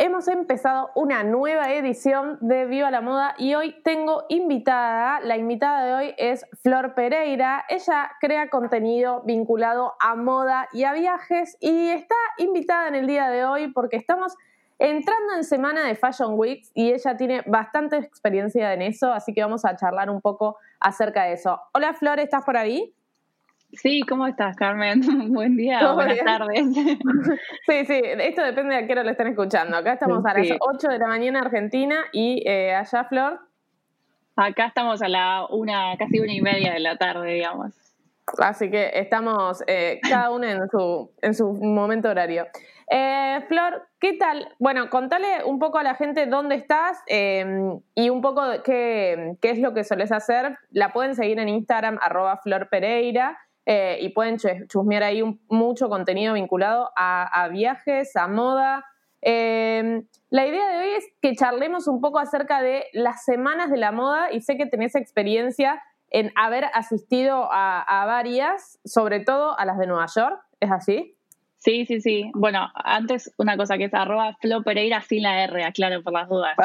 Hemos 0.00 0.28
empezado 0.28 0.92
una 0.94 1.24
nueva 1.24 1.72
edición 1.72 2.38
de 2.40 2.66
Viva 2.66 2.88
la 2.88 3.00
Moda 3.00 3.34
y 3.36 3.56
hoy 3.56 3.82
tengo 3.82 4.26
invitada, 4.28 5.18
la 5.18 5.36
invitada 5.36 5.84
de 5.84 5.92
hoy 5.92 6.14
es 6.18 6.46
Flor 6.62 6.94
Pereira. 6.94 7.64
Ella 7.68 8.12
crea 8.20 8.48
contenido 8.48 9.24
vinculado 9.26 9.94
a 9.98 10.14
moda 10.14 10.68
y 10.72 10.84
a 10.84 10.92
viajes 10.92 11.56
y 11.58 11.88
está 11.88 12.14
invitada 12.36 12.86
en 12.86 12.94
el 12.94 13.08
día 13.08 13.28
de 13.28 13.44
hoy 13.44 13.72
porque 13.72 13.96
estamos 13.96 14.36
entrando 14.78 15.34
en 15.34 15.42
semana 15.42 15.84
de 15.84 15.96
Fashion 15.96 16.38
Week 16.38 16.64
y 16.74 16.92
ella 16.92 17.16
tiene 17.16 17.42
bastante 17.44 17.96
experiencia 17.96 18.72
en 18.74 18.82
eso, 18.82 19.12
así 19.12 19.34
que 19.34 19.42
vamos 19.42 19.64
a 19.64 19.74
charlar 19.74 20.10
un 20.10 20.20
poco 20.20 20.58
acerca 20.78 21.24
de 21.24 21.32
eso. 21.32 21.60
Hola 21.74 21.92
Flor, 21.94 22.20
¿estás 22.20 22.44
por 22.44 22.56
ahí? 22.56 22.94
Sí, 23.72 24.02
¿cómo 24.08 24.26
estás, 24.26 24.56
Carmen? 24.56 25.00
Buen 25.32 25.56
día, 25.56 25.92
buenas 25.92 26.18
tardes. 26.24 26.64
Sí, 27.66 27.84
sí, 27.84 28.00
esto 28.02 28.42
depende 28.42 28.74
de 28.74 28.82
a 28.82 28.86
qué 28.86 28.92
hora 28.92 29.04
lo 29.04 29.10
estén 29.10 29.26
escuchando. 29.26 29.76
Acá 29.76 29.92
estamos 29.92 30.24
a 30.24 30.32
las 30.32 30.48
8 30.58 30.88
de 30.88 30.98
la 30.98 31.06
mañana 31.06 31.40
Argentina 31.40 31.96
y 32.12 32.42
eh, 32.48 32.74
allá, 32.74 33.04
Flor. 33.04 33.40
Acá 34.36 34.66
estamos 34.66 35.02
a 35.02 35.08
la 35.08 35.46
una, 35.50 35.96
casi 35.98 36.18
una 36.18 36.32
y 36.32 36.40
media 36.40 36.72
de 36.72 36.80
la 36.80 36.96
tarde, 36.96 37.34
digamos. 37.34 37.74
Así 38.38 38.70
que 38.70 38.90
estamos 38.94 39.62
eh, 39.66 40.00
cada 40.08 40.30
uno 40.30 40.46
en 40.46 40.68
su, 40.70 41.10
en 41.20 41.34
su 41.34 41.52
momento 41.52 42.08
horario. 42.08 42.46
Eh, 42.90 43.44
Flor, 43.48 43.86
¿qué 44.00 44.14
tal? 44.14 44.48
Bueno, 44.58 44.88
contale 44.88 45.44
un 45.44 45.58
poco 45.58 45.78
a 45.78 45.82
la 45.82 45.94
gente 45.94 46.26
dónde 46.26 46.54
estás 46.54 47.02
em, 47.06 47.80
y 47.94 48.08
un 48.08 48.22
poco 48.22 48.42
qué, 48.64 49.36
qué, 49.42 49.50
es 49.50 49.58
lo 49.58 49.74
que 49.74 49.84
solés 49.84 50.10
hacer. 50.10 50.56
La 50.70 50.92
pueden 50.94 51.14
seguir 51.14 51.38
en 51.38 51.50
Instagram, 51.50 51.98
arroba 52.00 52.38
Flor 52.38 52.68
Pereira. 52.70 53.38
Eh, 53.70 53.98
y 54.00 54.08
pueden 54.08 54.38
chusmear 54.66 55.02
ahí 55.02 55.22
mucho 55.50 55.90
contenido 55.90 56.32
vinculado 56.32 56.90
a, 56.96 57.48
viajes, 57.52 58.16
a 58.16 58.26
moda. 58.26 58.86
Eh, 59.20 60.04
la 60.30 60.46
idea 60.46 60.70
de 60.70 60.78
hoy 60.78 60.94
es 60.94 61.04
que 61.20 61.36
charlemos 61.36 61.86
un 61.86 62.00
poco 62.00 62.18
acerca 62.18 62.62
de 62.62 62.86
las 62.94 63.26
semanas 63.26 63.70
de 63.70 63.76
la 63.76 63.92
moda 63.92 64.32
y 64.32 64.40
sé 64.40 64.56
que 64.56 64.64
tenés 64.64 64.94
experiencia 64.94 65.82
en 66.08 66.32
haber 66.34 66.64
asistido 66.72 67.50
a, 67.52 68.04
varias, 68.06 68.80
sobre 68.86 69.20
todo 69.20 69.58
a 69.58 69.66
las 69.66 69.76
de 69.76 69.86
Nueva 69.86 70.06
York, 70.16 70.40
¿es 70.60 70.70
así? 70.70 71.18
Sí, 71.58 71.84
sí, 71.84 72.00
sí. 72.00 72.30
Bueno, 72.32 72.70
antes 72.74 73.34
una 73.36 73.58
cosa 73.58 73.76
que 73.76 73.84
es 73.84 73.92
arroba 73.92 74.34
Flo 74.40 74.62
Pereira 74.62 75.02
sin 75.02 75.24
la 75.24 75.44
R, 75.44 75.62
aclaro 75.62 76.02
por 76.02 76.14
las 76.14 76.30
dudas. 76.30 76.56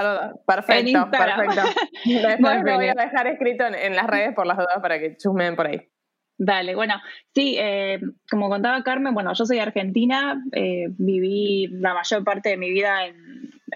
perfecto, 0.47 1.11
perfecto. 1.11 1.63
Después 2.05 2.63
lo 2.63 2.75
voy 2.75 2.87
a 2.87 2.93
dejar 2.93 3.27
escrito 3.27 3.65
en, 3.65 3.75
en, 3.75 3.93
las 3.93 4.07
redes 4.07 4.33
por 4.33 4.47
las 4.47 4.55
dudas 4.55 4.79
para 4.81 4.99
que 4.99 5.17
chusmeen 5.17 5.57
por 5.57 5.67
ahí. 5.67 5.89
Dale, 6.37 6.75
bueno, 6.75 6.95
sí, 7.33 7.55
eh, 7.59 7.99
como 8.29 8.49
contaba 8.49 8.83
Carmen, 8.83 9.13
bueno, 9.13 9.33
yo 9.33 9.45
soy 9.45 9.59
argentina, 9.59 10.41
eh, 10.51 10.87
viví 10.89 11.67
la 11.67 11.93
mayor 11.93 12.23
parte 12.23 12.49
de 12.49 12.57
mi 12.57 12.71
vida 12.71 13.05
en, 13.05 13.15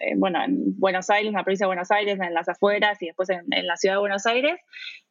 eh, 0.02 0.16
bueno, 0.18 0.44
en 0.44 0.78
Buenos 0.80 1.10
Aires, 1.10 1.28
en 1.28 1.36
la 1.36 1.44
provincia 1.44 1.66
de 1.66 1.70
Buenos 1.70 1.92
Aires, 1.92 2.20
en 2.20 2.34
las 2.34 2.50
afueras 2.50 3.02
y 3.02 3.08
después 3.08 3.30
en, 3.30 3.46
la 3.66 3.78
ciudad 3.78 3.96
de 3.96 4.00
Buenos 4.00 4.26
Aires. 4.26 4.60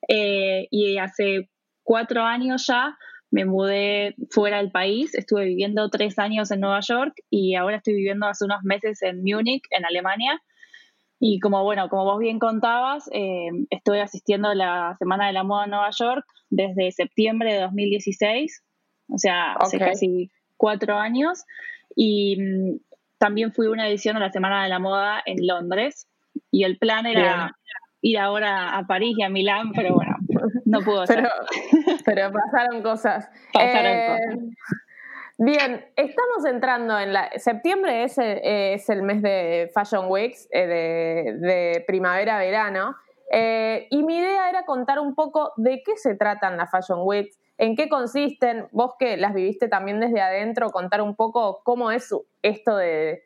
y 0.08 0.98
hace 0.98 1.48
cuatro 1.84 2.22
años 2.22 2.66
ya 2.66 2.96
me 3.30 3.44
mudé 3.44 4.14
fuera 4.30 4.58
del 4.58 4.70
país, 4.70 5.14
estuve 5.14 5.44
viviendo 5.44 5.88
tres 5.90 6.18
años 6.18 6.50
en 6.50 6.60
Nueva 6.60 6.80
York 6.80 7.14
y 7.30 7.54
ahora 7.54 7.76
estoy 7.76 7.94
viviendo 7.94 8.26
hace 8.26 8.44
unos 8.44 8.62
meses 8.64 9.02
en 9.02 9.22
Múnich, 9.22 9.62
en 9.70 9.84
Alemania. 9.84 10.42
Y 11.18 11.40
como 11.40 11.62
bueno, 11.64 11.88
como 11.88 12.04
vos 12.04 12.18
bien 12.18 12.38
contabas, 12.38 13.08
eh, 13.12 13.48
estoy 13.70 14.00
asistiendo 14.00 14.48
a 14.48 14.54
la 14.54 14.96
Semana 14.98 15.26
de 15.26 15.32
la 15.32 15.44
Moda 15.44 15.64
en 15.64 15.70
Nueva 15.70 15.90
York 15.90 16.24
desde 16.50 16.92
septiembre 16.92 17.54
de 17.54 17.60
2016, 17.60 18.62
o 19.08 19.18
sea, 19.18 19.52
hace 19.54 19.78
casi 19.78 20.30
cuatro 20.56 20.96
años. 20.96 21.44
Y 21.94 22.36
mm, 22.38 22.76
también 23.18 23.52
fui 23.52 23.66
una 23.66 23.88
edición 23.88 24.14
de 24.14 24.20
la 24.20 24.30
Semana 24.30 24.62
de 24.62 24.68
la 24.68 24.78
Moda 24.78 25.22
en 25.24 25.46
Londres. 25.46 26.06
Y 26.50 26.64
el 26.64 26.76
plan 26.78 27.06
era 27.06 27.56
ir 28.02 28.18
ahora 28.18 28.76
a 28.76 28.86
París 28.86 29.16
y 29.18 29.22
a 29.22 29.30
Milán, 29.30 29.72
pero 29.72 29.94
bueno, 29.94 30.16
no 30.64 30.80
pudo 30.80 31.06
ser. 31.06 31.26
Pero, 32.04 32.30
pasaron 32.52 32.82
cosas. 32.82 33.28
Pasaron 33.52 33.92
eh, 33.92 34.06
cosas. 34.06 34.56
Bien, 35.38 35.84
estamos 35.96 36.46
entrando 36.46 36.98
en 36.98 37.12
la... 37.12 37.30
Septiembre 37.36 38.04
es, 38.04 38.16
es 38.16 38.88
el 38.88 39.02
mes 39.02 39.20
de 39.20 39.70
Fashion 39.74 40.06
Weeks, 40.08 40.48
eh, 40.50 40.66
de, 40.66 41.84
primavera-verano, 41.86 42.96
eh, 43.30 43.86
y 43.90 44.02
mi 44.02 44.16
idea 44.16 44.48
era 44.48 44.64
contar 44.64 44.98
un 44.98 45.14
poco 45.14 45.52
de 45.58 45.82
qué 45.84 45.98
se 45.98 46.14
tratan 46.14 46.56
las 46.56 46.70
Fashion 46.70 47.00
Weeks, 47.02 47.38
en 47.58 47.76
qué 47.76 47.90
consisten, 47.90 48.68
vos 48.72 48.94
que 48.98 49.18
las 49.18 49.34
viviste 49.34 49.68
también 49.68 50.00
desde 50.00 50.22
adentro, 50.22 50.70
contar 50.70 51.02
un 51.02 51.14
poco 51.14 51.60
cómo 51.64 51.90
es 51.90 52.14
esto 52.40 52.74
de... 52.76 53.22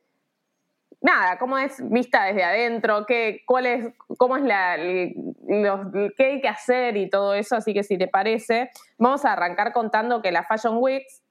Nada, 1.00 1.38
cómo 1.38 1.58
es 1.58 1.76
vista 1.90 2.24
desde 2.24 2.42
adentro, 2.42 3.06
qué, 3.06 3.42
cuál 3.46 3.66
es, 3.66 3.94
cómo 4.18 4.36
es 4.36 4.42
la, 4.42 4.76
qué 4.76 6.24
hay 6.24 6.40
que 6.40 6.48
hacer 6.48 6.96
y 6.96 7.08
todo 7.08 7.34
eso, 7.34 7.54
así 7.54 7.72
que 7.72 7.84
si 7.84 7.96
te 7.96 8.08
parece, 8.08 8.68
vamos 8.98 9.24
a 9.24 9.32
arrancar 9.32 9.72
contando 9.72 10.20
que 10.20 10.32
las 10.32 10.48
Fashion 10.48 10.76
Weeks 10.78 11.22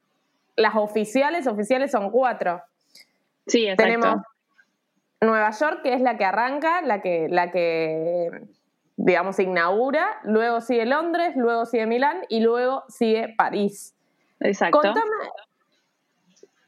las 0.60 0.76
oficiales, 0.76 1.46
oficiales 1.46 1.90
son 1.90 2.10
cuatro. 2.10 2.62
Sí, 3.46 3.66
exacto. 3.66 3.82
Tenemos 3.82 4.16
Nueva 5.20 5.50
York, 5.50 5.80
que 5.82 5.94
es 5.94 6.00
la 6.00 6.16
que 6.16 6.24
arranca, 6.24 6.82
la 6.82 7.00
que, 7.00 7.28
la 7.28 7.50
que 7.50 8.30
digamos, 8.96 9.38
inaugura, 9.38 10.20
luego 10.24 10.60
sigue 10.60 10.84
Londres, 10.84 11.34
luego 11.36 11.64
sigue 11.66 11.86
Milán 11.86 12.22
y 12.28 12.40
luego 12.40 12.84
sigue 12.88 13.34
París. 13.36 13.94
Exacto. 14.40 14.80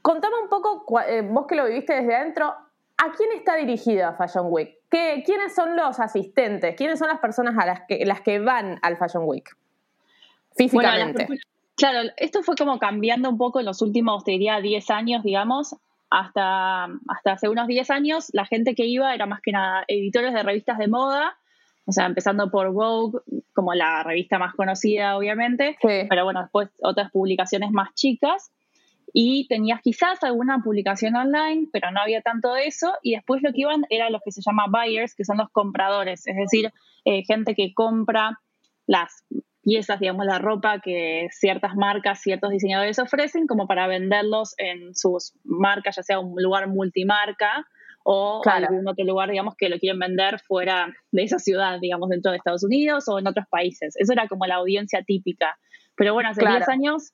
Contame, 0.00 0.36
un 0.42 0.48
poco, 0.48 1.00
eh, 1.00 1.22
vos 1.22 1.47
que 1.47 1.54
lo 1.54 1.66
viviste 1.66 1.94
desde 1.94 2.16
adentro, 2.16 2.47
¿a 2.48 3.12
quién 3.16 3.30
está 3.32 3.54
dirigida 3.56 4.14
Fashion 4.14 4.47
Week? 4.48 4.78
¿Qué, 4.91 5.22
¿Quiénes 5.24 5.54
son 5.54 5.76
los 5.76 6.00
asistentes? 6.00 6.74
¿Quiénes 6.74 6.98
son 6.98 7.09
las 7.09 7.20
personas 7.20 7.56
a 7.59 7.66
las 7.66 7.82
que, 7.86 8.04
las 8.04 8.20
que 8.20 8.41
van 8.41 8.78
al 8.82 8.97
Fashion 8.97 9.24
Week? 9.24 9.48
Físicamente. 10.56 11.28
Claro, 11.77 12.10
esto 12.16 12.43
fue 12.43 12.55
como 12.56 12.78
cambiando 12.78 13.31
un 13.31 13.38
poco 13.38 13.60
en 13.60 13.66
los 13.66 13.83
últimos, 13.83 14.25
te 14.25 14.33
diría, 14.33 14.60
10 14.60 14.91
años, 14.91 15.22
digamos. 15.22 15.77
Hasta, 16.10 16.84
hasta 16.84 17.33
hace 17.33 17.49
unos 17.49 17.66
10 17.66 17.91
años, 17.91 18.28
la 18.33 18.44
gente 18.44 18.75
que 18.75 18.84
iba 18.84 19.15
era 19.15 19.25
más 19.25 19.41
que 19.41 19.53
nada 19.53 19.84
editores 19.88 20.34
de 20.34 20.43
revistas 20.43 20.77
de 20.77 20.87
moda, 20.87 21.38
o 21.86 21.92
sea, 21.92 22.07
empezando 22.07 22.51
por 22.51 22.71
Vogue, 22.71 23.21
como 23.54 23.74
la 23.74 24.03
revista 24.03 24.39
más 24.39 24.54
conocida, 24.54 25.16
obviamente, 25.16 25.77
pero 25.80 26.24
bueno, 26.24 26.42
después 26.42 26.69
otras 26.83 27.10
publicaciones 27.10 27.71
más 27.71 27.95
chicas. 27.95 28.53
Y 29.15 29.47
tenías 29.48 29.83
quizás 29.83 30.22
alguna 30.22 30.60
publicación 30.63 31.16
online, 31.16 31.68
pero 31.72 31.91
no 31.91 32.01
había 32.01 32.22
tanto 32.22 32.54
de 32.54 32.66
eso. 32.66 32.95
Y 33.03 33.15
después 33.15 33.42
lo 33.42 33.53
que 33.53 33.63
iban 33.63 33.84
era 33.91 34.09
los 34.09 34.22
que 34.25 34.33
se 34.33 34.41
llaman 34.41 34.71
buyers, 34.71 35.15
que 35.15 35.25
son 35.25 35.36
los 35.39 35.51
compradores, 35.51 36.27
es 36.27 36.36
decir, 36.36 36.72
eh, 37.04 37.22
gente 37.25 37.54
que 37.54 37.75
compra 37.75 38.41
las 38.86 39.25
piezas, 39.62 40.00
digamos, 40.00 40.26
la 40.26 40.38
ropa 40.38 40.80
que 40.80 41.28
ciertas 41.30 41.74
marcas, 41.76 42.20
ciertos 42.20 42.50
diseñadores 42.50 42.98
ofrecen 42.98 43.47
como 43.47 43.66
para 43.66 43.86
venderlos 43.86 44.54
en 44.59 44.94
sus 44.94 45.34
marcas, 45.44 45.97
ya 45.97 46.03
sea 46.03 46.18
un 46.18 46.41
lugar 46.42 46.68
multimarca 46.68 47.66
o 48.04 48.42
algún 48.44 48.88
otro 48.88 49.04
lugar, 49.04 49.30
digamos, 49.30 49.54
que 49.56 49.68
lo 49.68 49.78
quieren 49.78 49.98
vender 49.98 50.41
fuera 50.41 50.92
de 51.12 51.22
esa 51.22 51.38
ciudad, 51.38 51.78
digamos, 51.80 52.09
dentro 52.09 52.32
de 52.32 52.38
Estados 52.38 52.64
Unidos 52.64 53.09
o 53.09 53.18
en 53.18 53.28
otros 53.28 53.47
países. 53.48 53.94
Eso 53.97 54.12
era 54.12 54.26
como 54.26 54.47
la 54.47 54.56
audiencia 54.56 55.04
típica. 55.04 55.56
Pero 55.94 56.12
bueno, 56.15 56.30
hace 56.30 56.44
10 56.44 56.68
años 56.68 57.12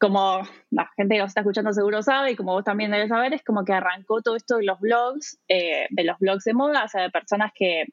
como 0.00 0.40
la 0.70 0.88
gente 0.96 1.14
que 1.14 1.20
nos 1.20 1.28
está 1.28 1.42
escuchando 1.42 1.74
seguro 1.74 2.02
sabe 2.02 2.30
y 2.32 2.36
como 2.36 2.52
vos 2.52 2.64
también 2.64 2.90
debes 2.90 3.10
saber, 3.10 3.34
es 3.34 3.44
como 3.44 3.66
que 3.66 3.74
arrancó 3.74 4.22
todo 4.22 4.34
esto 4.34 4.56
de 4.56 4.64
los 4.64 4.80
blogs, 4.80 5.38
eh, 5.46 5.88
de 5.90 6.04
los 6.04 6.18
blogs 6.18 6.44
de 6.44 6.54
moda, 6.54 6.84
o 6.84 6.88
sea, 6.88 7.02
de 7.02 7.10
personas 7.10 7.52
que 7.54 7.84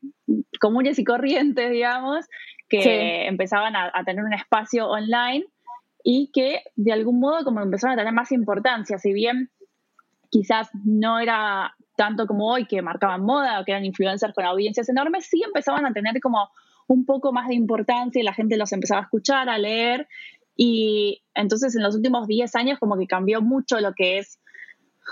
comunes 0.61 0.97
y 0.99 1.03
corrientes, 1.03 1.69
digamos, 1.69 2.25
que 2.69 3.27
empezaban 3.27 3.75
a, 3.75 3.91
tener 4.05 4.23
un 4.23 4.33
espacio 4.33 4.87
online 4.87 5.45
y 6.01 6.31
que 6.33 6.61
de 6.77 6.93
algún 6.93 7.19
modo 7.19 7.43
como 7.43 7.59
empezaron 7.59 7.95
a 7.95 8.01
tener 8.01 8.13
más 8.13 8.31
importancia, 8.31 8.97
si 8.97 9.11
bien 9.11 9.49
quizás 10.29 10.69
no 10.85 11.19
era 11.19 11.75
tanto 11.97 12.25
como 12.25 12.47
hoy 12.49 12.67
que 12.67 12.81
marcaban 12.81 13.21
moda 13.23 13.59
o 13.59 13.65
que 13.65 13.71
eran 13.71 13.83
influencers 13.83 14.33
con 14.33 14.45
audiencias 14.45 14.87
enormes, 14.87 15.25
sí 15.25 15.43
empezaban 15.45 15.85
a 15.85 15.91
tener 15.91 16.21
como 16.21 16.49
un 16.87 17.05
poco 17.05 17.33
más 17.33 17.49
de 17.49 17.55
importancia 17.55 18.21
y 18.21 18.23
la 18.23 18.33
gente 18.33 18.55
los 18.55 18.71
empezaba 18.71 19.01
a 19.01 19.03
escuchar, 19.03 19.49
a 19.49 19.57
leer 19.57 20.07
y 20.57 21.23
entonces 21.35 21.75
en 21.75 21.83
los 21.83 21.95
últimos 21.95 22.27
10 22.27 22.55
años 22.55 22.79
como 22.79 22.97
que 22.97 23.05
cambió 23.05 23.41
mucho 23.41 23.79
lo 23.79 23.93
que 23.93 24.17
es 24.17 24.39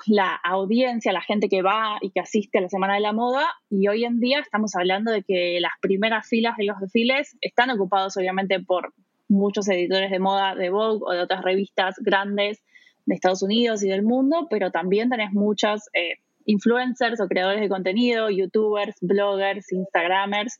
la 0.07 0.35
audiencia, 0.43 1.13
la 1.13 1.21
gente 1.21 1.47
que 1.47 1.61
va 1.61 1.97
y 2.01 2.09
que 2.09 2.19
asiste 2.19 2.57
a 2.57 2.61
la 2.61 2.69
Semana 2.69 2.95
de 2.95 2.99
la 2.99 3.13
Moda. 3.13 3.47
Y 3.69 3.87
hoy 3.87 4.03
en 4.03 4.19
día 4.19 4.39
estamos 4.39 4.75
hablando 4.75 5.11
de 5.11 5.23
que 5.23 5.59
las 5.61 5.71
primeras 5.81 6.27
filas 6.27 6.57
de 6.57 6.65
los 6.65 6.79
desfiles 6.79 7.37
están 7.41 7.69
ocupados 7.69 8.17
obviamente 8.17 8.59
por 8.59 8.93
muchos 9.27 9.67
editores 9.69 10.11
de 10.11 10.19
moda 10.19 10.55
de 10.55 10.69
Vogue 10.69 11.03
o 11.05 11.13
de 11.13 11.21
otras 11.21 11.43
revistas 11.43 11.95
grandes 11.99 12.61
de 13.05 13.15
Estados 13.15 13.41
Unidos 13.43 13.83
y 13.83 13.87
del 13.87 14.03
mundo, 14.03 14.47
pero 14.49 14.71
también 14.71 15.09
tenés 15.09 15.31
muchas 15.31 15.89
eh, 15.93 16.15
influencers 16.45 17.21
o 17.21 17.27
creadores 17.27 17.61
de 17.61 17.69
contenido, 17.69 18.29
youtubers, 18.29 18.95
bloggers, 19.01 19.71
instagramers, 19.71 20.59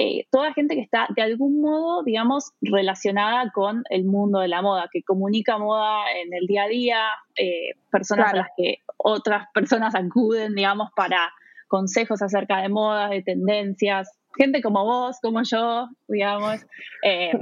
eh, 0.00 0.28
toda 0.30 0.52
gente 0.52 0.76
que 0.76 0.80
está 0.80 1.08
de 1.16 1.22
algún 1.22 1.60
modo, 1.60 2.04
digamos, 2.04 2.52
relacionada 2.60 3.50
con 3.50 3.82
el 3.90 4.04
mundo 4.04 4.38
de 4.38 4.46
la 4.46 4.62
moda, 4.62 4.88
que 4.92 5.02
comunica 5.02 5.58
moda 5.58 6.04
en 6.22 6.32
el 6.32 6.46
día 6.46 6.62
a 6.62 6.68
día, 6.68 7.00
eh, 7.34 7.70
personas 7.90 8.32
a 8.32 8.36
las 8.36 8.48
que 8.56 8.78
otras 8.96 9.48
personas 9.52 9.96
acuden, 9.96 10.54
digamos, 10.54 10.90
para 10.94 11.32
consejos 11.66 12.22
acerca 12.22 12.62
de 12.62 12.68
moda, 12.68 13.08
de 13.08 13.24
tendencias, 13.24 14.16
gente 14.36 14.62
como 14.62 14.84
vos, 14.84 15.18
como 15.20 15.42
yo, 15.42 15.88
digamos. 16.06 16.64
Eh, 17.02 17.32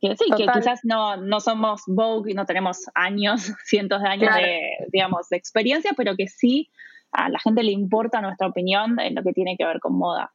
que 0.00 0.16
sí, 0.16 0.30
que 0.34 0.46
quizás 0.46 0.80
no, 0.84 1.18
no 1.18 1.40
somos 1.40 1.82
Vogue 1.86 2.30
y 2.30 2.34
no 2.34 2.46
tenemos 2.46 2.86
años, 2.94 3.42
cientos 3.66 4.00
de 4.00 4.08
años 4.08 4.34
de, 4.34 4.60
digamos, 4.90 5.28
de 5.28 5.36
experiencia, 5.36 5.92
pero 5.94 6.16
que 6.16 6.28
sí 6.28 6.70
a 7.12 7.28
la 7.28 7.38
gente 7.40 7.62
le 7.62 7.72
importa 7.72 8.22
nuestra 8.22 8.46
opinión 8.46 8.98
en 9.00 9.14
lo 9.14 9.22
que 9.22 9.34
tiene 9.34 9.58
que 9.58 9.66
ver 9.66 9.80
con 9.80 9.98
moda. 9.98 10.32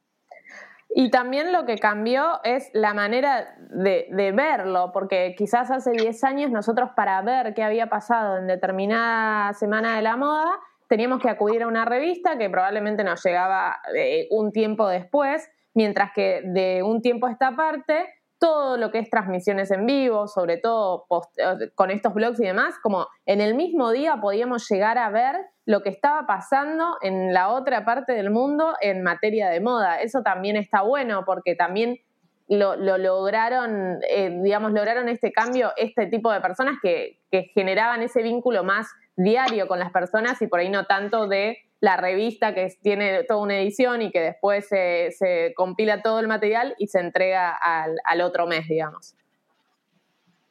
Y 0.94 1.10
también 1.10 1.52
lo 1.52 1.64
que 1.64 1.78
cambió 1.78 2.40
es 2.44 2.70
la 2.74 2.92
manera 2.92 3.56
de, 3.70 4.32
verlo, 4.34 4.90
porque 4.92 5.34
quizás 5.36 5.70
hace 5.70 5.92
10 5.92 6.24
años 6.24 6.50
nosotros 6.50 6.90
para 6.94 7.20
ver 7.22 7.54
qué 7.54 7.62
había 7.62 7.88
pasado 7.88 8.36
en 8.38 8.46
determinada 8.46 9.54
semana 9.54 9.96
de 9.96 10.02
la 10.02 10.16
moda, 10.16 10.58
teníamos 10.88 11.22
que 11.22 11.30
acudir 11.30 11.62
a 11.62 11.66
una 11.66 11.86
revista 11.86 12.36
que 12.36 12.50
probablemente 12.50 13.04
nos 13.04 13.24
llegaba 13.24 13.80
eh, 13.96 14.26
un 14.30 14.52
tiempo 14.52 14.86
después, 14.86 15.48
mientras 15.72 16.12
que 16.12 16.42
de 16.44 16.82
un 16.82 17.00
tiempo 17.00 17.26
a 17.26 17.32
esta 17.32 17.56
parte 17.56 18.08
todo 18.42 18.76
lo 18.76 18.90
que 18.90 18.98
es 18.98 19.08
transmisiones 19.08 19.70
en 19.70 19.86
vivo, 19.86 20.26
sobre 20.26 20.56
todo 20.56 21.06
eh, 21.36 21.70
con 21.76 21.92
estos 21.92 22.12
blogs 22.12 22.40
y 22.40 22.44
demás, 22.44 22.74
como 22.82 23.06
en 23.24 23.40
el 23.40 23.54
mismo 23.54 23.92
día 23.92 24.16
podíamos 24.20 24.68
llegar 24.68 24.98
a 24.98 25.10
ver 25.10 25.36
lo 25.64 25.84
que 25.84 25.90
estaba 25.90 26.26
pasando 26.26 26.96
en 27.02 27.32
la 27.32 27.50
otra 27.50 27.84
parte 27.84 28.14
del 28.14 28.30
mundo 28.30 28.74
en 28.80 29.04
materia 29.04 29.48
de 29.48 29.60
moda. 29.60 30.00
Eso 30.00 30.22
también 30.22 30.56
está 30.56 30.82
bueno 30.82 31.22
porque 31.24 31.54
también 31.54 32.00
lo, 32.48 32.74
lograron, 32.76 34.00
eh, 34.10 34.36
digamos, 34.42 34.72
lograron 34.72 35.08
este 35.08 35.30
cambio, 35.30 35.70
este 35.76 36.06
tipo 36.06 36.32
de 36.32 36.40
personas 36.40 36.78
que, 36.82 37.20
que 37.30 37.44
generaban 37.54 38.02
ese 38.02 38.24
vínculo 38.24 38.64
más 38.64 38.88
diario 39.14 39.68
con 39.68 39.78
las 39.78 39.92
personas 39.92 40.42
y 40.42 40.48
por 40.48 40.58
ahí 40.58 40.68
no 40.68 40.86
tanto 40.86 41.28
de 41.28 41.58
la 41.82 41.96
revista 41.96 42.54
que 42.54 42.72
tiene 42.80 43.24
toda 43.24 43.40
una 43.40 43.58
edición 43.58 44.02
y 44.02 44.12
que 44.12 44.20
después 44.20 44.68
se, 44.68 45.52
compila 45.56 46.00
todo 46.00 46.20
el 46.20 46.28
material 46.28 46.76
y 46.78 46.86
se 46.86 47.00
entrega 47.00 47.50
al, 47.50 48.20
otro 48.20 48.46
mes, 48.46 48.68
digamos. 48.68 49.16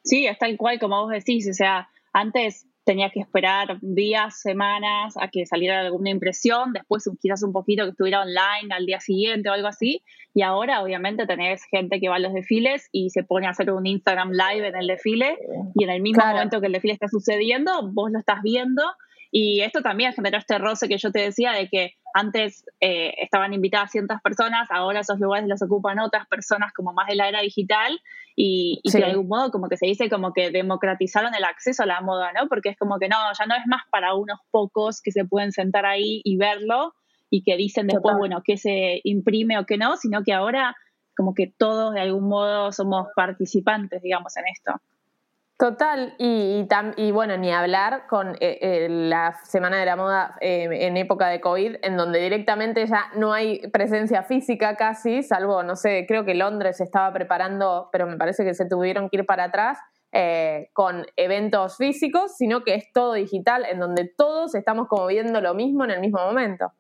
Sí, 0.04 0.28
es 0.28 0.38
tal 0.38 0.58
cual 0.58 0.78
como 0.78 1.02
vos 1.02 1.10
decís, 1.10 1.48
o 1.50 1.54
sea, 1.54 1.90
antes 2.12 2.68
tenía 2.84 3.12
que 3.12 3.22
esperar 3.22 3.78
días, 3.82 4.42
semanas 4.42 5.16
a 5.16 5.30
que 5.30 5.46
saliera 5.46 5.80
alguna 5.80 6.10
impresión, 6.10 6.74
después 6.74 7.10
quizás 7.22 7.44
un 7.44 7.54
poquito 7.54 7.86
que 7.86 7.92
estuviera 7.92 8.24
online 8.24 8.74
al 8.76 8.86
día 8.86 9.00
siguiente 9.00 9.50
o 9.50 9.54
algo 9.54 9.70
así, 9.70 10.04
y 10.34 10.42
ahora 10.42 10.84
obviamente 10.84 11.26
tenés 11.28 11.64
gente 11.64 12.02
que 12.02 12.10
va 12.10 12.18
a 12.18 12.20
los 12.20 12.34
desfiles 12.34 12.90
y 12.92 13.10
se 13.10 13.24
pone 13.24 13.48
a 13.48 13.52
hacer 13.52 13.72
un 13.72 13.86
Instagram 13.86 14.32
live 14.32 14.68
en 14.68 14.76
el 14.76 14.88
desfile 14.88 15.38
y 15.76 15.86
en 15.86 15.92
el 15.92 16.02
mismo 16.02 16.26
momento 16.26 16.60
que 16.60 16.68
el 16.68 16.74
desfile 16.74 16.94
está 16.94 17.08
sucediendo, 17.08 17.90
vos 17.94 18.12
lo 18.12 18.20
estás 18.20 18.42
viendo 18.42 18.84
y 19.32 19.62
esto 19.62 19.82
también 19.82 20.14
generó 20.14 20.38
este 20.38 20.58
roce 20.58 20.90
que 20.90 20.98
yo 20.98 21.12
te 21.12 21.20
decía 21.20 21.54
de 21.54 21.70
que 21.70 21.96
antes 22.14 22.66
eh, 22.82 23.14
estaban 23.20 23.54
invitadas 23.54 23.92
ciertas 23.92 24.22
personas, 24.22 24.70
ahora 24.70 25.00
esos 25.00 25.20
lugares 25.20 25.48
los 25.48 25.62
ocupan 25.62 26.00
otras 26.00 26.28
personas 26.28 26.74
como 26.74 26.92
más 26.92 27.08
de 27.08 27.16
la 27.16 27.30
era 27.30 27.40
digital 27.40 28.02
y, 28.36 28.82
de 28.84 29.04
algún 29.06 29.30
modo 29.30 29.50
como 29.52 29.70
que 29.70 29.78
se 29.78 29.86
dice 29.86 30.10
como 30.10 30.34
que 30.34 30.52
democratizaron 30.52 31.34
el 31.34 31.46
acceso 31.46 31.84
a 31.84 31.86
la 31.86 32.02
moda, 32.02 32.32
¿no? 32.34 32.48
Porque 32.50 32.70
es 32.70 32.78
como 32.78 33.00
que 33.00 33.08
no, 33.08 33.16
ya 33.38 33.46
no 33.46 33.56
es 33.56 33.66
más 33.68 33.84
para 33.90 34.14
unos 34.16 34.40
pocos 34.52 35.02
que 35.02 35.12
se 35.12 35.24
pueden 35.24 35.54
sentar 35.54 35.86
ahí 35.86 36.22
y 36.26 36.36
verlo 36.36 36.94
y 37.30 37.44
que 37.44 37.56
dicen 37.56 37.88
después, 37.88 38.18
bueno, 38.18 38.42
qué 38.44 38.58
se 38.58 39.00
imprime 39.06 39.58
o 39.58 39.66
qué 39.66 39.78
no, 39.78 39.96
sino 39.96 40.24
que 40.24 40.34
ahora 40.34 40.76
como 41.16 41.34
que 41.34 41.48
todos 41.48 41.94
de 41.94 42.02
algún 42.02 42.28
modo 42.28 42.74
somos 42.74 43.08
participantes, 43.16 44.02
digamos, 44.02 44.36
en 44.36 44.44
esto. 44.52 44.82
Total, 45.62 46.16
y, 46.18 47.12
bueno, 47.12 47.38
ni 47.38 47.52
hablar 47.52 48.08
con 48.08 48.30
eh, 48.40 48.58
eh, 48.62 48.88
la 48.90 49.38
Semana 49.44 49.78
de 49.78 49.86
la 49.86 49.96
Moda 49.96 50.36
eh, 50.42 50.68
en 50.72 50.98
época 50.98 51.28
de 51.28 51.40
COVID, 51.40 51.76
en 51.84 51.98
donde 51.98 52.20
directamente 52.20 52.88
ya 52.88 53.12
no 53.16 53.32
hay 53.32 53.60
presencia 53.70 54.24
física 54.24 54.76
casi, 54.76 55.22
salvo, 55.22 55.62
no 55.62 55.76
sé, 55.76 56.06
creo 56.08 56.26
que 56.26 56.34
Londres 56.34 56.82
estaba 56.82 57.14
preparando, 57.14 57.90
pero 57.92 58.08
me 58.08 58.18
parece 58.18 58.44
que 58.44 58.56
se 58.56 58.68
tuvieron 58.68 59.08
que 59.08 59.18
ir 59.18 59.26
para 59.28 59.44
atrás 59.44 59.78
con 60.74 61.06
eventos 61.16 61.78
físicos, 61.78 62.36
sino 62.36 62.64
que 62.64 62.74
es 62.74 62.92
todo 62.92 63.14
digital, 63.14 63.64
en 63.70 63.80
donde 63.80 64.12
todos 64.18 64.56
estamos 64.56 64.88
como 64.88 65.06
viendo 65.06 65.42
lo 65.42 65.54
mismo 65.54 65.84
en 65.84 65.92
el 65.92 66.00
mismo 66.00 66.22
momento. 66.26 66.72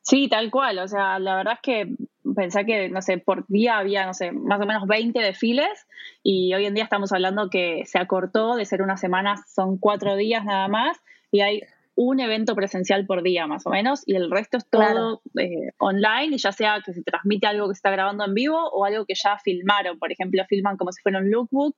Sí, 0.00 0.28
tal 0.30 0.50
cual. 0.50 0.78
O 0.78 0.88
sea, 0.88 1.18
la 1.18 1.36
verdad 1.36 1.54
es 1.54 1.60
que 1.62 1.94
pensé 2.34 2.64
que, 2.64 2.88
no 2.88 3.02
sé, 3.02 3.18
por 3.18 3.46
día 3.48 3.78
había, 3.78 4.06
no 4.06 4.14
sé, 4.14 4.32
más 4.32 4.60
o 4.60 4.66
menos 4.66 4.86
20 4.86 5.18
desfiles 5.20 5.86
y 6.22 6.52
hoy 6.54 6.66
en 6.66 6.74
día 6.74 6.84
estamos 6.84 7.12
hablando 7.12 7.50
que 7.50 7.84
se 7.86 7.98
acortó 7.98 8.56
de 8.56 8.64
ser 8.64 8.82
una 8.82 8.96
semana, 8.96 9.36
son 9.48 9.78
cuatro 9.78 10.16
días 10.16 10.44
nada 10.44 10.68
más 10.68 10.98
y 11.30 11.40
hay 11.40 11.62
un 11.94 12.20
evento 12.20 12.54
presencial 12.54 13.04
por 13.06 13.22
día 13.22 13.46
más 13.46 13.66
o 13.66 13.70
menos 13.70 14.02
y 14.06 14.14
el 14.14 14.30
resto 14.30 14.56
es 14.56 14.68
todo 14.68 15.22
eh, 15.38 15.72
online, 15.78 16.38
ya 16.38 16.52
sea 16.52 16.80
que 16.84 16.92
se 16.92 17.02
transmite 17.02 17.46
algo 17.46 17.68
que 17.68 17.74
se 17.74 17.78
está 17.78 17.90
grabando 17.90 18.24
en 18.24 18.34
vivo 18.34 18.58
o 18.70 18.84
algo 18.84 19.04
que 19.04 19.14
ya 19.14 19.38
filmaron. 19.38 19.98
Por 19.98 20.10
ejemplo, 20.12 20.42
filman 20.48 20.76
como 20.76 20.92
si 20.92 21.02
fuera 21.02 21.18
un 21.18 21.30
lookbook 21.30 21.74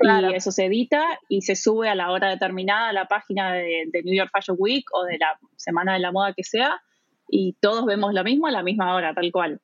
y 0.00 0.34
eso 0.34 0.52
se 0.52 0.66
edita 0.66 1.18
y 1.28 1.42
se 1.42 1.56
sube 1.56 1.88
a 1.88 1.94
la 1.94 2.10
hora 2.10 2.28
determinada 2.28 2.88
a 2.88 2.92
la 2.92 3.06
página 3.06 3.52
de, 3.52 3.84
de 3.92 4.02
New 4.02 4.14
York 4.14 4.30
Fashion 4.32 4.56
Week 4.60 4.84
o 4.92 5.04
de 5.04 5.18
la 5.18 5.38
Semana 5.56 5.94
de 5.94 6.00
la 6.00 6.12
Moda 6.12 6.32
que 6.34 6.44
sea 6.44 6.80
y 7.28 7.56
todos 7.60 7.84
vemos 7.86 8.12
lo 8.12 8.22
mismo 8.22 8.46
a 8.46 8.50
la 8.50 8.62
misma 8.62 8.94
hora, 8.94 9.14
tal 9.14 9.30
cual. 9.32 9.60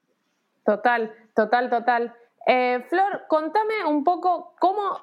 Total, 0.71 1.12
total, 1.35 1.69
total. 1.69 2.15
Eh, 2.47 2.85
Flor, 2.89 3.25
contame 3.27 3.85
un 3.89 4.05
poco 4.05 4.55
cómo, 4.61 5.00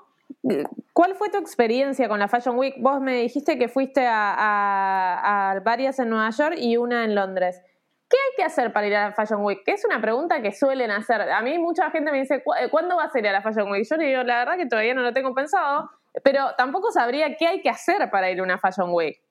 ¿cuál 0.93 1.15
fue 1.15 1.29
tu 1.29 1.38
experiencia 1.38 2.07
con 2.07 2.19
la 2.19 2.29
Fashion 2.29 2.57
Week? 2.57 2.75
Vos 2.79 3.01
me 3.01 3.15
dijiste 3.15 3.57
que 3.57 3.67
fuiste 3.67 4.05
a, 4.07 5.59
varias 5.65 6.00
en 6.00 6.09
Nueva 6.09 6.29
York 6.29 6.55
y 6.57 6.77
una 6.77 7.03
en 7.03 7.15
Londres. 7.15 7.62
¿Qué 8.09 8.15
hay 8.15 8.36
que 8.38 8.43
hacer 8.45 8.71
para 8.71 8.88
ir 8.88 8.95
a 8.95 9.09
la 9.09 9.13
Fashion 9.13 9.43
Week? 9.43 9.62
Que 9.65 9.71
es 9.74 9.83
una 9.83 10.00
pregunta 10.00 10.41
que 10.41 10.53
suelen 10.53 10.89
hacer. 10.89 11.19
A 11.21 11.41
mí 11.41 11.59
mucha 11.59 11.91
gente 11.91 12.13
me 12.13 12.19
dice, 12.19 12.36
eh, 12.36 12.69
¿cuándo 12.71 12.95
vas 12.95 13.13
a 13.13 13.19
ir 13.19 13.27
a 13.27 13.33
la 13.33 13.41
Fashion 13.41 13.69
Week? 13.69 13.86
Yo 13.89 13.97
le 13.97 14.05
digo, 14.05 14.24
la 14.24 14.38
verdad 14.38 14.55
que 14.55 14.67
todavía 14.67 14.93
no 14.93 15.01
lo 15.01 15.12
tengo 15.12 15.33
pensado, 15.33 15.91
pero 16.24 16.55
tampoco 16.57 16.93
sabría 16.93 17.36
qué 17.36 17.45
hay 17.45 17.62
que 17.62 17.69
hacer 17.69 18.09
para 18.09 18.31
ir 18.31 18.39
a 18.39 18.43
una 18.43 18.57
Fashion 18.57 18.93
Week. 18.93 19.21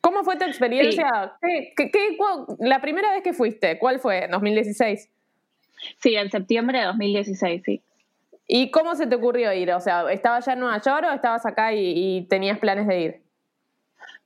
¿Cómo 0.00 0.24
fue 0.24 0.36
tu 0.36 0.46
experiencia? 0.46 1.36
la 2.58 2.80
primera 2.80 3.12
vez 3.12 3.22
que 3.22 3.32
fuiste, 3.32 3.78
¿cuál 3.78 4.00
fue? 4.00 4.28
¿2016? 4.28 5.08
Sí, 5.98 6.14
en 6.14 6.30
septiembre 6.30 6.80
de 6.80 6.86
2016, 6.86 7.62
sí. 7.64 7.82
¿Y 8.46 8.70
cómo 8.70 8.96
se 8.96 9.06
te 9.06 9.14
ocurrió 9.14 9.52
ir? 9.52 9.70
O 9.72 9.80
sea, 9.80 10.10
¿estabas 10.10 10.44
ya 10.44 10.54
en 10.54 10.60
Nueva 10.60 10.80
York 10.80 11.06
o 11.08 11.14
estabas 11.14 11.46
acá 11.46 11.72
y, 11.72 12.26
tenías 12.28 12.58
planes 12.58 12.86
de 12.88 13.00
ir? 13.00 13.22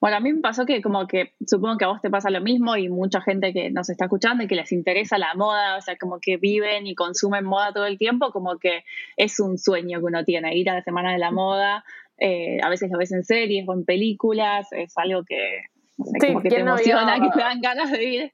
Bueno, 0.01 0.17
a 0.17 0.21
mí 0.21 0.33
me 0.33 0.41
pasó 0.41 0.65
que 0.65 0.81
como 0.81 1.07
que 1.07 1.33
supongo 1.47 1.77
que 1.77 1.85
a 1.85 1.89
vos 1.89 2.01
te 2.01 2.11
pasa 2.11 2.31
lo 2.31 2.41
mismo 2.41 2.77
y 2.77 2.89
mucha 2.89 3.21
gente 3.21 3.53
que 3.53 3.71
nos 3.71 3.89
está 3.91 4.05
escuchando 4.05 4.45
y 4.45 4.47
que 4.47 4.55
les 4.55 4.73
interesa 4.73 5.19
la 5.19 5.35
moda, 5.35 5.77
o 5.77 5.81
sea, 5.81 5.97
como 5.97 6.21
que 6.21 6.37
viven 6.37 6.87
y 6.87 6.95
consumen 6.95 7.45
moda 7.45 7.73
todo 7.73 7.87
el 7.87 7.99
tiempo, 7.99 8.31
como 8.31 8.59
que 8.59 8.85
es 9.17 9.41
un 9.41 9.59
sueño 9.59 9.99
que 10.01 10.05
uno 10.07 10.25
tiene, 10.25 10.57
ir 10.57 10.71
a 10.71 10.75
la 10.75 10.83
Semana 10.83 11.13
de 11.13 11.19
la 11.19 11.31
Moda, 11.31 11.85
eh, 12.19 12.59
a 12.63 12.69
veces 12.69 12.91
lo 12.91 12.99
ves 12.99 13.13
en 13.13 13.25
series 13.25 13.69
o 13.69 13.73
en 13.73 13.85
películas, 13.85 14.73
es 14.73 14.97
algo 14.97 15.25
que, 15.25 15.65
como 15.97 16.41
que 16.41 16.49
te 16.49 16.61
emociona, 16.61 17.15
que 17.21 17.31
te 17.31 17.41
dan 17.41 17.61
ganas 17.61 17.91
de 17.91 18.05
ir. 18.05 18.33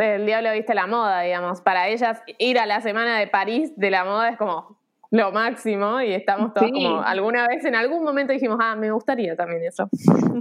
El 0.00 0.26
diablo 0.26 0.52
viste 0.52 0.74
la 0.74 0.86
moda, 0.86 1.20
digamos. 1.22 1.60
Para 1.60 1.88
ellas, 1.88 2.22
ir 2.38 2.58
a 2.58 2.66
la 2.66 2.80
semana 2.80 3.18
de 3.18 3.26
París 3.26 3.72
de 3.76 3.90
la 3.90 4.04
moda 4.04 4.28
es 4.30 4.36
como 4.36 4.78
lo 5.14 5.30
máximo 5.30 6.00
y 6.00 6.12
estamos 6.12 6.52
todos 6.52 6.72
como 6.72 7.00
alguna 7.00 7.46
vez 7.46 7.64
en 7.64 7.76
algún 7.76 8.02
momento 8.02 8.32
dijimos, 8.32 8.58
ah, 8.60 8.74
me 8.74 8.90
gustaría 8.90 9.36
también 9.36 9.62
eso. 9.62 9.88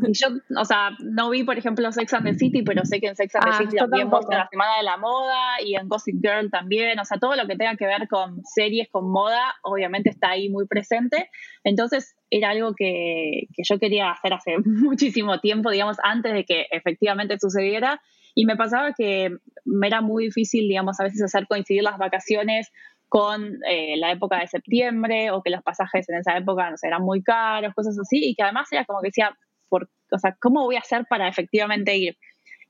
yo, 0.09 0.27
o 0.59 0.65
sea, 0.65 0.89
no 0.99 1.29
vi, 1.29 1.43
por 1.43 1.55
ejemplo, 1.59 1.91
Sex 1.91 2.11
and 2.15 2.25
the 2.25 2.33
City, 2.33 2.63
pero 2.63 2.83
sé 2.83 2.99
que 2.99 3.07
en 3.07 3.15
Sex 3.15 3.35
and 3.35 3.43
the 3.43 3.51
ah, 3.51 3.57
City 3.59 3.77
también 3.77 4.09
muestra 4.09 4.39
la 4.39 4.47
Semana 4.49 4.77
de 4.77 4.83
la 4.83 4.97
Moda 4.97 5.61
y 5.63 5.75
en 5.75 5.87
Gossip 5.87 6.15
Girl 6.23 6.49
también, 6.49 6.97
o 6.97 7.05
sea, 7.05 7.19
todo 7.19 7.35
lo 7.35 7.45
que 7.45 7.55
tenga 7.55 7.75
que 7.75 7.85
ver 7.85 8.07
con 8.07 8.43
series, 8.45 8.89
con 8.89 9.11
moda, 9.11 9.53
obviamente 9.61 10.09
está 10.09 10.31
ahí 10.31 10.49
muy 10.49 10.65
presente. 10.65 11.29
Entonces, 11.63 12.15
era 12.31 12.49
algo 12.49 12.73
que, 12.73 13.47
que 13.55 13.61
yo 13.63 13.77
quería 13.77 14.09
hacer 14.09 14.33
hace 14.33 14.57
muchísimo 14.65 15.39
tiempo, 15.39 15.69
digamos, 15.69 15.97
antes 16.03 16.33
de 16.33 16.45
que 16.45 16.65
efectivamente 16.71 17.37
sucediera. 17.39 18.01
Y 18.35 18.47
me 18.47 18.55
pasaba 18.55 18.93
que 18.93 19.29
me 19.65 19.85
era 19.85 20.01
muy 20.01 20.25
difícil, 20.25 20.67
digamos, 20.67 20.99
a 20.99 21.03
veces 21.03 21.21
hacer 21.21 21.45
coincidir 21.45 21.83
las 21.83 21.99
vacaciones 21.99 22.71
con 23.13 23.60
eh, 23.70 23.96
la 23.98 24.12
época 24.12 24.39
de 24.39 24.48
septiembre 24.48 25.29
o 25.29 25.43
que 25.43 25.51
los 25.51 25.62
pasajes 25.62 26.10
en 26.10 26.17
esa 26.17 26.36
época 26.36 26.72
no 26.72 26.75
eran 26.82 27.03
muy 27.03 27.22
caros, 27.22 27.72
cosas 27.75 27.96
así, 28.00 28.17
y 28.17 28.34
que 28.34 28.41
además 28.41 28.67
era 28.72 28.86
como 28.86 29.01
que 29.01 29.10
decía, 29.10 29.38
por, 29.70 29.88
o 30.12 30.17
sea, 30.17 30.36
¿cómo 30.41 30.63
voy 30.63 30.77
a 30.77 30.79
hacer 30.79 31.05
para 31.08 31.27
efectivamente 31.27 31.96
ir? 31.96 32.17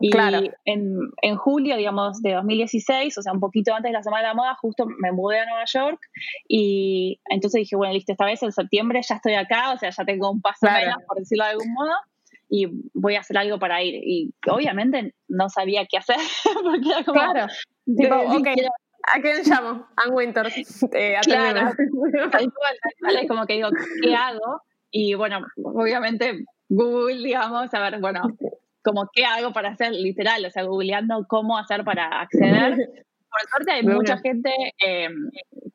Y 0.01 0.09
claro. 0.09 0.41
en, 0.65 0.97
en, 1.21 1.37
julio, 1.37 1.77
digamos, 1.77 2.21
de 2.21 2.33
2016, 2.33 3.17
o 3.17 3.21
sea, 3.21 3.31
un 3.31 3.39
poquito 3.39 3.73
antes 3.73 3.89
de 3.89 3.93
la 3.93 4.03
Semana 4.03 4.23
de 4.23 4.27
la 4.27 4.33
Moda, 4.33 4.57
justo 4.59 4.85
me 4.85 5.13
mudé 5.13 5.39
a 5.39 5.45
Nueva 5.45 5.63
York 5.63 6.01
y 6.49 7.21
entonces 7.29 7.59
dije, 7.59 7.77
bueno, 7.77 7.93
listo, 7.93 8.11
esta 8.11 8.25
vez 8.25 8.43
en 8.43 8.51
septiembre 8.51 8.99
ya 9.01 9.15
estoy 9.15 9.35
acá, 9.35 9.71
o 9.71 9.77
sea, 9.77 9.91
ya 9.91 10.03
tengo 10.03 10.29
un 10.29 10.41
paso 10.41 10.65
menos, 10.65 10.97
por 11.07 11.19
decirlo 11.19 11.45
de 11.45 11.51
algún 11.51 11.71
modo, 11.71 11.95
y 12.49 12.67
voy 12.93 13.15
a 13.15 13.21
hacer 13.21 13.37
algo 13.37 13.59
para 13.59 13.81
ir. 13.81 13.95
Y 13.95 14.33
obviamente 14.51 15.15
no 15.29 15.47
sabía 15.47 15.85
qué 15.85 15.99
hacer, 15.99 16.17
porque 16.63 16.89
era 16.89 17.03
como... 17.05 17.21
Claro. 17.21 17.47
Tipo, 17.85 18.15
okay. 18.39 18.55
¿A 19.03 19.19
quién 19.21 19.43
llamo? 19.45 19.87
Ann 19.97 20.13
Winter. 20.13 20.47
Eh, 20.93 21.15
claro, 21.23 21.71
es 23.19 23.27
como 23.27 23.45
que 23.45 23.53
digo, 23.53 23.69
¿qué 24.01 24.15
hago? 24.15 24.61
Y 24.91 25.15
bueno, 25.15 25.45
obviamente 25.63 26.45
Google, 26.69 27.23
digamos, 27.23 27.73
a 27.73 27.79
ver, 27.79 27.99
bueno, 27.99 28.21
como 28.83 29.09
qué 29.13 29.25
hago 29.25 29.51
para 29.51 29.69
hacer, 29.69 29.91
literal, 29.91 30.45
o 30.45 30.49
sea, 30.49 30.63
googleando 30.63 31.25
cómo 31.27 31.57
hacer 31.57 31.83
para 31.83 32.21
acceder. 32.21 32.75
Por 32.75 33.49
suerte 33.49 33.71
hay 33.71 33.83
mucha 33.83 34.19
gente 34.19 34.51
eh, 34.85 35.09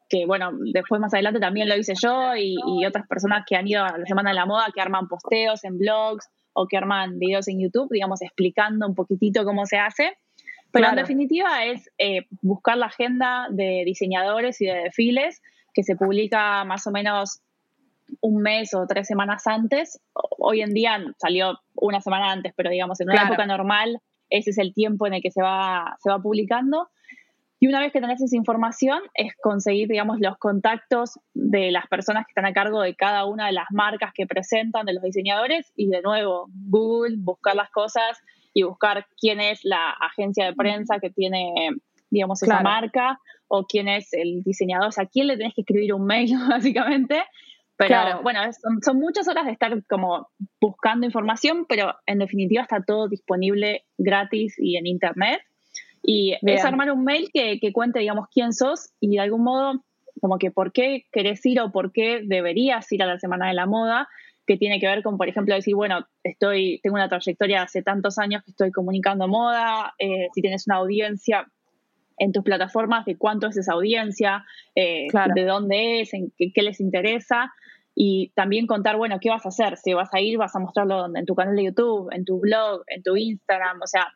que, 0.08 0.24
bueno, 0.26 0.52
después 0.72 1.00
más 1.00 1.12
adelante 1.12 1.40
también 1.40 1.68
lo 1.68 1.76
hice 1.76 1.94
yo 2.00 2.36
y, 2.36 2.54
y, 2.54 2.86
otras 2.86 3.06
personas 3.08 3.44
que 3.46 3.56
han 3.56 3.66
ido 3.66 3.82
a 3.82 3.98
la 3.98 4.06
Semana 4.06 4.30
de 4.30 4.36
la 4.36 4.46
Moda, 4.46 4.68
que 4.72 4.80
arman 4.80 5.08
posteos 5.08 5.64
en 5.64 5.76
blogs 5.78 6.28
o 6.52 6.66
que 6.68 6.76
arman 6.76 7.18
videos 7.18 7.48
en 7.48 7.60
YouTube, 7.60 7.88
digamos, 7.90 8.22
explicando 8.22 8.86
un 8.86 8.94
poquitito 8.94 9.44
cómo 9.44 9.66
se 9.66 9.78
hace. 9.78 10.16
Pero 10.70 10.88
en 10.88 10.96
definitiva 10.96 11.64
es 11.64 11.90
eh, 11.98 12.26
buscar 12.42 12.76
la 12.76 12.86
agenda 12.86 13.46
de 13.50 13.82
diseñadores 13.86 14.60
y 14.60 14.66
de 14.66 14.74
desfiles 14.74 15.40
que 15.72 15.82
se 15.82 15.96
publica 15.96 16.64
más 16.64 16.86
o 16.86 16.90
menos 16.90 17.40
un 18.20 18.42
mes 18.42 18.74
o 18.74 18.86
tres 18.86 19.06
semanas 19.06 19.46
antes. 19.46 20.00
Hoy 20.12 20.62
en 20.62 20.74
día 20.74 21.02
salió 21.18 21.58
una 21.74 22.00
semana 22.00 22.32
antes, 22.32 22.52
pero 22.56 22.70
digamos 22.70 23.00
en 23.00 23.10
una 23.10 23.24
época 23.24 23.46
normal 23.46 24.00
ese 24.30 24.50
es 24.50 24.58
el 24.58 24.74
tiempo 24.74 25.06
en 25.06 25.14
el 25.14 25.22
que 25.22 25.30
se 25.30 25.42
va, 25.42 25.96
se 26.02 26.10
va 26.10 26.18
publicando. 26.18 26.88
Y 27.60 27.66
una 27.66 27.80
vez 27.80 27.92
que 27.92 28.00
tenés 28.00 28.20
esa 28.22 28.36
información, 28.36 29.00
es 29.14 29.34
conseguir, 29.40 29.88
digamos, 29.88 30.20
los 30.20 30.38
contactos 30.38 31.18
de 31.34 31.72
las 31.72 31.88
personas 31.88 32.24
que 32.24 32.30
están 32.30 32.46
a 32.46 32.52
cargo 32.52 32.82
de 32.82 32.94
cada 32.94 33.24
una 33.24 33.46
de 33.46 33.52
las 33.52 33.66
marcas 33.72 34.12
que 34.14 34.26
presentan, 34.26 34.86
de 34.86 34.92
los 34.92 35.02
diseñadores, 35.02 35.72
y 35.74 35.88
de 35.88 36.00
nuevo, 36.00 36.48
Google, 36.68 37.16
buscar 37.18 37.56
las 37.56 37.70
cosas 37.70 38.18
y 38.58 38.64
buscar 38.64 39.06
quién 39.20 39.40
es 39.40 39.60
la 39.62 39.90
agencia 39.90 40.46
de 40.46 40.52
prensa 40.52 40.98
que 40.98 41.10
tiene, 41.10 41.52
digamos, 42.10 42.42
esa 42.42 42.60
marca 42.60 43.20
o 43.46 43.66
quién 43.66 43.86
es 43.86 44.12
el 44.12 44.42
diseñador, 44.42 44.88
o 44.88 44.90
sea, 44.90 45.04
a 45.04 45.06
quién 45.06 45.28
le 45.28 45.36
tenés 45.36 45.54
que 45.54 45.60
escribir 45.60 45.94
un 45.94 46.04
mail, 46.04 46.32
básicamente. 46.48 47.22
Pero 47.76 48.20
bueno, 48.24 48.40
son, 48.82 48.98
muchas 48.98 49.28
horas 49.28 49.46
de 49.46 49.52
estar 49.52 49.72
como 49.86 50.26
buscando 50.60 51.06
información, 51.06 51.66
pero 51.68 51.94
en 52.06 52.18
definitiva 52.18 52.62
está 52.62 52.82
todo 52.82 53.06
disponible 53.06 53.84
gratis 53.96 54.56
y 54.58 54.76
en 54.76 54.88
internet. 54.88 55.40
Y 56.02 56.34
es 56.42 56.64
armar 56.64 56.90
un 56.90 57.04
mail 57.04 57.30
que, 57.32 57.60
que 57.60 57.72
cuente, 57.72 58.00
digamos, 58.00 58.26
quién 58.34 58.52
sos 58.52 58.90
y 58.98 59.10
de 59.10 59.20
algún 59.20 59.44
modo, 59.44 59.84
como 60.20 60.38
que 60.38 60.50
por 60.50 60.72
qué 60.72 61.04
querés 61.12 61.46
ir 61.46 61.60
o 61.60 61.70
por 61.70 61.92
qué 61.92 62.22
deberías 62.24 62.90
ir 62.90 63.04
a 63.04 63.06
la 63.06 63.20
Semana 63.20 63.46
de 63.46 63.54
la 63.54 63.66
Moda 63.66 64.08
que 64.48 64.56
tiene 64.56 64.80
que 64.80 64.86
ver 64.86 65.02
con, 65.02 65.18
por 65.18 65.28
ejemplo, 65.28 65.54
decir, 65.54 65.74
bueno, 65.74 66.06
estoy, 66.24 66.80
tengo 66.82 66.94
una 66.96 67.08
trayectoria 67.08 67.62
hace 67.62 67.82
tantos 67.82 68.18
años 68.18 68.42
que 68.42 68.52
estoy 68.52 68.72
comunicando 68.72 69.28
moda, 69.28 69.92
eh, 69.98 70.28
si 70.34 70.40
tienes 70.40 70.66
una 70.66 70.76
audiencia 70.76 71.46
en 72.16 72.32
tus 72.32 72.42
plataformas, 72.42 73.04
de 73.04 73.18
cuánto 73.18 73.48
es 73.48 73.58
esa 73.58 73.74
audiencia, 73.74 74.46
eh, 74.74 75.06
de 75.34 75.44
dónde 75.44 76.00
es, 76.00 76.14
en 76.14 76.32
qué, 76.36 76.62
les 76.62 76.80
interesa, 76.80 77.52
y 77.94 78.32
también 78.34 78.66
contar, 78.66 78.96
bueno, 78.96 79.18
qué 79.20 79.28
vas 79.28 79.44
a 79.44 79.50
hacer, 79.50 79.76
si 79.76 79.92
vas 79.92 80.08
a 80.14 80.20
ir, 80.20 80.38
vas 80.38 80.56
a 80.56 80.60
mostrarlo 80.60 81.14
en 81.14 81.26
tu 81.26 81.34
canal 81.34 81.54
de 81.54 81.64
YouTube, 81.64 82.08
en 82.10 82.24
tu 82.24 82.40
blog, 82.40 82.84
en 82.86 83.02
tu 83.02 83.16
Instagram, 83.16 83.82
o 83.82 83.86
sea, 83.86 84.08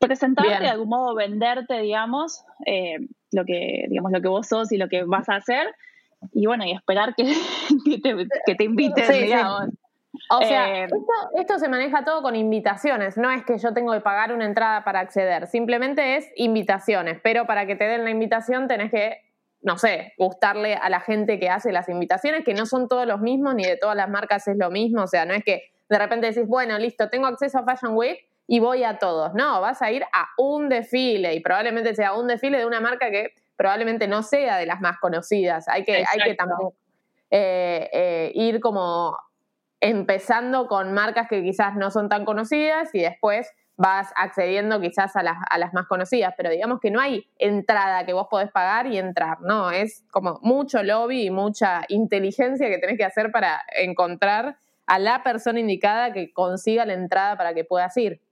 presentarte 0.00 0.62
de 0.62 0.70
algún 0.70 0.88
modo, 0.88 1.14
venderte, 1.14 1.78
digamos, 1.82 2.42
eh, 2.64 2.96
lo 3.32 3.44
que, 3.44 3.84
digamos, 3.90 4.12
lo 4.12 4.22
que 4.22 4.28
vos 4.28 4.48
sos 4.48 4.72
y 4.72 4.78
lo 4.78 4.88
que 4.88 5.04
vas 5.04 5.28
a 5.28 5.36
hacer, 5.36 5.66
y 6.32 6.46
bueno, 6.46 6.64
y 6.64 6.72
esperar 6.72 7.14
que, 7.14 7.24
que, 8.46 8.54
te, 8.54 8.64
inviten, 8.64 9.10
digamos. 9.12 9.68
O 10.30 10.42
sea, 10.42 10.84
eh, 10.84 10.88
esto, 11.36 11.58
se 11.58 11.68
maneja 11.68 12.04
todo 12.04 12.22
con 12.22 12.36
invitaciones, 12.36 13.16
no 13.16 13.30
es 13.30 13.44
que 13.44 13.58
yo 13.58 13.72
tengo 13.72 13.92
que 13.92 14.00
pagar 14.00 14.32
una 14.32 14.44
entrada 14.44 14.84
para 14.84 15.00
acceder, 15.00 15.46
simplemente 15.46 16.16
es 16.16 16.28
invitaciones, 16.36 17.18
pero 17.22 17.46
para 17.46 17.66
que 17.66 17.76
te 17.76 17.84
den 17.84 18.04
la 18.04 18.10
invitación 18.10 18.68
tenés 18.68 18.90
que, 18.90 19.18
no 19.62 19.78
sé, 19.78 20.14
gustarle 20.18 20.74
a 20.74 20.88
la 20.88 21.00
gente 21.00 21.38
que 21.38 21.48
hace 21.48 21.72
las 21.72 21.88
invitaciones, 21.88 22.44
que 22.44 22.54
no 22.54 22.66
son 22.66 22.88
todos 22.88 23.06
los 23.06 23.20
mismos, 23.20 23.54
ni 23.54 23.64
de 23.64 23.76
todas 23.76 23.96
las 23.96 24.08
marcas 24.08 24.46
es 24.48 24.56
lo 24.56 24.70
mismo, 24.70 25.02
o 25.02 25.06
sea, 25.06 25.24
no 25.24 25.34
es 25.34 25.44
que 25.44 25.62
de 25.88 25.98
repente 25.98 26.28
decís, 26.28 26.46
bueno, 26.46 26.78
listo, 26.78 27.08
tengo 27.08 27.26
acceso 27.26 27.58
a 27.58 27.64
Fashion 27.64 27.96
Week 27.96 28.18
y 28.46 28.58
voy 28.58 28.84
a 28.84 28.98
todos, 28.98 29.32
no, 29.34 29.60
vas 29.60 29.80
a 29.82 29.90
ir 29.90 30.04
a 30.12 30.28
un 30.36 30.68
desfile 30.68 31.34
y 31.34 31.40
probablemente 31.40 31.94
sea 31.94 32.14
un 32.14 32.26
desfile 32.26 32.58
de 32.58 32.66
una 32.66 32.80
marca 32.80 33.10
que 33.10 33.34
probablemente 33.60 34.08
no 34.08 34.22
sea 34.22 34.56
de 34.56 34.64
las 34.64 34.80
más 34.80 34.98
conocidas. 34.98 35.68
Hay 35.68 35.84
que, 35.84 35.96
hay 35.96 36.18
que 36.24 36.34
también 36.34 36.70
eh, 37.30 37.90
eh, 37.92 38.32
ir 38.34 38.58
como 38.58 39.18
empezando 39.80 40.66
con 40.66 40.94
marcas 40.94 41.28
que 41.28 41.42
quizás 41.42 41.76
no 41.76 41.90
son 41.90 42.08
tan 42.08 42.24
conocidas 42.24 42.88
y 42.94 43.00
después 43.00 43.52
vas 43.76 44.14
accediendo 44.16 44.80
quizás 44.80 45.14
a 45.14 45.22
las, 45.22 45.36
a 45.50 45.58
las 45.58 45.74
más 45.74 45.86
conocidas, 45.88 46.32
pero 46.38 46.48
digamos 46.48 46.80
que 46.80 46.90
no 46.90 47.02
hay 47.02 47.26
entrada 47.36 48.06
que 48.06 48.14
vos 48.14 48.28
podés 48.30 48.50
pagar 48.50 48.86
y 48.86 48.96
entrar, 48.96 49.42
no, 49.42 49.70
es 49.70 50.06
como 50.10 50.38
mucho 50.40 50.82
lobby 50.82 51.26
y 51.26 51.30
mucha 51.30 51.82
inteligencia 51.88 52.70
que 52.70 52.78
tenés 52.78 52.96
que 52.96 53.04
hacer 53.04 53.30
para 53.30 53.62
encontrar 53.76 54.56
a 54.86 54.98
la 54.98 55.22
persona 55.22 55.60
indicada 55.60 56.14
que 56.14 56.32
consiga 56.32 56.86
la 56.86 56.94
entrada 56.94 57.36
para 57.36 57.52
que 57.52 57.64
puedas 57.64 57.94
ir. 57.98 58.22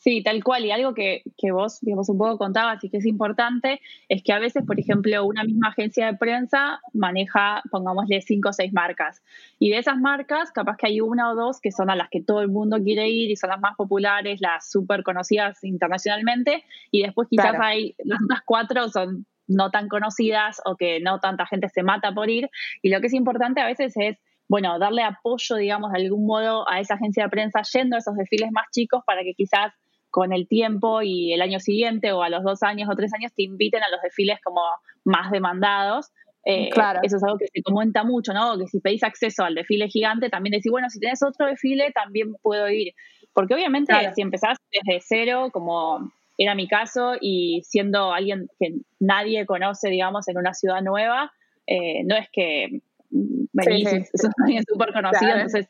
Sí, 0.00 0.22
tal 0.22 0.42
cual. 0.42 0.64
Y 0.64 0.70
algo 0.70 0.94
que, 0.94 1.22
que 1.36 1.52
vos, 1.52 1.78
digamos, 1.82 2.08
un 2.08 2.16
poco 2.16 2.38
contabas 2.38 2.82
y 2.82 2.88
que 2.88 2.96
es 2.96 3.04
importante 3.04 3.82
es 4.08 4.22
que 4.22 4.32
a 4.32 4.38
veces, 4.38 4.64
por 4.66 4.80
ejemplo, 4.80 5.26
una 5.26 5.44
misma 5.44 5.68
agencia 5.68 6.06
de 6.06 6.16
prensa 6.16 6.80
maneja, 6.94 7.62
pongámosle, 7.70 8.22
cinco 8.22 8.48
o 8.48 8.52
seis 8.54 8.72
marcas. 8.72 9.22
Y 9.58 9.68
de 9.68 9.76
esas 9.76 9.98
marcas, 9.98 10.52
capaz 10.52 10.78
que 10.78 10.86
hay 10.86 11.02
una 11.02 11.30
o 11.30 11.34
dos 11.34 11.60
que 11.60 11.70
son 11.70 11.90
a 11.90 11.96
las 11.96 12.08
que 12.08 12.22
todo 12.22 12.40
el 12.40 12.48
mundo 12.48 12.78
quiere 12.82 13.10
ir 13.10 13.30
y 13.30 13.36
son 13.36 13.50
las 13.50 13.60
más 13.60 13.76
populares, 13.76 14.40
las 14.40 14.70
súper 14.70 15.02
conocidas 15.02 15.62
internacionalmente. 15.64 16.64
Y 16.90 17.02
después 17.02 17.28
quizás 17.28 17.56
hay 17.60 17.94
las 18.02 18.20
otras 18.24 18.40
cuatro 18.46 18.88
son 18.88 19.26
no 19.48 19.70
tan 19.70 19.88
conocidas 19.88 20.62
o 20.64 20.76
que 20.76 21.00
no 21.00 21.20
tanta 21.20 21.44
gente 21.44 21.68
se 21.68 21.82
mata 21.82 22.12
por 22.14 22.30
ir. 22.30 22.48
Y 22.80 22.88
lo 22.88 23.02
que 23.02 23.08
es 23.08 23.12
importante 23.12 23.60
a 23.60 23.66
veces 23.66 23.92
es 23.96 24.16
bueno, 24.48 24.80
darle 24.80 25.04
apoyo, 25.04 25.54
digamos, 25.54 25.92
de 25.92 26.00
algún 26.00 26.26
modo 26.26 26.68
a 26.68 26.80
esa 26.80 26.94
agencia 26.94 27.22
de 27.22 27.28
prensa 27.28 27.62
yendo 27.72 27.94
a 27.94 28.00
esos 28.00 28.16
desfiles 28.16 28.50
más 28.50 28.64
chicos 28.72 29.00
para 29.06 29.22
que 29.22 29.32
quizás 29.34 29.72
con 30.10 30.32
el 30.32 30.48
tiempo 30.48 31.02
y 31.02 31.32
el 31.32 31.42
año 31.42 31.60
siguiente 31.60 32.12
o 32.12 32.22
a 32.22 32.28
los 32.28 32.42
dos 32.42 32.62
años 32.62 32.88
o 32.90 32.96
tres 32.96 33.12
años 33.14 33.32
te 33.34 33.42
inviten 33.42 33.82
a 33.82 33.90
los 33.90 34.02
desfiles 34.02 34.38
como 34.42 34.60
más 35.04 35.30
demandados. 35.30 36.10
Eh, 36.44 36.70
claro. 36.70 37.00
Eso 37.02 37.16
es 37.16 37.22
algo 37.22 37.38
que 37.38 37.46
se 37.52 37.62
comenta 37.62 38.02
mucho, 38.02 38.32
¿no? 38.32 38.58
Que 38.58 38.66
si 38.66 38.80
pedís 38.80 39.02
acceso 39.02 39.44
al 39.44 39.54
desfile 39.54 39.88
gigante, 39.88 40.30
también 40.30 40.52
decís, 40.52 40.70
bueno, 40.70 40.88
si 40.88 40.98
tenés 40.98 41.22
otro 41.22 41.46
desfile, 41.46 41.92
también 41.92 42.34
puedo 42.42 42.68
ir. 42.70 42.94
Porque 43.32 43.54
obviamente 43.54 43.92
si 44.14 44.22
empezás 44.22 44.58
desde 44.72 45.00
cero, 45.06 45.50
como 45.52 46.10
era 46.38 46.54
mi 46.54 46.66
caso, 46.66 47.14
y 47.20 47.62
siendo 47.64 48.12
alguien 48.12 48.48
que 48.58 48.74
nadie 48.98 49.44
conoce, 49.46 49.90
digamos, 49.90 50.26
en 50.28 50.38
una 50.38 50.54
ciudad 50.54 50.80
nueva, 50.82 51.32
eh, 51.66 52.02
no 52.04 52.16
es 52.16 52.28
que 52.32 52.80
venís, 53.10 53.88
sí, 53.88 54.04
sos 54.14 54.30
alguien 54.44 54.64
súper 54.66 54.92
conocido, 54.92 55.32
entonces 55.32 55.68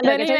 Claro, 0.00 0.16
que 0.16 0.26
yo 0.26 0.34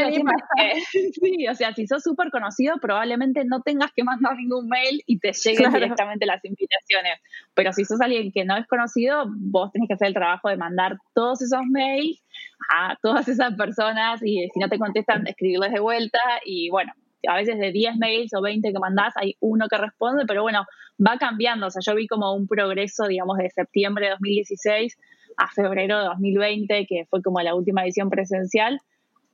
sí, 1.12 1.48
o 1.48 1.54
sea, 1.54 1.74
si 1.74 1.86
sos 1.86 2.02
súper 2.02 2.30
conocido, 2.30 2.76
probablemente 2.80 3.44
no 3.44 3.60
tengas 3.62 3.92
que 3.92 4.04
mandar 4.04 4.36
ningún 4.36 4.68
mail 4.68 5.02
y 5.06 5.18
te 5.18 5.32
lleguen 5.32 5.72
directamente 5.72 6.26
las 6.26 6.44
invitaciones. 6.44 7.20
Pero 7.54 7.72
si 7.72 7.84
sos 7.84 8.00
alguien 8.00 8.32
que 8.32 8.44
no 8.44 8.56
es 8.56 8.66
conocido, 8.66 9.24
vos 9.28 9.70
tenés 9.72 9.88
que 9.88 9.94
hacer 9.94 10.08
el 10.08 10.14
trabajo 10.14 10.48
de 10.48 10.56
mandar 10.56 10.96
todos 11.14 11.42
esos 11.42 11.62
mails 11.70 12.22
a 12.70 12.96
todas 13.02 13.28
esas 13.28 13.54
personas 13.54 14.20
y 14.22 14.48
si 14.52 14.60
no 14.60 14.68
te 14.68 14.78
contestan, 14.78 15.26
escribirles 15.26 15.72
de 15.72 15.80
vuelta 15.80 16.20
y 16.44 16.70
bueno, 16.70 16.92
a 17.28 17.36
veces 17.36 17.58
de 17.58 17.72
10 17.72 17.96
mails 17.96 18.32
o 18.34 18.42
20 18.42 18.72
que 18.72 18.78
mandás, 18.78 19.14
hay 19.16 19.36
uno 19.40 19.68
que 19.68 19.78
responde, 19.78 20.24
pero 20.26 20.42
bueno, 20.42 20.64
va 21.04 21.18
cambiando. 21.18 21.66
O 21.66 21.70
sea, 21.70 21.82
yo 21.84 21.94
vi 21.94 22.06
como 22.06 22.34
un 22.34 22.46
progreso, 22.46 23.06
digamos, 23.06 23.38
de 23.38 23.50
septiembre 23.50 24.06
de 24.06 24.10
2016 24.12 24.96
a 25.36 25.48
febrero 25.48 25.98
de 25.98 26.04
2020, 26.06 26.86
que 26.86 27.06
fue 27.08 27.22
como 27.22 27.40
la 27.40 27.54
última 27.54 27.84
edición 27.84 28.10
presencial. 28.10 28.80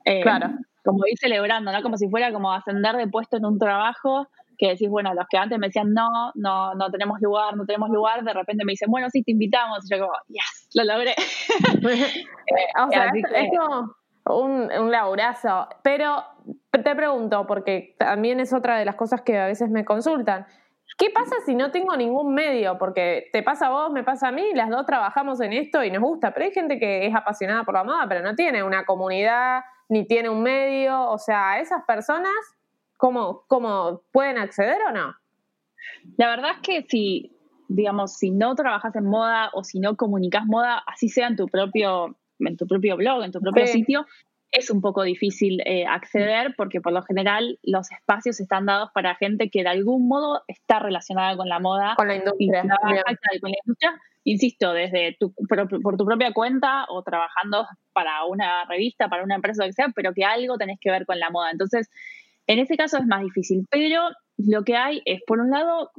Eh, 0.09 0.21
claro. 0.23 0.51
Como 0.85 1.07
ir 1.07 1.19
celebrando, 1.19 1.71
¿no? 1.71 1.83
Como 1.83 1.97
si 1.97 2.09
fuera 2.09 2.33
como 2.33 2.53
ascender 2.53 2.97
de 2.97 3.09
puesto 3.09 3.37
en 3.37 3.45
un 3.45 3.59
trabajo 3.59 4.27
que 4.57 4.71
decís, 4.71 4.89
bueno, 4.89 5.15
los 5.15 5.27
que 5.29 5.39
antes 5.39 5.59
me 5.59 5.69
decían 5.69 5.93
no, 5.93 6.09
no, 6.35 6.75
no 6.75 6.91
tenemos 6.91 7.21
lugar, 7.21 7.57
no 7.57 7.65
tenemos 7.65 7.91
lugar, 7.91 8.25
de 8.25 8.33
repente 8.33 8.65
me 8.65 8.73
dicen, 8.73 8.91
bueno, 8.91 9.09
sí, 9.11 9.23
te 9.23 9.33
invitamos. 9.33 9.85
Y 9.85 9.95
yo 9.95 10.01
como, 10.01 10.15
yes, 10.29 10.69
lo 10.75 10.85
logré. 10.85 11.15
o 12.83 12.91
sea, 12.91 13.11
es, 13.35 13.51
como 13.57 13.95
un, 14.25 14.73
un 14.73 14.91
laburazo. 14.91 15.69
Pero 15.83 16.25
te 16.71 16.95
pregunto, 16.97 17.47
porque 17.47 17.95
también 17.99 18.41
es 18.41 18.53
otra 18.53 18.79
de 18.79 18.85
las 18.85 18.97
cosas 18.97 19.23
que 19.23 19.39
a 19.39 19.47
veces 19.47 19.71
me 19.71 19.85
consultan. 19.85 20.47
¿Qué 20.97 21.11
pasa 21.11 21.37
si 21.47 21.55
no 21.55 21.71
tengo 21.71 21.97
ningún 21.97 22.35
medio? 22.35 22.77
Porque 22.77 23.29
te 23.33 23.43
pasa 23.45 23.67
a 23.67 23.71
vos, 23.71 23.93
me 23.93 24.03
pasa 24.03 24.29
a 24.29 24.33
mí, 24.33 24.53
las 24.55 24.69
dos 24.69 24.85
trabajamos 24.85 25.41
en 25.41 25.53
esto 25.53 25.85
y 25.85 25.93
nos 25.93 26.03
gusta, 26.03 26.33
pero 26.33 26.47
hay 26.47 26.53
gente 26.53 26.79
que 26.79 27.07
es 27.07 27.15
apasionada 27.15 27.63
por 27.63 27.75
la 27.75 27.85
moda, 27.85 28.07
pero 28.09 28.23
no 28.23 28.35
tiene 28.35 28.65
una 28.65 28.85
comunidad, 28.85 29.61
ni 29.89 30.07
tiene 30.07 30.29
un 30.29 30.43
medio, 30.43 31.11
o 31.11 31.19
sea, 31.19 31.61
esas 31.61 31.85
personas 31.85 32.33
¿Cómo, 32.99 33.45
cómo 33.47 34.03
pueden 34.13 34.39
acceder 34.39 34.83
o 34.89 34.93
no? 34.93 35.15
La 36.17 36.29
verdad 36.29 36.51
es 36.57 36.59
que 36.63 36.83
si, 36.89 37.33
digamos, 37.69 38.15
si 38.19 38.33
no 38.33 38.57
trabajas 38.57 38.95
en 38.97 39.05
moda 39.05 39.51
o 39.55 39.63
si 39.63 39.79
no 39.79 39.97
comunicas 39.97 40.45
moda, 40.45 40.83
así 40.85 41.09
sea 41.09 41.29
en 41.29 41.37
tu 41.37 41.47
propio, 41.47 42.17
en 42.41 42.57
tu 42.57 42.67
propio 42.67 42.97
blog, 42.97 43.23
en 43.23 43.31
tu 43.31 43.41
propio 43.41 43.69
sitio, 43.69 44.05
es 44.51 44.69
un 44.69 44.81
poco 44.81 45.05
difícil 45.05 45.63
eh, 45.65 45.87
acceder 45.87 46.55
porque 46.57 46.81
por 46.81 46.93
lo 46.93 47.03
general 47.03 47.61
los 47.63 47.93
espacios 47.93 48.41
están 48.41 48.67
dados 48.67 48.91
para 48.93 49.15
gente 49.15 49.49
que 49.49 49.63
de 49.63 49.69
algún 49.69 50.09
modo 50.09 50.43
está 50.49 50.81
relacionada 50.81 51.37
con 51.37 51.49
la 51.49 51.61
moda. 51.61 51.95
Con 51.97 52.09
la 52.09 52.17
industria. 52.17 52.63
con 52.63 53.51
la 53.53 53.59
industria, 53.65 54.01
insisto, 54.31 54.73
desde 54.73 55.17
tu, 55.19 55.33
por, 55.49 55.83
por, 55.83 55.97
tu 55.97 56.05
propia 56.05 56.33
cuenta 56.33 56.85
o 56.89 57.03
trabajando 57.03 57.67
para 57.93 58.25
una 58.25 58.65
revista, 58.67 59.09
para 59.09 59.25
una 59.25 59.37
empresa, 59.37 59.63
lo 59.63 59.69
que 59.69 59.73
sea, 59.73 59.93
pero 59.95 60.13
que 60.13 60.25
algo 60.25 60.59
tenés 60.59 60.79
que 60.81 60.91
ver 60.91 61.07
con 61.07 61.19
la 61.19 61.31
moda. 61.31 61.51
Entonces, 61.51 61.89
en 62.47 62.59
ese 62.59 62.77
caso 62.77 62.99
es 62.99 63.07
más 63.07 63.23
difícil, 63.23 63.67
pero 63.71 64.09
lo 64.37 64.65
que 64.65 64.77
hay 64.77 65.03
es, 65.05 65.23
por 65.27 65.41
un 65.41 65.51
lado, 65.51 65.91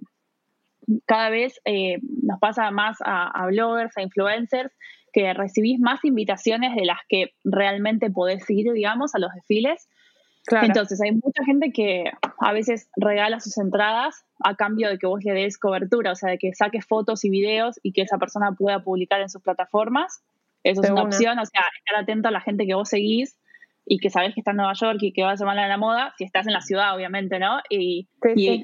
cada 1.06 1.30
vez 1.30 1.60
eh, 1.66 2.00
nos 2.24 2.40
pasa 2.40 2.72
más 2.72 2.98
a, 3.02 3.46
bloggers, 3.48 3.98
a 3.98 4.02
influencers, 4.02 4.72
que 5.12 5.34
recibís 5.34 5.80
más 5.80 6.06
invitaciones 6.06 6.76
de 6.76 6.86
las 6.86 7.00
que 7.08 7.34
realmente 7.44 8.12
podés 8.12 8.48
ir, 8.50 8.72
digamos, 8.74 9.16
a 9.16 9.20
los 9.20 9.32
desfiles. 9.34 9.88
Entonces, 10.48 11.00
hay 11.01 11.12
mucha 11.12 11.43
gente 11.46 11.72
que 11.72 12.05
a 12.39 12.53
veces 12.53 12.89
regala 12.96 13.39
sus 13.39 13.58
entradas 13.58 14.25
a 14.43 14.55
cambio 14.55 14.89
de 14.89 14.98
que 14.98 15.08
vos 15.08 15.24
le 15.24 15.34
des 15.34 15.58
cobertura, 15.58 16.12
o 16.13 16.15
sea, 16.15 16.31
de 16.31 16.38
que 16.38 16.53
saques 16.53 16.86
fotos 16.86 17.24
y 17.25 17.29
videos 17.29 17.79
y 17.84 17.91
que 17.91 18.01
esa 18.01 18.17
persona 18.17 18.53
pueda 18.58 18.84
publicar 18.84 19.22
en 19.22 19.29
sus 19.29 19.41
plataformas. 19.41 20.22
Eso 20.63 20.81
es 20.84 20.89
una, 20.89 21.03
opción, 21.03 21.39
o 21.39 21.46
sea, 21.46 21.62
estar 21.77 22.01
atento 22.01 22.27
a 22.27 22.31
la 22.31 22.41
gente 22.41 22.65
que 22.65 22.74
vos 22.74 22.89
seguís 22.89 23.38
y 23.86 24.00
que 24.00 24.10
sabes 24.10 24.34
que 24.34 24.41
está 24.41 24.51
en 24.51 24.58
Nueva 24.58 24.74
York 24.74 25.00
y 25.01 25.13
que 25.13 25.24
va 25.24 25.31
a 25.31 25.38
Semana 25.38 25.63
de 25.63 25.69
la 25.69 25.77
Moda, 25.77 26.13
si 26.17 26.24
estás 26.24 26.48
en 26.48 26.53
la 26.53 26.62
ciudad, 26.62 26.96
obviamente, 26.96 27.39
¿no? 27.39 27.60
Y, 27.69 28.08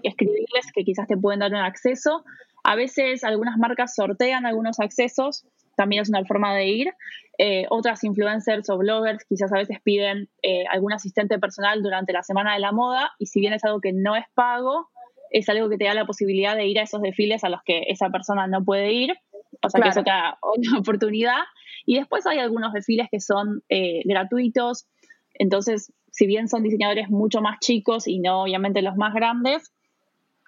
escribirles 0.04 0.72
que 0.74 0.84
quizás 0.84 1.08
te 1.08 1.18
pueden 1.18 1.40
dar 1.40 1.52
un 1.52 1.58
acceso. 1.58 2.24
A 2.64 2.76
veces 2.76 3.24
algunas 3.24 3.58
marcas 3.58 3.96
sortean 3.96 4.46
algunos 4.46 4.80
accesos, 4.80 5.46
también 5.76 6.02
es 6.02 6.10
una 6.10 6.24
forma 6.26 6.56
de 6.56 6.68
ir. 6.68 6.94
Eh, 7.38 7.66
otras 7.70 8.04
influencers 8.04 8.70
o 8.70 8.78
bloggers 8.78 9.26
quizás 9.26 9.52
a 9.52 9.58
veces 9.58 9.80
piden 9.84 10.30
eh, 10.42 10.66
algún 10.72 10.94
asistente 10.94 11.38
personal 11.38 11.84
durante 11.84 12.14
la 12.14 12.24
Semana 12.24 12.54
de 12.54 12.60
la 12.60 12.72
Moda 12.72 13.12
y 13.20 13.26
si 13.26 13.42
bien 13.42 13.52
es 13.52 13.64
algo 13.66 13.82
que 13.82 13.92
no 13.92 14.16
es 14.16 14.24
pago, 14.34 14.88
es 15.32 15.50
algo 15.50 15.70
que 15.70 15.78
te 15.78 15.86
da 15.86 15.94
la 15.94 16.06
posibilidad 16.06 16.56
de 16.56 16.66
ir 16.68 16.80
a 16.80 16.84
esos 16.84 17.02
desfiles 17.02 17.44
a 17.44 17.50
los 17.50 17.62
que 17.64 17.84
esa 17.88 18.10
persona 18.10 18.48
no 18.48 18.64
puede 18.64 18.94
ir. 18.94 19.14
O 19.62 19.70
sea 19.70 19.82
que 19.82 19.90
es 19.90 19.98
otra, 19.98 20.38
oportunidad. 20.80 21.42
Y 21.86 21.98
después 21.98 22.26
hay 22.26 22.40
algunos 22.40 22.74
desfiles 22.74 23.08
que 23.12 23.20
son 23.20 23.64
eh, 23.70 24.02
gratuitos, 24.06 24.88
entonces, 25.36 25.94
si 26.12 26.28
bien 26.28 26.48
son 26.48 26.64
diseñadores 26.64 27.10
mucho 27.10 27.42
más 27.42 27.60
chicos 27.60 28.08
y 28.08 28.20
no 28.20 28.44
obviamente 28.44 28.82
los 28.82 28.96
más 28.96 29.14
grandes, 29.14 29.74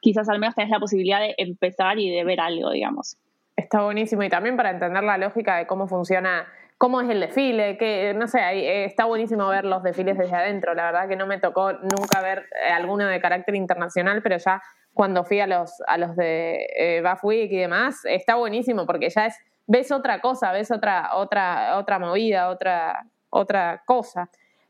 quizás 0.02 0.30
al 0.30 0.40
menos 0.40 0.56
tenés 0.56 0.72
la 0.72 0.80
posibilidad 0.80 1.20
de 1.20 1.36
empezar 1.38 2.00
y 2.00 2.10
de 2.10 2.24
ver 2.24 2.40
algo, 2.40 2.72
digamos. 2.72 3.18
Está 3.58 3.82
buenísimo 3.82 4.24
y 4.24 4.30
también 4.30 4.56
para 4.56 4.70
entender 4.70 5.04
la 5.04 5.18
lógica 5.18 5.58
de 5.58 5.68
cómo 5.68 5.88
funciona, 5.88 6.48
cómo 6.78 7.02
es 7.02 7.10
el 7.10 7.20
desfile, 7.20 7.78
que 7.78 8.14
no 8.16 8.28
sé, 8.28 8.40
eh, 8.40 8.86
está 8.86 9.04
buenísimo 9.04 9.50
ver 9.50 9.66
los 9.66 9.84
desfiles 9.84 10.18
desde 10.18 10.36
adentro. 10.36 10.74
La 10.74 10.86
verdad 10.86 11.10
que 11.10 11.18
no 11.18 11.28
me 11.28 11.40
tocó 11.40 11.74
nunca 11.74 12.22
ver 12.22 12.46
eh, 12.64 12.72
alguno 12.72 13.06
de 13.06 13.20
carácter 13.20 13.56
internacional, 13.56 14.22
pero 14.22 14.38
ya 14.38 14.62
cuando 14.94 15.24
fui 15.26 15.40
a 15.40 15.48
los, 15.48 15.74
a 15.88 15.98
los 15.98 16.16
de 16.16 16.68
eh, 16.78 17.04
Week 17.24 17.52
y 17.52 17.58
demás, 17.58 18.06
está 18.06 18.36
buenísimo 18.36 18.86
porque 18.86 19.10
ya 19.10 19.26
es, 19.26 19.38
ves 19.66 19.92
otra 19.92 20.22
cosa, 20.22 20.52
ves 20.52 20.72
otra, 20.72 21.16
otra, 21.16 21.78
otra 21.78 22.00
movida, 22.00 22.50
otra, 22.50 23.06
otra 23.30 23.84
cosa. 23.86 24.30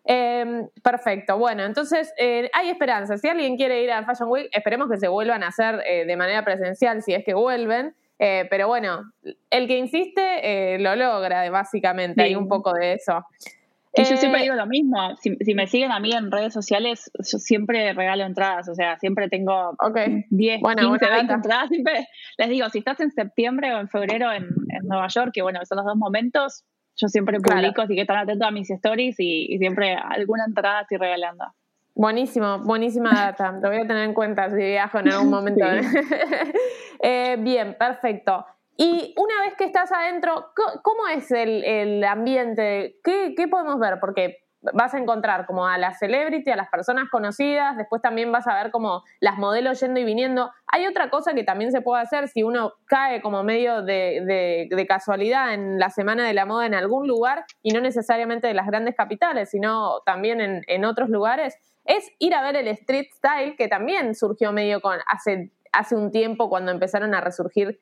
Em, 0.09 0.69
perfecto, 0.81 1.37
bueno, 1.37 1.65
entonces 1.65 2.13
eh, 2.17 2.49
hay 2.53 2.69
esperanza. 2.69 3.17
Si 3.17 3.27
alguien 3.27 3.57
quiere 3.57 3.83
ir 3.83 3.91
al 3.91 4.05
Fashion 4.05 4.29
Week, 4.29 4.47
esperemos 4.53 4.89
que 4.89 4.95
se 4.95 5.09
vuelvan 5.09 5.43
a 5.43 5.47
hacer 5.47 5.83
eh, 5.85 6.05
de 6.05 6.15
manera 6.15 6.45
presencial 6.45 7.01
si 7.01 7.13
es 7.13 7.25
que 7.25 7.33
vuelven. 7.33 7.93
Eh, 8.19 8.47
pero 8.49 8.67
bueno, 8.67 9.11
el 9.49 9.67
que 9.67 9.77
insiste 9.77 10.77
lo 10.79 10.95
logra, 10.95 11.49
básicamente. 11.49 12.23
Hay 12.23 12.35
un 12.35 12.47
poco 12.47 12.73
de 12.73 12.93
eso. 12.93 13.25
Y 13.93 14.03
yo 14.03 14.17
siempre 14.17 14.43
digo 14.43 14.55
lo 14.55 14.67
mismo. 14.67 15.15
Si, 15.17 15.53
me 15.55 15.65
siguen 15.67 15.91
a 15.91 15.99
mí 15.99 16.11
en 16.11 16.31
redes 16.31 16.53
sociales, 16.53 17.09
yo 17.17 17.39
siempre 17.39 17.93
regalo 17.93 18.23
entradas. 18.23 18.69
O 18.69 18.75
sea, 18.75 18.97
siempre 18.99 19.27
tengo 19.29 19.75
10, 20.29 20.61
15, 20.61 21.09
20 21.09 21.33
entradas. 21.33 21.69
Siempre 21.69 22.07
les 22.37 22.49
digo, 22.49 22.69
si 22.69 22.79
estás 22.79 22.99
en 22.99 23.11
septiembre 23.11 23.73
o 23.73 23.79
en 23.79 23.87
febrero 23.87 24.31
en, 24.31 24.43
en 24.69 24.87
Nueva 24.87 25.07
York, 25.07 25.31
que 25.33 25.41
bueno, 25.41 25.59
son 25.65 25.77
los 25.77 25.85
dos 25.85 25.95
momentos, 25.95 26.63
yo 26.97 27.07
siempre 27.07 27.39
publico, 27.39 27.81
así 27.81 27.95
que 27.95 28.01
están 28.01 28.17
atentos 28.17 28.47
a 28.47 28.51
mis 28.51 28.69
stories 28.69 29.15
y, 29.19 29.57
siempre 29.59 29.95
alguna 29.95 30.45
entrada 30.45 30.81
estoy 30.81 30.97
regalando. 30.97 31.45
Buenísimo, 31.97 32.59
buenísima 32.59 33.09
data. 33.11 33.51
Lo 33.53 33.69
voy 33.69 33.77
a 33.77 33.87
tener 33.87 34.03
en 34.03 34.13
cuenta 34.13 34.51
si 34.51 34.55
viajo 34.57 34.99
en 34.99 35.11
algún 35.11 35.29
momento. 35.29 35.65
Eh, 36.99 37.37
bien, 37.39 37.75
perfecto. 37.77 38.43
Y 38.75 39.13
una 39.17 39.41
vez 39.41 39.53
que 39.55 39.65
estás 39.65 39.91
adentro, 39.91 40.51
¿cómo 40.81 41.07
es 41.07 41.29
el, 41.29 42.03
ambiente? 42.03 42.99
¿Qué, 43.03 43.35
¿Qué, 43.37 43.47
podemos 43.47 43.79
ver? 43.79 43.99
Porque 43.99 44.46
vas 44.73 44.93
a 44.93 44.97
encontrar 44.97 45.45
como 45.45 45.67
a 45.67 45.77
la 45.77 45.93
celebrity, 45.93 46.49
a 46.51 46.55
las 46.55 46.69
personas 46.69 47.09
conocidas, 47.09 47.77
después 47.77 48.01
también 48.01 48.31
vas 48.31 48.47
a 48.47 48.55
ver 48.55 48.71
como 48.71 49.03
las 49.19 49.37
modelos 49.37 49.79
yendo 49.79 49.99
y 49.99 50.03
viniendo. 50.03 50.51
Hay 50.67 50.85
otra 50.85 51.09
cosa 51.09 51.33
que 51.33 51.43
también 51.43 51.71
se 51.71 51.81
puede 51.81 52.01
hacer 52.01 52.27
si 52.27 52.43
uno 52.43 52.73
cae 52.85 53.21
como 53.21 53.43
medio 53.43 53.81
de, 53.81 54.85
casualidad 54.87 55.53
en 55.53 55.79
la 55.79 55.89
Semana 55.89 56.25
de 56.25 56.33
la 56.33 56.45
Moda 56.45 56.65
en 56.65 56.73
algún 56.73 57.07
lugar 57.07 57.45
y 57.61 57.71
no 57.71 57.81
necesariamente 57.81 58.47
de 58.47 58.53
las 58.53 58.67
grandes 58.67 58.95
capitales, 58.95 59.49
sino 59.49 60.01
también 60.05 60.63
en, 60.67 60.85
otros 60.85 61.09
lugares, 61.09 61.57
es 61.85 62.09
ir 62.19 62.33
a 62.33 62.41
ver 62.41 62.55
el 62.55 62.67
street 62.69 63.07
style 63.13 63.55
que 63.57 63.67
también 63.67 64.15
surgió 64.15 64.51
medio 64.53 64.79
con 64.79 64.97
hace, 65.07 65.51
hace 65.71 65.95
un 65.95 66.11
tiempo 66.11 66.49
cuando 66.49 66.71
empezaron 66.71 67.13
a 67.13 67.21
resurgir 67.21 67.79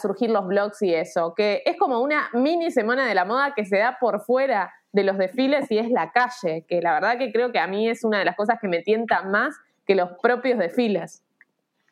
surgir 0.00 0.30
los 0.30 0.46
blogs 0.46 0.80
y 0.82 0.94
eso, 0.94 1.34
que 1.34 1.62
es 1.66 1.76
como 1.76 2.00
una 2.00 2.30
mini 2.32 2.70
semana 2.70 3.06
de 3.06 3.14
la 3.14 3.24
moda 3.24 3.52
que 3.54 3.64
se 3.64 3.78
da 3.78 3.98
por 4.00 4.22
fuera 4.22 4.72
de 4.92 5.04
los 5.04 5.18
desfiles 5.18 5.70
y 5.70 5.78
es 5.78 5.90
la 5.90 6.10
calle, 6.12 6.64
que 6.68 6.80
la 6.80 6.94
verdad 6.94 7.18
que 7.18 7.32
creo 7.32 7.52
que 7.52 7.58
a 7.58 7.66
mí 7.66 7.88
es 7.88 8.04
una 8.04 8.18
de 8.18 8.24
las 8.24 8.36
cosas 8.36 8.58
que 8.60 8.68
me 8.68 8.82
tienta 8.82 9.22
más 9.22 9.56
que 9.86 9.94
los 9.94 10.10
propios 10.20 10.58
desfiles. 10.58 11.22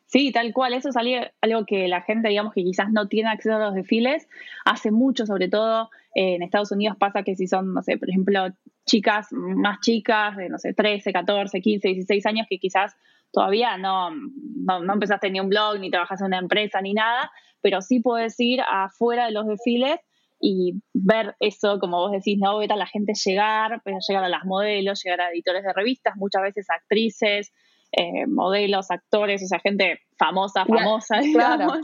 Sí, 0.05 0.31
tal 0.31 0.53
cual. 0.53 0.73
Eso 0.73 0.89
es 0.89 0.95
algo 0.97 1.65
que 1.67 1.87
la 1.87 2.01
gente, 2.01 2.29
digamos, 2.29 2.53
que 2.53 2.63
quizás 2.63 2.91
no 2.91 3.07
tiene 3.07 3.29
acceso 3.29 3.55
a 3.55 3.59
los 3.59 3.75
desfiles, 3.75 4.27
hace 4.65 4.89
mucho, 4.89 5.27
sobre 5.27 5.49
todo 5.49 5.91
eh, 6.15 6.33
en 6.35 6.41
Estados 6.41 6.71
Unidos 6.71 6.97
pasa 6.97 7.21
que 7.21 7.35
si 7.35 7.47
son, 7.47 7.75
no 7.75 7.83
sé, 7.83 7.97
por 7.97 8.09
ejemplo, 8.09 8.47
chicas 8.87 9.27
más 9.31 9.79
chicas, 9.81 10.35
de, 10.35 10.49
no 10.49 10.57
sé, 10.57 10.73
13, 10.73 11.13
14, 11.13 11.61
15, 11.61 11.87
16 11.89 12.25
años, 12.25 12.47
que 12.49 12.57
quizás 12.57 12.95
todavía 13.31 13.77
no, 13.77 14.09
no, 14.09 14.79
no 14.81 14.93
empezaste 14.93 15.29
ni 15.29 15.39
un 15.39 15.49
blog, 15.49 15.79
ni 15.79 15.91
trabajas 15.91 16.21
en 16.21 16.27
una 16.27 16.39
empresa, 16.39 16.81
ni 16.81 16.93
nada, 16.93 17.31
pero 17.61 17.81
sí 17.81 17.99
puedes 17.99 18.39
ir 18.39 18.61
afuera 18.61 19.25
de 19.25 19.31
los 19.31 19.45
desfiles 19.45 19.99
y 20.39 20.81
ver 20.93 21.35
eso, 21.39 21.79
como 21.79 21.97
vos 21.97 22.11
decís, 22.11 22.37
¿no? 22.39 22.57
Ver 22.57 22.71
a 22.71 22.77
la 22.77 22.85
gente 22.85 23.13
llegar, 23.13 23.81
pero 23.83 23.97
llegar 24.07 24.23
a 24.23 24.29
las 24.29 24.45
modelos, 24.45 25.03
llegar 25.03 25.21
a 25.21 25.31
editores 25.31 25.63
de 25.63 25.73
revistas, 25.73 26.15
muchas 26.15 26.41
veces 26.43 26.69
actrices, 26.69 27.51
eh, 27.91 28.25
modelos, 28.27 28.91
actores, 28.91 29.43
o 29.43 29.47
sea, 29.47 29.59
gente 29.59 29.99
famosa, 30.17 30.65
famosa, 30.65 31.19
digamos. 31.21 31.79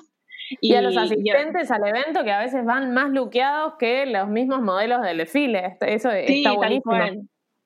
Y, 0.62 0.76
a 0.76 0.82
los 0.82 0.96
asistentes 0.96 1.72
al 1.72 1.88
evento 1.88 2.24
que 2.24 2.32
a 2.32 2.39
veces 2.39 2.63
van 2.63 2.94
más 2.94 3.10
luqueados 3.10 3.74
que 3.80 4.06
los 4.06 4.28
mismos 4.28 4.62
modelos 4.62 5.02
del 5.02 5.18
desfile. 5.18 5.78
Eso 5.82 6.12
está 6.12 6.54
buenísimo. 6.54 6.94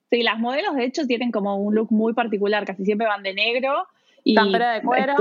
Sí, 0.10 0.23
las 0.23 0.39
modelos 0.39 0.75
de 0.75 0.86
hecho 0.86 1.06
tienen 1.06 1.32
como 1.32 1.58
un 1.58 1.75
look 1.75 1.91
muy 1.91 2.13
particular, 2.13 2.65
casi 2.65 2.84
siempre 2.86 3.06
van 3.06 3.21
de 3.21 3.34
negro 3.34 3.86
Y 4.23 4.36
campera 4.36 4.73
de 4.73 4.82
cuero, 4.82 5.15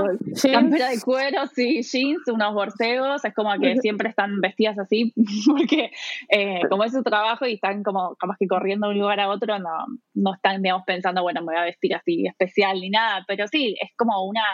campera 0.52 0.88
de 0.90 1.00
cuero, 1.00 1.46
sí, 1.46 1.82
jeans, 1.82 2.26
unos 2.28 2.54
borcegos, 2.54 3.24
es 3.24 3.34
como 3.34 3.50
que 3.60 3.76
siempre 3.76 4.08
están 4.08 4.40
vestidas 4.40 4.78
así, 4.78 5.12
porque 5.46 5.90
eh, 6.28 6.60
como 6.68 6.84
es 6.84 6.92
su 6.92 7.02
trabajo 7.02 7.46
y 7.46 7.54
están 7.54 7.82
como 7.82 8.16
capaz 8.16 8.36
que 8.38 8.48
corriendo 8.48 8.88
de 8.88 8.94
un 8.94 9.00
lugar 9.00 9.20
a 9.20 9.28
otro, 9.28 9.58
no, 9.58 9.86
no 10.14 10.34
están, 10.34 10.62
digamos, 10.62 10.84
pensando, 10.86 11.22
bueno, 11.22 11.40
me 11.40 11.52
voy 11.52 11.56
a 11.56 11.64
vestir 11.64 11.94
así 11.94 12.26
especial 12.26 12.80
ni 12.80 12.90
nada, 12.90 13.24
pero 13.26 13.46
sí, 13.46 13.76
es 13.80 13.90
como 13.96 14.24
una, 14.24 14.44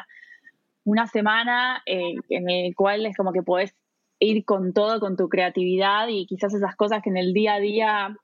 una 0.85 1.07
semana 1.07 1.83
eh, 1.87 2.15
en 2.29 2.51
el 2.51 2.75
cual 2.75 3.07
es 3.07 3.17
como 3.17 3.33
que 3.33 3.43
puedes 3.43 3.75
ir 4.19 4.45
con 4.45 4.73
todo, 4.73 5.01
con 5.01 5.17
tu 5.17 5.29
creatividad 5.29 6.09
y 6.09 6.27
quizás 6.27 6.55
esas 6.55 6.77
cosas 6.77 7.03
que 7.03 7.11
en 7.11 7.17
el 7.17 7.33
día 7.33 7.55
a 7.55 7.61
día 7.61 8.17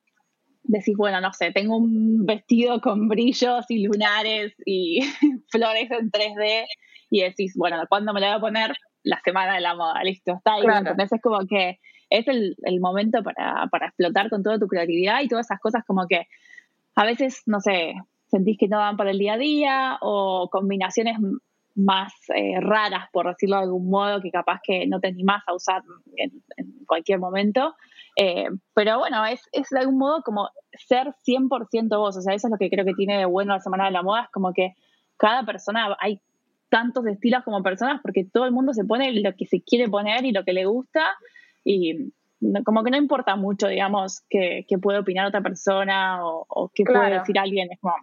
decís, 0.62 0.96
bueno, 0.96 1.20
no 1.20 1.33
sé, 1.33 1.53
tengo 1.53 1.77
un 1.77 2.27
vestido 2.27 2.81
con 2.81 3.09
brillos 3.09 3.64
y 3.68 3.87
lunares 3.87 4.55
y 4.64 5.01
flores 5.51 5.90
en 5.90 6.11
3D 6.11 6.66
y 7.11 7.23
decís, 7.23 7.55
bueno, 7.57 7.79
¿cuándo 7.88 8.12
me 8.12 8.20
lo 8.20 8.27
voy 8.27 8.37
a 8.37 8.40
poner? 8.40 8.77
La 9.03 9.20
semana 9.25 9.55
de 9.55 9.61
la 9.61 9.75
moda, 9.75 10.03
listo, 10.05 10.35
está 10.35 10.55
ahí. 10.55 10.64
Entonces 10.64 11.12
es 11.12 11.23
como 11.23 11.46
que 11.46 11.81
es 12.11 12.29
el, 12.29 12.57
el 12.62 12.81
momento 12.81 13.23
para, 13.23 13.66
para, 13.70 13.87
explotar 13.87 14.29
con 14.29 14.42
toda 14.42 14.59
tu 14.59 14.66
creatividad 14.66 15.23
y 15.23 15.29
todas 15.29 15.46
esas 15.46 15.61
cosas 15.61 15.85
como 15.87 16.07
que 16.07 16.27
a 16.96 17.05
veces, 17.05 17.42
no 17.46 17.61
sé, 17.61 17.94
sentís 18.27 18.59
que 18.59 18.68
no 18.68 18.79
van 18.79 18.96
para 18.96 19.11
el 19.11 19.18
día 19.18 19.35
a 19.35 19.38
día 19.38 19.99
o 20.03 20.49
combinaciones 20.51 21.16
más 21.75 22.12
eh, 22.35 22.61
raras, 22.61 23.09
por 23.12 23.27
decirlo 23.29 23.57
de 23.57 23.62
algún 23.62 23.88
modo, 23.88 24.20
que 24.20 24.31
capaz 24.31 24.61
que 24.62 24.87
no 24.87 25.01
te 25.01 25.09
animás 25.09 25.42
a 25.46 25.55
usar 25.55 25.83
en, 26.16 26.42
en 26.57 26.85
cualquier 26.85 27.18
momento. 27.18 27.75
Eh, 28.22 28.50
pero 28.74 28.98
bueno, 28.98 29.24
es, 29.24 29.40
es 29.50 29.70
de 29.70 29.78
algún 29.78 29.96
modo 29.96 30.20
como 30.22 30.50
ser 30.74 31.14
100% 31.26 31.96
vos, 31.96 32.18
o 32.18 32.20
sea, 32.20 32.35
eso 32.35 32.48
es 32.48 32.50
lo 32.50 32.59
que 32.59 32.68
creo 32.68 32.85
que 32.85 32.92
tiene 32.92 33.16
de 33.16 33.24
bueno 33.24 33.54
la 33.54 33.61
Semana 33.61 33.87
de 33.87 33.92
la 33.92 34.02
Moda, 34.02 34.24
es 34.24 34.30
como 34.30 34.52
que 34.52 34.74
cada 35.16 35.46
persona, 35.46 35.96
hay 35.98 36.20
tantos 36.68 37.06
estilos 37.06 37.42
como 37.44 37.62
personas, 37.62 38.02
porque 38.02 38.26
todo 38.30 38.44
el 38.44 38.52
mundo 38.52 38.74
se 38.74 38.85
pone 38.85 39.11
lo 39.14 39.35
que 39.35 39.46
se 39.46 39.62
quiere 39.62 39.88
poner 39.88 40.26
y 40.26 40.33
lo 40.33 40.44
que 40.44 40.52
le 40.52 40.66
gusta, 40.66 41.14
y 41.64 42.12
como 42.62 42.85
que 42.85 42.90
no 42.90 42.98
importa 42.98 43.37
mucho, 43.37 43.68
digamos, 43.68 44.20
que, 44.28 44.66
puede 44.83 44.98
opinar 44.98 45.26
otra 45.26 45.40
persona 45.40 46.22
o, 46.22 46.44
o 46.46 46.70
qué 46.74 46.85
puede 46.85 47.18
decir 47.20 47.38
alguien, 47.38 47.72
es 47.72 47.80
como... 47.80 47.94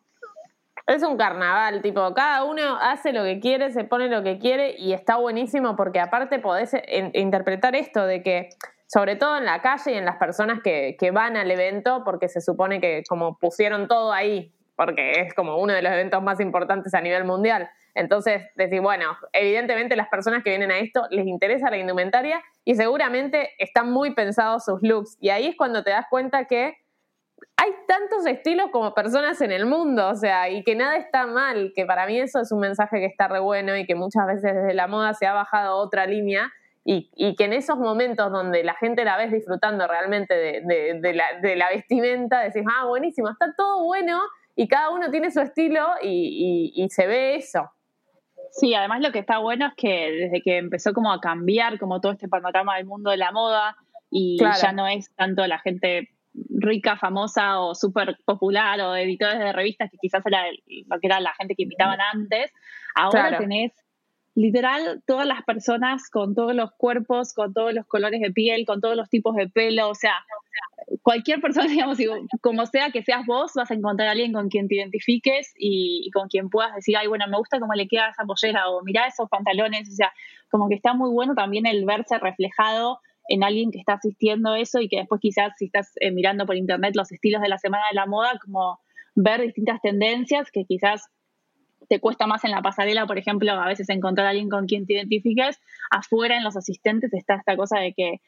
Es 0.87 1.03
un 1.03 1.17
carnaval, 1.17 1.83
tipo, 1.83 2.13
cada 2.15 2.43
uno 2.43 2.77
hace 2.81 3.13
lo 3.13 3.23
que 3.23 3.39
quiere, 3.39 3.71
se 3.71 3.83
pone 3.83 4.07
lo 4.07 4.23
que 4.23 4.39
quiere 4.39 4.77
y 4.79 4.93
está 4.93 5.17
buenísimo 5.17 5.75
porque 5.75 5.99
aparte 5.99 6.39
podés 6.39 6.71
interpretar 7.13 7.75
esto 7.75 8.05
de 8.05 8.23
que 8.23 8.49
sobre 8.87 9.15
todo 9.15 9.37
en 9.37 9.45
la 9.45 9.61
calle 9.61 9.91
y 9.91 9.95
en 9.95 10.05
las 10.05 10.17
personas 10.17 10.61
que, 10.63 10.95
que, 10.99 11.11
van 11.11 11.37
al 11.37 11.51
evento, 11.51 12.03
porque 12.03 12.29
se 12.29 12.41
supone 12.41 12.81
que 12.81 13.03
como 13.07 13.37
pusieron 13.37 13.87
todo 13.87 14.11
ahí, 14.11 14.53
porque 14.75 15.11
es 15.21 15.33
como 15.33 15.57
uno 15.57 15.73
de 15.73 15.81
los 15.81 15.91
eventos 15.91 16.23
más 16.23 16.39
importantes 16.39 16.93
a 16.93 17.01
nivel 17.01 17.25
mundial. 17.25 17.69
Entonces, 17.95 18.43
decir, 18.55 18.79
bueno, 18.79 19.17
evidentemente 19.33 19.95
las 19.95 20.07
personas 20.07 20.43
que 20.43 20.51
vienen 20.51 20.71
a 20.71 20.77
esto 20.77 21.07
les 21.09 21.25
interesa 21.25 21.71
la 21.71 21.77
indumentaria 21.77 22.41
y 22.63 22.75
seguramente 22.75 23.49
están 23.57 23.91
muy 23.91 24.13
pensados 24.13 24.65
sus 24.65 24.81
looks. 24.83 25.17
Y 25.19 25.29
ahí 25.29 25.47
es 25.47 25.55
cuando 25.57 25.83
te 25.83 25.89
das 25.89 26.05
cuenta 26.09 26.45
que 26.45 26.77
hay 27.57 27.71
tantos 27.87 28.25
estilos 28.27 28.69
como 28.71 28.93
personas 28.93 29.41
en 29.41 29.51
el 29.51 29.65
mundo, 29.65 30.09
o 30.09 30.15
sea, 30.15 30.47
y 30.49 30.63
que 30.63 30.75
nada 30.75 30.95
está 30.97 31.25
mal, 31.25 31.71
que 31.75 31.85
para 31.85 32.05
mí 32.05 32.19
eso 32.19 32.39
es 32.39 32.51
un 32.51 32.59
mensaje 32.59 32.99
que 32.99 33.05
está 33.05 33.27
re 33.27 33.39
bueno 33.39 33.75
y 33.75 33.85
que 33.85 33.95
muchas 33.95 34.27
veces 34.27 34.55
desde 34.55 34.73
la 34.75 34.87
moda 34.87 35.13
se 35.15 35.25
ha 35.25 35.33
bajado 35.33 35.77
otra 35.77 36.05
línea 36.05 36.51
y, 36.89 37.35
que 37.35 37.43
en 37.43 37.51
esos 37.51 37.77
momentos 37.77 38.31
donde 38.31 38.63
la 38.63 38.73
gente 38.75 39.03
la 39.03 39.17
ves 39.17 39.33
disfrutando 39.33 39.85
realmente 39.87 40.33
de, 40.33 41.55
la, 41.57 41.69
vestimenta, 41.69 42.39
decís, 42.39 42.63
ah, 42.65 42.85
buenísimo, 42.85 43.29
está 43.29 43.53
todo 43.57 43.83
bueno 43.83 44.21
y 44.55 44.69
cada 44.69 44.91
uno 44.91 45.11
tiene 45.11 45.29
su 45.29 45.41
estilo 45.41 45.85
y, 46.01 46.87
se 46.89 47.05
ve 47.05 47.35
eso. 47.35 47.69
Sí, 48.51 48.73
además 48.73 49.01
lo 49.01 49.11
que 49.11 49.19
está 49.19 49.39
bueno 49.39 49.67
es 49.67 49.73
que 49.75 50.11
desde 50.11 50.41
que 50.41 50.57
empezó 50.59 50.93
como 50.93 51.11
a 51.11 51.19
cambiar 51.19 51.77
como 51.77 51.99
todo 51.99 52.13
este 52.13 52.29
panorama 52.29 52.77
del 52.77 52.85
mundo 52.85 53.11
de 53.11 53.17
la 53.17 53.33
moda 53.33 53.75
y 54.09 54.37
ya 54.39 54.71
no 54.71 54.87
es 54.87 55.13
tanto 55.13 55.45
la 55.45 55.59
gente 55.59 56.11
rica, 56.49 56.95
famosa 56.95 57.59
o 57.59 57.75
súper 57.75 58.17
popular 58.23 58.79
o 58.79 58.95
editores 58.95 59.39
de 59.39 59.51
revistas 59.51 59.91
que 59.91 59.97
quizás 59.97 60.25
era 60.25 60.45
lo 60.49 60.99
que 61.01 61.07
era 61.07 61.19
la 61.19 61.33
gente 61.33 61.53
que 61.55 61.63
invitaban 61.63 61.99
antes, 62.13 62.53
ahora 62.95 63.37
tenés 63.37 63.73
literal 64.37 65.01
todas 65.07 65.25
las 65.25 65.41
personas 65.43 66.11
con 66.11 66.35
todos 66.35 66.53
los 66.53 66.69
cuerpos, 66.77 67.33
con 67.33 67.53
todos 67.53 67.73
los 67.73 67.87
colores 67.87 68.21
de 68.21 68.29
piel, 68.29 68.67
con 68.67 68.81
todos 68.81 68.95
los 68.95 69.09
tipos 69.09 69.35
de 69.35 69.49
pelo, 69.49 69.89
o 69.89 69.95
sea, 69.95 70.13
cualquier 71.01 71.41
persona, 71.41 71.67
digamos, 71.67 71.97
como 72.39 72.67
sea 72.67 72.91
que 72.91 73.01
seas 73.01 73.25
vos, 73.25 73.53
vas 73.55 73.71
a 73.71 73.73
encontrar 73.73 74.09
a 74.09 74.11
alguien 74.11 74.33
con 74.33 74.49
quien 74.49 74.67
te 74.67 74.75
identifiques 74.75 75.55
y, 75.57 76.11
con 76.13 76.27
quien 76.27 76.51
puedas 76.51 76.75
decir, 76.75 76.95
ay, 76.97 77.07
bueno, 77.07 77.25
me 77.27 77.35
gusta 77.35 77.59
cómo 77.59 77.73
le 77.73 77.87
queda 77.87 78.09
esa 78.09 78.25
pollera 78.25 78.69
o 78.69 78.83
mira 78.83 79.07
esos 79.07 79.27
pantalones, 79.27 79.89
o 79.89 79.95
sea, 79.95 80.13
como 80.51 80.69
que 80.69 80.75
está 80.75 80.93
muy 80.93 81.09
bueno 81.09 81.33
también 81.33 81.65
el 81.65 81.83
verse 81.85 82.19
reflejado 82.19 82.99
en 83.29 83.43
alguien 83.43 83.71
que 83.71 83.79
está 83.79 83.93
asistiendo 83.93 84.51
a 84.51 84.59
eso 84.59 84.79
y 84.81 84.87
que 84.87 84.97
después 84.97 85.19
quizás 85.19 85.53
si 85.57 85.65
estás 85.65 85.93
eh, 85.99 86.11
mirando 86.11 86.45
por 86.45 86.55
internet 86.55 86.95
los 86.95 87.11
estilos 87.11 87.41
de 87.41 87.49
la 87.49 87.57
semana 87.57 87.85
de 87.89 87.95
la 87.95 88.05
moda, 88.05 88.37
como 88.39 88.79
ver 89.15 89.41
distintas 89.41 89.81
tendencias 89.81 90.51
que 90.51 90.63
quizás 90.65 91.09
te 91.87 91.99
cuesta 91.99 92.27
más 92.27 92.43
en 92.43 92.51
la 92.51 92.61
pasarela, 92.61 93.05
por 93.05 93.17
ejemplo, 93.17 93.51
a 93.51 93.67
veces 93.67 93.89
encontrar 93.89 94.27
a 94.27 94.29
alguien 94.31 94.49
con 94.49 94.65
quien 94.65 94.85
te 94.85 94.93
identifiques. 94.93 95.59
Afuera 95.89 96.37
en 96.37 96.43
los 96.43 96.57
asistentes 96.57 97.13
está 97.13 97.35
esta 97.35 97.55
cosa 97.55 97.79
de 97.79 97.93
que 97.93 98.21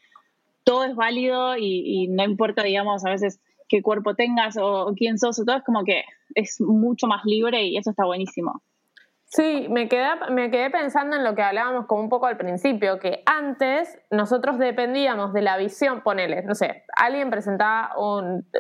todo 0.63 0.85
es 0.85 0.95
válido 0.95 1.57
y, 1.57 2.07
no 2.09 2.23
importa, 2.23 2.63
digamos, 2.63 3.05
a 3.05 3.09
veces 3.09 3.41
qué 3.67 3.81
cuerpo 3.81 4.15
tengas 4.15 4.57
o, 4.59 4.93
quién 4.95 5.17
sos, 5.17 5.39
o 5.39 5.45
todo 5.45 5.57
es 5.57 5.63
como 5.63 5.83
que 5.83 6.03
es 6.35 6.59
mucho 6.59 7.07
más 7.07 7.23
libre 7.25 7.63
y 7.63 7.77
eso 7.77 7.89
está 7.89 8.05
buenísimo. 8.05 8.61
Sí, 9.25 9.67
me 9.69 9.87
quedé, 9.87 10.07
me 10.31 10.49
quedé 10.49 10.71
pensando 10.71 11.15
en 11.15 11.23
lo 11.23 11.35
que 11.35 11.43
hablábamos 11.43 11.85
como 11.85 12.01
un 12.01 12.09
poco 12.09 12.25
al 12.25 12.37
principio, 12.37 12.99
que 12.99 13.21
antes 13.27 13.99
nosotros 14.09 14.57
dependíamos 14.57 15.33
de 15.33 15.43
la 15.43 15.55
visión, 15.57 16.01
ponele, 16.01 16.41
no 16.43 16.55
sé, 16.55 16.83
alguien 16.95 17.29
presentaba 17.29 17.93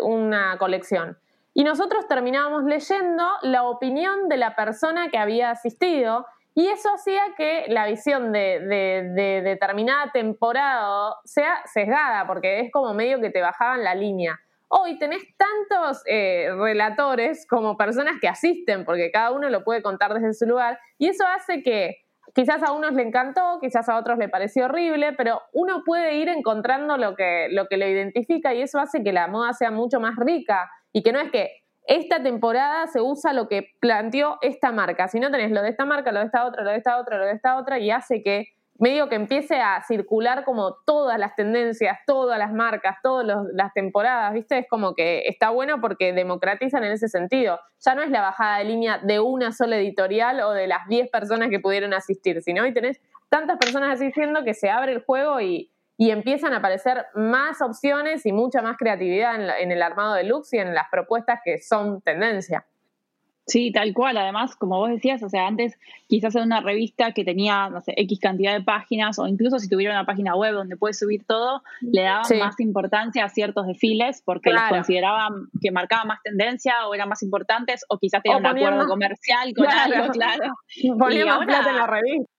una 0.03 0.57
colección 0.59 1.17
y 1.59 1.65
nosotros 1.65 2.07
terminábamos 2.07 2.63
leyendo 2.63 3.21
la 3.41 3.63
opinión 3.63 4.29
de 4.29 4.37
la 4.37 4.55
persona 4.55 5.09
que 5.09 5.17
había 5.17 5.51
asistido 5.51 6.25
y 6.55 6.67
eso 6.67 6.89
hacía 6.89 7.21
que 7.35 7.65
la 7.67 7.85
visión 7.85 8.31
de, 8.31 9.41
determinada 9.43 10.09
temporada 10.13 11.15
sea 11.25 11.61
sesgada, 11.65 12.25
porque 12.27 12.61
es 12.61 12.71
como 12.71 12.93
medio 12.93 13.19
que 13.19 13.29
te 13.29 13.41
bajaban 13.41 13.83
la 13.83 13.93
línea. 13.93 14.39
Hoy 14.69 14.97
tenés 14.99 15.21
tantos 15.35 16.01
eh, 16.05 16.47
relatores 16.57 17.45
como 17.45 17.75
personas 17.75 18.15
que 18.21 18.29
asisten, 18.29 18.85
porque 18.85 19.11
cada 19.11 19.31
uno 19.31 19.49
lo 19.49 19.65
puede 19.65 19.81
contar 19.81 20.13
desde 20.13 20.33
su 20.33 20.45
lugar, 20.45 20.79
y 20.97 21.09
eso 21.09 21.25
hace 21.27 21.61
que 21.61 21.97
quizás 22.33 22.63
a 22.63 22.71
unos 22.71 22.93
le 22.93 23.03
encantó, 23.03 23.59
quizás 23.59 23.89
a 23.89 23.97
otros 23.97 24.17
le 24.17 24.29
pareció 24.29 24.63
horrible, 24.63 25.11
pero 25.11 25.41
uno 25.51 25.83
puede 25.85 26.15
ir 26.15 26.29
encontrando 26.29 26.95
lo 26.95 27.17
que, 27.17 27.47
lo 27.51 27.67
que 27.67 27.75
lo 27.75 27.85
identifica 27.85 28.53
y 28.53 28.61
eso 28.61 28.79
hace 28.79 29.03
que 29.03 29.11
la 29.11 29.27
moda 29.27 29.51
sea 29.51 29.71
mucho 29.71 29.99
más 29.99 30.15
rica 30.15 30.69
y 30.91 31.03
que 31.03 31.11
no 31.11 31.19
es 31.19 31.31
que 31.31 31.63
esta 31.85 32.21
temporada 32.21 32.85
se 32.87 33.01
usa 33.01 33.33
lo 33.33 33.47
que 33.47 33.69
planteó 33.79 34.37
esta 34.41 34.71
marca, 34.71 35.07
si 35.07 35.19
no 35.19 35.31
tenés 35.31 35.51
lo 35.51 35.61
de 35.61 35.69
esta 35.69 35.85
marca, 35.85 36.11
lo 36.11 36.19
de 36.19 36.27
esta 36.27 36.45
otra, 36.45 36.63
lo 36.63 36.69
de 36.69 36.77
esta 36.77 36.99
otra, 36.99 37.17
lo 37.17 37.25
de 37.25 37.33
esta 37.33 37.57
otra, 37.57 37.79
y 37.79 37.89
hace 37.89 38.21
que 38.21 38.49
medio 38.79 39.09
que 39.09 39.15
empiece 39.15 39.59
a 39.59 39.81
circular 39.83 40.45
como 40.45 40.75
todas 40.85 41.19
las 41.19 41.35
tendencias, 41.35 41.97
todas 42.07 42.39
las 42.39 42.53
marcas, 42.53 42.97
todas 43.03 43.25
las 43.53 43.73
temporadas, 43.73 44.33
¿viste? 44.33 44.59
Es 44.59 44.67
como 44.69 44.93
que 44.95 45.23
está 45.27 45.49
bueno 45.49 45.81
porque 45.81 46.13
democratizan 46.13 46.85
en 46.85 46.93
ese 46.93 47.09
sentido. 47.09 47.59
Ya 47.85 47.93
no 47.93 48.01
es 48.01 48.09
la 48.09 48.21
bajada 48.21 48.59
de 48.59 48.63
línea 48.63 48.99
de 48.99 49.19
una 49.19 49.51
sola 49.51 49.75
editorial 49.75 50.39
o 50.41 50.51
de 50.51 50.67
las 50.67 50.87
10 50.87 51.09
personas 51.09 51.49
que 51.49 51.59
pudieron 51.59 51.93
asistir, 51.93 52.41
sino 52.41 52.63
hoy 52.63 52.73
tenés 52.73 53.01
tantas 53.27 53.57
personas 53.57 53.95
asistiendo 53.95 54.43
que 54.43 54.53
se 54.53 54.69
abre 54.69 54.93
el 54.93 55.03
juego 55.03 55.41
y, 55.41 55.71
y 55.99 56.11
empiezan 56.11 56.53
a 56.53 56.57
aparecer 56.59 57.07
más 57.13 57.61
opciones 57.61 58.25
y 58.25 58.31
mucha 58.31 58.61
más 58.61 58.77
creatividad 58.77 59.59
en, 59.59 59.69
el 59.69 59.81
armado 59.81 60.13
de 60.13 60.23
looks 60.23 60.53
y 60.53 60.57
en 60.57 60.73
las 60.73 60.85
propuestas 60.89 61.41
que 61.43 61.61
son 61.61 61.99
tendencia. 61.99 62.65
Sí, 63.45 63.73
tal 63.73 63.93
cual. 63.93 64.15
Además, 64.15 64.55
como 64.55 64.77
vos 64.77 64.89
decías, 64.91 65.21
o 65.23 65.27
sea, 65.27 65.45
antes 65.45 65.77
quizás 66.07 66.35
en 66.35 66.43
una 66.43 66.61
revista 66.61 67.11
que 67.11 67.25
tenía, 67.25 67.67
no 67.69 67.81
sé, 67.81 67.95
X 67.97 68.17
cantidad 68.21 68.53
de 68.53 68.61
páginas, 68.63 69.19
o 69.19 69.27
incluso 69.27 69.59
si 69.59 69.67
tuviera 69.67 69.93
una 69.93 70.05
página 70.05 70.37
web 70.37 70.53
donde 70.53 70.77
puedes 70.77 70.97
subir 70.97 71.25
todo, 71.25 71.63
le 71.81 72.03
daban 72.03 72.39
más 72.39 72.57
importancia 72.61 73.25
a 73.25 73.29
ciertos 73.29 73.67
desfiles 73.67 74.21
porque 74.23 74.51
los 74.51 74.61
consideraban 74.69 75.49
que 75.61 75.71
marcaban 75.71 76.07
más 76.07 76.23
tendencia 76.23 76.87
o 76.87 76.95
eran 76.95 77.09
más 77.09 77.23
importantes, 77.23 77.83
o 77.89 77.97
quizás 77.97 78.23
tenían 78.23 78.39
un 78.39 78.45
acuerdo 78.45 78.87
comercial 78.87 79.53
con 79.53 79.67
algo, 79.67 80.13
claro. 80.13 80.53
Ponían 80.97 81.27
más 81.27 81.45
plata 81.45 81.69
en 81.71 81.75
la 81.75 81.87
revista. 81.87 82.38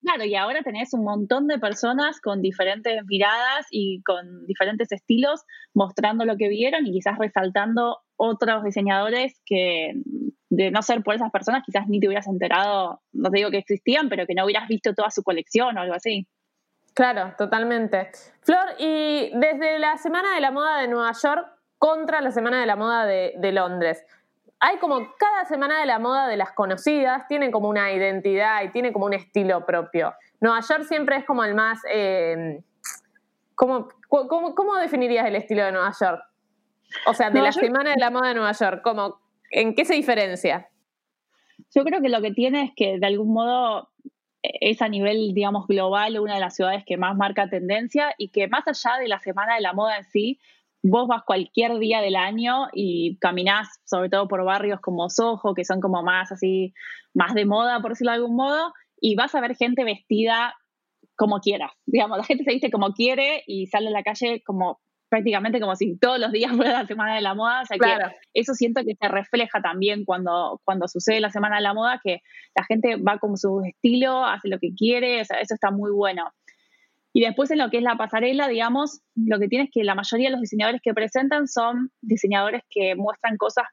Claro, 0.00 0.24
y 0.24 0.34
ahora 0.36 0.62
tenés 0.62 0.94
un 0.94 1.04
montón 1.04 1.48
de 1.48 1.58
personas 1.58 2.20
con 2.20 2.40
diferentes 2.40 3.04
miradas 3.06 3.66
y 3.70 4.02
con 4.02 4.46
diferentes 4.46 4.92
estilos 4.92 5.42
mostrando 5.74 6.24
lo 6.24 6.36
que 6.36 6.48
vieron 6.48 6.86
y 6.86 6.92
quizás 6.92 7.18
resaltando 7.18 7.98
otros 8.16 8.62
diseñadores 8.62 9.40
que 9.44 9.94
de 10.50 10.70
no 10.70 10.82
ser 10.82 11.02
por 11.02 11.14
esas 11.14 11.30
personas 11.30 11.62
quizás 11.64 11.88
ni 11.88 12.00
te 12.00 12.06
hubieras 12.06 12.26
enterado, 12.26 13.02
no 13.12 13.30
te 13.30 13.38
digo 13.38 13.50
que 13.50 13.58
existían, 13.58 14.08
pero 14.08 14.26
que 14.26 14.34
no 14.34 14.44
hubieras 14.44 14.68
visto 14.68 14.94
toda 14.94 15.10
su 15.10 15.22
colección 15.22 15.76
o 15.76 15.80
algo 15.80 15.94
así. 15.94 16.26
Claro, 16.94 17.34
totalmente. 17.36 18.10
Flor, 18.42 18.74
y 18.78 19.30
desde 19.34 19.78
la 19.78 19.98
Semana 19.98 20.34
de 20.34 20.40
la 20.40 20.50
Moda 20.50 20.80
de 20.80 20.88
Nueva 20.88 21.12
York 21.12 21.46
contra 21.76 22.20
la 22.20 22.30
Semana 22.30 22.60
de 22.60 22.66
la 22.66 22.76
Moda 22.76 23.04
de, 23.04 23.34
de 23.38 23.52
Londres, 23.52 24.04
hay 24.60 24.78
como 24.78 25.14
cada 25.16 25.44
semana 25.44 25.80
de 25.80 25.86
la 25.86 25.98
moda 25.98 26.26
de 26.26 26.36
las 26.36 26.52
conocidas 26.52 27.26
tiene 27.28 27.50
como 27.50 27.68
una 27.68 27.92
identidad 27.92 28.62
y 28.64 28.70
tiene 28.70 28.92
como 28.92 29.06
un 29.06 29.14
estilo 29.14 29.64
propio. 29.64 30.14
Nueva 30.40 30.60
York 30.60 30.84
siempre 30.84 31.16
es 31.16 31.24
como 31.24 31.44
el 31.44 31.54
más... 31.54 31.80
Eh, 31.90 32.60
¿cómo, 33.54 33.88
cómo, 34.08 34.54
cómo, 34.54 34.76
definirías 34.76 35.26
el 35.26 35.36
estilo 35.36 35.64
de 35.64 35.72
Nueva 35.72 35.92
York? 36.00 36.22
O 37.06 37.14
sea, 37.14 37.30
de 37.30 37.42
la 37.42 37.52
semana 37.52 37.90
de 37.90 37.98
la 37.98 38.10
moda 38.10 38.28
de 38.28 38.34
Nueva 38.34 38.52
York, 38.52 38.80
¿cómo, 38.82 39.20
¿en 39.50 39.74
qué 39.74 39.84
se 39.84 39.94
diferencia? 39.94 40.68
Yo 41.74 41.84
creo 41.84 42.00
que 42.00 42.08
lo 42.08 42.22
que 42.22 42.30
tiene 42.30 42.64
es 42.64 42.70
que 42.74 42.98
de 42.98 43.06
algún 43.06 43.32
modo 43.32 43.90
es 44.42 44.80
a 44.80 44.88
nivel, 44.88 45.34
digamos, 45.34 45.66
global 45.66 46.18
una 46.18 46.34
de 46.34 46.40
las 46.40 46.54
ciudades 46.54 46.84
que 46.86 46.96
más 46.96 47.16
marca 47.16 47.50
tendencia 47.50 48.14
y 48.16 48.28
que 48.28 48.48
más 48.48 48.66
allá 48.66 48.98
de 48.98 49.08
la 49.08 49.18
semana 49.18 49.56
de 49.56 49.60
la 49.60 49.72
moda 49.72 49.98
en 49.98 50.04
sí, 50.04 50.40
vos 50.82 51.08
vas 51.08 51.22
cualquier 51.24 51.78
día 51.78 52.00
del 52.00 52.16
año 52.16 52.68
y 52.72 53.18
caminás 53.18 53.68
sobre 53.84 54.08
todo 54.08 54.28
por 54.28 54.44
barrios 54.44 54.80
como 54.80 55.08
Soho, 55.10 55.54
que 55.54 55.64
son 55.64 55.80
como 55.80 56.02
más 56.02 56.30
así, 56.32 56.72
más 57.14 57.34
de 57.34 57.46
moda, 57.46 57.80
por 57.80 57.92
decirlo 57.92 58.12
de 58.12 58.16
algún 58.16 58.36
modo, 58.36 58.72
y 59.00 59.14
vas 59.16 59.34
a 59.34 59.40
ver 59.40 59.56
gente 59.56 59.84
vestida 59.84 60.54
como 61.16 61.40
quieras. 61.40 61.72
Digamos, 61.86 62.18
la 62.18 62.24
gente 62.24 62.44
se 62.44 62.52
viste 62.52 62.70
como 62.70 62.92
quiere 62.92 63.42
y 63.46 63.66
sale 63.66 63.88
a 63.88 63.92
la 63.92 64.02
calle 64.02 64.42
como 64.44 64.80
prácticamente 65.10 65.58
como 65.58 65.74
si 65.74 65.98
todos 65.98 66.18
los 66.18 66.32
días 66.32 66.52
fuera 66.56 66.82
la 66.82 66.86
semana 66.86 67.14
de 67.14 67.22
la 67.22 67.34
moda, 67.34 67.62
o 67.62 67.66
sea 67.66 67.78
que 67.78 68.14
eso 68.34 68.54
siento 68.54 68.82
que 68.84 68.94
se 68.94 69.08
refleja 69.08 69.60
también 69.62 70.04
cuando, 70.04 70.60
cuando 70.64 70.86
sucede 70.86 71.20
la 71.20 71.30
semana 71.30 71.56
de 71.56 71.62
la 71.62 71.74
moda, 71.74 72.00
que 72.02 72.20
la 72.54 72.64
gente 72.64 72.96
va 72.96 73.18
con 73.18 73.36
su 73.36 73.62
estilo, 73.66 74.24
hace 74.24 74.48
lo 74.48 74.58
que 74.58 74.74
quiere, 74.74 75.22
o 75.22 75.24
sea, 75.24 75.40
eso 75.40 75.54
está 75.54 75.70
muy 75.70 75.90
bueno. 75.90 76.30
Y 77.18 77.22
después 77.22 77.50
en 77.50 77.58
lo 77.58 77.68
que 77.68 77.78
es 77.78 77.82
la 77.82 77.96
pasarela, 77.96 78.46
digamos, 78.46 79.00
lo 79.16 79.40
que 79.40 79.48
tiene 79.48 79.64
es 79.64 79.70
que 79.72 79.82
la 79.82 79.96
mayoría 79.96 80.28
de 80.28 80.30
los 80.30 80.40
diseñadores 80.40 80.80
que 80.80 80.94
presentan 80.94 81.48
son 81.48 81.90
diseñadores 82.00 82.62
que 82.70 82.94
muestran 82.94 83.36
cosas 83.36 83.64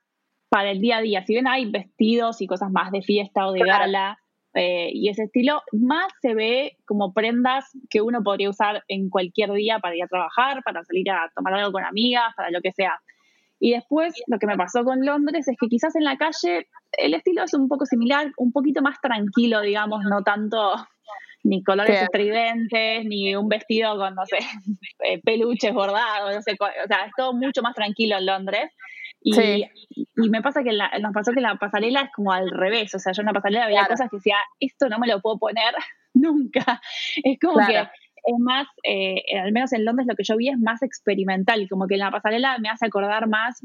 para 0.50 0.72
el 0.72 0.82
día 0.82 0.98
a 0.98 1.02
día. 1.02 1.24
Si 1.28 1.34
bien 1.34 1.48
hay 1.48 1.70
vestidos 1.70 2.42
y 2.42 2.48
cosas 2.48 2.72
más 2.72 2.92
de 2.92 3.04
fiesta 3.04 3.46
o 3.46 3.52
de 3.52 3.60
gala 3.60 4.18
eh, 4.56 4.90
y 4.92 5.10
ese 5.10 5.26
estilo, 5.26 5.62
más 5.74 6.12
se 6.24 6.34
ve 6.34 6.78
como 6.88 7.14
prendas 7.14 7.66
que 7.92 8.02
uno 8.02 8.24
podría 8.24 8.50
usar 8.50 8.84
en 8.88 9.12
cualquier 9.12 9.52
día 9.52 9.78
para 9.78 9.96
ir 9.96 10.02
a 10.06 10.08
trabajar, 10.08 10.64
para 10.64 10.84
salir 10.84 11.12
a 11.12 11.32
tomar 11.36 11.54
algo 11.54 11.72
con 11.72 11.84
amigas, 11.84 12.34
para 12.36 12.50
lo 12.50 12.62
que 12.62 12.72
sea. 12.72 13.00
Y 13.60 13.74
después 13.74 14.16
lo 14.26 14.40
que 14.40 14.48
me 14.48 14.58
pasó 14.58 14.84
con 14.84 15.06
Londres 15.06 15.48
es 15.48 15.56
que 15.62 15.68
quizás 15.68 15.96
en 15.96 16.04
la 16.04 16.18
calle 16.18 16.68
el 16.94 17.14
estilo 17.14 17.44
es 17.44 17.54
un 17.54 17.68
poco 17.68 17.86
similar, 17.86 18.32
un 18.38 18.52
poquito 18.52 18.82
más 18.82 19.00
tranquilo, 19.02 19.62
digamos, 19.62 20.04
no 20.04 20.24
tanto 20.24 20.74
ni 21.46 21.64
colores 21.64 22.02
estridentes, 22.02 23.06
ni 23.06 23.36
un 23.36 23.48
vestido 23.48 23.96
con, 23.98 24.16
no 24.16 24.26
sé, 24.26 24.38
eh, 25.06 25.22
peluches 25.24 25.74
bordados, 25.74 26.34
no 26.34 26.42
sé, 26.42 26.54
o 26.60 26.88
sea, 26.88 27.06
es 27.06 27.12
todo 27.16 27.34
mucho 27.34 27.62
más 27.62 27.76
tranquilo 27.76 28.18
en 28.18 28.26
Londres. 28.26 28.72
Y, 29.22 29.64
y 29.96 30.30
me 30.30 30.42
pasa 30.44 30.64
que 30.64 30.72
nos 30.72 31.14
pasó 31.14 31.32
que 31.32 31.42
la 31.42 31.56
pasarela 31.56 32.02
es 32.02 32.10
como 32.16 32.32
al 32.32 32.52
revés, 32.52 32.94
o 32.94 33.00
sea, 33.00 33.12
yo 33.12 33.22
en 33.22 33.28
la 33.28 33.34
pasarela 33.34 33.66
había 33.66 33.88
cosas 33.88 34.10
que 34.10 34.18
decía, 34.18 34.38
esto 34.60 34.88
no 34.88 35.00
me 35.00 35.08
lo 35.08 35.22
puedo 35.22 35.40
poner 35.40 35.74
nunca. 36.14 36.82
Es 37.24 37.40
como 37.40 37.66
que 37.66 37.80
es 37.80 38.40
más, 38.40 38.68
eh, 38.84 39.22
al 39.40 39.52
menos 39.52 39.72
en 39.74 39.86
Londres 39.86 40.08
lo 40.08 40.16
que 40.16 40.24
yo 40.24 40.36
vi 40.38 40.50
es 40.50 40.60
más 40.60 40.82
experimental, 40.82 41.68
como 41.70 41.88
que 41.88 41.96
en 41.96 42.02
la 42.02 42.12
pasarela 42.12 42.58
me 42.60 42.70
hace 42.70 42.86
acordar 42.86 43.28
más 43.28 43.64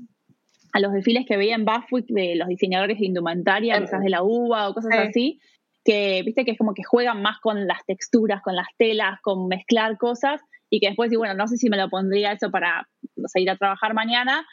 a 0.72 0.80
los 0.80 0.92
desfiles 0.92 1.24
que 1.26 1.36
veía 1.36 1.54
en 1.56 1.64
Buffwick 1.64 2.06
de 2.08 2.36
los 2.36 2.48
diseñadores 2.48 2.98
de 2.98 3.06
indumentaria, 3.06 3.80
quizás 3.80 4.02
de 4.02 4.10
la 4.10 4.22
uva 4.22 4.68
o 4.68 4.74
cosas 4.74 4.92
así, 4.98 5.40
que 5.84 6.22
viste 6.24 6.44
que 6.44 6.52
es 6.52 6.58
como 6.58 6.74
que 6.74 6.82
juegan 6.82 7.22
más 7.22 7.38
con 7.40 7.66
las 7.66 7.84
texturas, 7.86 8.42
con 8.42 8.54
las 8.54 8.68
telas, 8.76 9.20
con 9.22 9.48
mezclar 9.48 9.96
cosas 9.96 10.40
y 10.68 10.80
que 10.80 10.88
después, 10.88 11.12
y 11.12 11.16
bueno, 11.16 11.34
no 11.34 11.46
sé 11.48 11.56
si 11.56 11.68
me 11.68 11.76
lo 11.76 11.88
pondría 11.88 12.32
eso 12.32 12.50
para 12.50 12.88
ir 13.34 13.50
a 13.50 13.56
trabajar 13.56 13.94
mañana, 13.94 14.46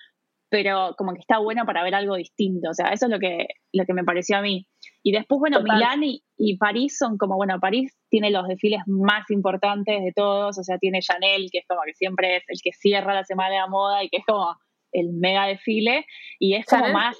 pero 0.49 0.95
como 0.97 1.13
que 1.13 1.19
está 1.19 1.39
bueno 1.39 1.65
para 1.65 1.83
ver 1.83 1.93
algo 1.93 2.15
distinto, 2.15 2.69
o 2.69 2.73
sea, 2.73 2.87
eso 2.87 3.05
es 3.05 3.11
lo 3.11 3.19
que, 3.19 3.47
lo 3.73 3.85
que 3.85 3.93
me 3.93 4.03
pareció 4.03 4.37
a 4.37 4.41
mí. 4.41 4.65
Y 5.03 5.11
después, 5.11 5.39
bueno, 5.39 5.61
Milán 5.61 6.03
y, 6.03 6.23
y, 6.37 6.57
París 6.57 6.97
son 6.97 7.17
como, 7.17 7.35
bueno, 7.35 7.59
París 7.59 7.97
tiene 8.09 8.31
los 8.31 8.47
desfiles 8.47 8.81
más 8.87 9.29
importantes 9.29 10.03
de 10.03 10.13
todos, 10.13 10.57
o 10.57 10.63
sea, 10.63 10.77
tiene 10.77 11.01
Chanel, 11.01 11.49
que 11.51 11.59
es 11.59 11.65
como 11.67 11.81
que 11.85 11.93
siempre 11.93 12.37
es 12.37 12.43
el 12.47 12.59
que 12.63 12.71
cierra 12.71 13.13
la 13.13 13.25
semana 13.25 13.51
de 13.51 13.57
la 13.57 13.67
moda 13.67 14.03
y 14.03 14.09
que 14.09 14.17
es 14.17 14.25
como 14.25 14.55
el 14.93 15.11
mega 15.13 15.45
desfile, 15.47 16.05
y 16.39 16.55
es 16.55 16.65
como 16.65 16.87
más 16.89 17.17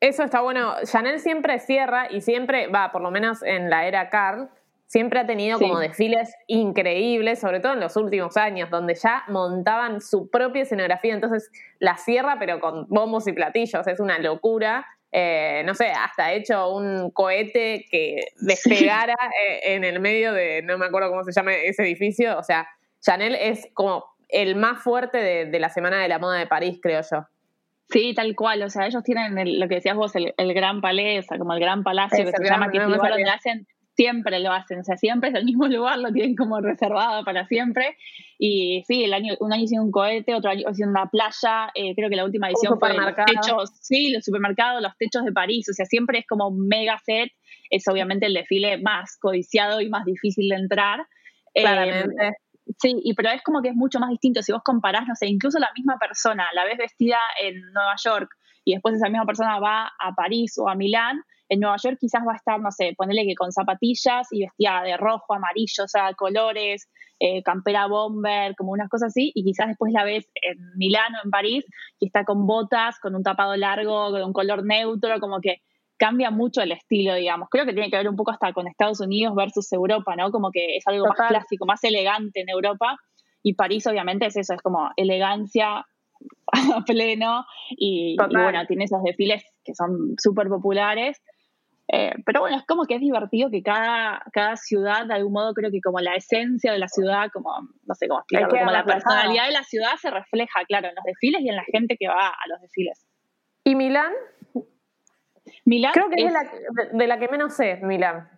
eso 0.00 0.22
está 0.22 0.40
bueno. 0.40 0.74
Chanel 0.84 1.20
siempre 1.20 1.58
cierra 1.58 2.08
y 2.10 2.20
siempre, 2.20 2.68
va, 2.68 2.92
por 2.92 3.02
lo 3.02 3.10
menos 3.10 3.42
en 3.42 3.70
la 3.70 3.86
era 3.86 4.08
Carl, 4.10 4.48
siempre 4.86 5.20
ha 5.20 5.26
tenido 5.26 5.58
como 5.58 5.78
desfiles 5.78 6.34
increíbles, 6.46 7.40
sobre 7.40 7.60
todo 7.60 7.72
en 7.72 7.80
los 7.80 7.96
últimos 7.96 8.36
años, 8.36 8.68
donde 8.68 8.94
ya 8.94 9.24
montaban 9.28 10.02
su 10.02 10.28
propia 10.28 10.62
escenografía. 10.62 11.14
Entonces 11.14 11.50
la 11.78 11.96
cierra, 11.96 12.36
pero 12.38 12.60
con 12.60 12.86
bombos 12.88 13.26
y 13.26 13.32
platillos. 13.32 13.86
Es 13.86 14.00
una 14.00 14.18
locura. 14.18 14.86
Eh, 15.10 15.62
no 15.64 15.74
sé, 15.74 15.88
hasta 15.90 16.32
hecho 16.32 16.74
un 16.74 17.10
cohete 17.10 17.86
que 17.90 18.28
despegara 18.40 19.14
eh, 19.46 19.74
en 19.74 19.84
el 19.84 20.00
medio 20.00 20.32
de, 20.32 20.62
no 20.62 20.76
me 20.76 20.86
acuerdo 20.86 21.08
cómo 21.10 21.24
se 21.24 21.32
llama 21.32 21.54
ese 21.54 21.82
edificio. 21.82 22.38
O 22.38 22.42
sea, 22.42 22.68
Chanel 23.00 23.34
es 23.34 23.68
como 23.72 24.04
el 24.28 24.56
más 24.56 24.82
fuerte 24.82 25.46
de 25.46 25.60
la 25.60 25.68
Semana 25.70 26.02
de 26.02 26.08
la 26.08 26.18
Moda 26.18 26.38
de 26.38 26.46
París, 26.46 26.78
creo 26.82 27.00
yo. 27.10 27.26
Sí, 27.92 28.14
tal 28.14 28.34
cual. 28.34 28.62
O 28.62 28.70
sea, 28.70 28.86
ellos 28.86 29.02
tienen 29.02 29.60
lo 29.60 29.68
que 29.68 29.76
decías 29.76 29.94
vos, 29.94 30.12
el, 30.14 30.54
gran 30.54 30.80
palais, 30.80 31.24
o 31.24 31.28
sea, 31.28 31.38
como 31.38 31.52
el 31.52 31.60
gran 31.60 31.82
palacio 31.82 32.24
que 32.24 32.32
se 32.32 32.44
llama, 32.44 32.70
que 32.70 32.78
el 32.78 32.90
lugar 32.90 33.12
donde 33.12 33.30
hacen, 33.30 33.66
siempre 33.94 34.40
lo 34.40 34.50
hacen. 34.50 34.80
O 34.80 34.84
sea, 34.84 34.96
siempre 34.96 35.28
es 35.28 35.34
el 35.34 35.44
mismo 35.44 35.66
lugar, 35.68 35.98
lo 35.98 36.10
tienen 36.10 36.34
como 36.34 36.60
reservado 36.60 37.24
para 37.24 37.46
siempre. 37.46 37.96
Y 38.38 38.82
sí, 38.86 39.04
el 39.04 39.12
año, 39.12 39.34
un 39.40 39.52
año 39.52 39.64
hicieron 39.64 39.86
un 39.86 39.92
cohete, 39.92 40.34
otro 40.34 40.50
año 40.50 40.70
hicieron 40.70 40.90
una 40.90 41.06
playa. 41.10 41.70
Eh, 41.74 41.94
creo 41.94 42.08
que 42.08 42.16
la 42.16 42.24
última 42.24 42.48
edición 42.48 42.78
fue 42.78 42.94
los 42.94 43.14
techos, 43.26 43.70
sí, 43.80 44.10
los 44.10 44.24
supermercados, 44.24 44.82
los 44.82 44.96
techos 44.96 45.24
de 45.24 45.32
París. 45.32 45.68
O 45.68 45.74
sea, 45.74 45.84
siempre 45.84 46.20
es 46.20 46.26
como 46.26 46.48
un 46.48 46.66
mega 46.66 46.98
set. 47.04 47.30
Es 47.70 47.86
obviamente 47.88 48.26
el 48.26 48.34
desfile 48.34 48.78
más 48.78 49.16
codiciado 49.18 49.80
y 49.80 49.88
más 49.88 50.04
difícil 50.04 50.48
de 50.48 50.56
entrar. 50.56 51.06
Claramente. 51.54 52.28
Eh, 52.28 52.32
Sí, 52.78 53.00
y 53.02 53.14
pero 53.14 53.30
es 53.30 53.42
como 53.42 53.60
que 53.60 53.68
es 53.68 53.74
mucho 53.74 53.98
más 53.98 54.10
distinto. 54.10 54.42
Si 54.42 54.52
vos 54.52 54.62
comparás, 54.64 55.06
no 55.06 55.14
sé, 55.14 55.26
incluso 55.26 55.58
la 55.58 55.70
misma 55.76 55.98
persona 55.98 56.46
la 56.54 56.64
ves 56.64 56.78
vestida 56.78 57.18
en 57.40 57.60
Nueva 57.72 57.94
York 58.02 58.30
y 58.64 58.74
después 58.74 58.94
esa 58.94 59.08
misma 59.08 59.26
persona 59.26 59.58
va 59.58 59.90
a 59.98 60.14
París 60.14 60.56
o 60.58 60.68
a 60.68 60.74
Milán, 60.74 61.22
en 61.48 61.60
Nueva 61.60 61.76
York 61.76 61.98
quizás 62.00 62.22
va 62.26 62.32
a 62.32 62.36
estar, 62.36 62.60
no 62.60 62.70
sé, 62.70 62.94
ponerle 62.96 63.26
que 63.26 63.34
con 63.34 63.52
zapatillas 63.52 64.28
y 64.30 64.40
vestida 64.40 64.82
de 64.84 64.96
rojo, 64.96 65.34
amarillo, 65.34 65.84
o 65.84 65.88
sea, 65.88 66.14
colores, 66.14 66.88
eh, 67.18 67.42
campera 67.42 67.86
bomber, 67.86 68.54
como 68.56 68.72
unas 68.72 68.88
cosas 68.88 69.08
así, 69.08 69.32
y 69.34 69.44
quizás 69.44 69.68
después 69.68 69.92
la 69.92 70.04
ves 70.04 70.30
en 70.34 70.58
Milán 70.76 71.14
o 71.16 71.24
en 71.24 71.30
París 71.30 71.66
y 71.98 72.06
está 72.06 72.24
con 72.24 72.46
botas, 72.46 72.98
con 73.00 73.14
un 73.14 73.22
tapado 73.22 73.54
largo, 73.56 74.10
con 74.12 74.22
un 74.22 74.32
color 74.32 74.64
neutro, 74.64 75.20
como 75.20 75.40
que 75.40 75.62
cambia 76.02 76.32
mucho 76.32 76.60
el 76.62 76.72
estilo, 76.72 77.14
digamos. 77.14 77.48
Creo 77.48 77.64
que 77.64 77.72
tiene 77.72 77.88
que 77.88 77.96
ver 77.96 78.08
un 78.08 78.16
poco 78.16 78.32
hasta 78.32 78.52
con 78.52 78.66
Estados 78.66 79.00
Unidos 79.00 79.36
versus 79.36 79.72
Europa, 79.72 80.16
¿no? 80.16 80.32
Como 80.32 80.50
que 80.50 80.78
es 80.78 80.84
algo 80.88 81.06
más 81.06 81.28
clásico, 81.28 81.64
más 81.64 81.84
elegante 81.84 82.40
en 82.40 82.48
Europa. 82.48 82.96
Y 83.40 83.54
París, 83.54 83.86
obviamente, 83.86 84.26
es 84.26 84.36
eso, 84.36 84.52
es 84.54 84.62
como 84.62 84.90
elegancia 84.96 85.86
a 86.74 86.84
pleno. 86.84 87.44
Y, 87.70 88.16
bueno, 88.16 88.66
tiene 88.66 88.86
esos 88.86 89.00
desfiles 89.04 89.44
que 89.64 89.76
son 89.76 90.16
súper 90.18 90.48
populares. 90.48 91.22
Eh, 91.86 92.14
pero 92.26 92.40
bueno, 92.40 92.56
es 92.56 92.66
como 92.66 92.84
que 92.86 92.96
es 92.96 93.00
divertido 93.00 93.48
que 93.48 93.62
cada, 93.62 94.24
cada 94.32 94.56
ciudad, 94.56 95.06
de 95.06 95.14
algún 95.14 95.34
modo, 95.34 95.54
creo 95.54 95.70
que 95.70 95.80
como 95.80 96.00
la 96.00 96.16
esencia 96.16 96.72
de 96.72 96.80
la 96.80 96.88
ciudad, 96.88 97.30
como, 97.32 97.52
no 97.86 97.94
sé 97.94 98.08
cómo 98.08 98.20
explicarlo, 98.20 98.58
como 98.58 98.72
la 98.72 98.84
personalidad 98.84 99.46
de 99.46 99.52
la 99.52 99.62
ciudad 99.62 99.92
se 100.00 100.10
refleja, 100.10 100.64
claro, 100.66 100.88
en 100.88 100.96
los 100.96 101.04
desfiles 101.04 101.42
y 101.42 101.48
en 101.48 101.54
la 101.54 101.64
gente 101.64 101.96
que 101.96 102.08
va 102.08 102.26
a 102.26 102.48
los 102.48 102.60
desfiles. 102.60 103.06
¿Y 103.62 103.76
Milán? 103.76 104.12
Milán 105.64 105.92
Creo 105.92 106.08
que 106.08 106.22
es, 106.22 106.32
de, 106.92 107.06
la, 107.06 107.18
que 107.18 107.28
menos 107.28 107.54
sé, 107.54 107.76
Milán. 107.82 108.28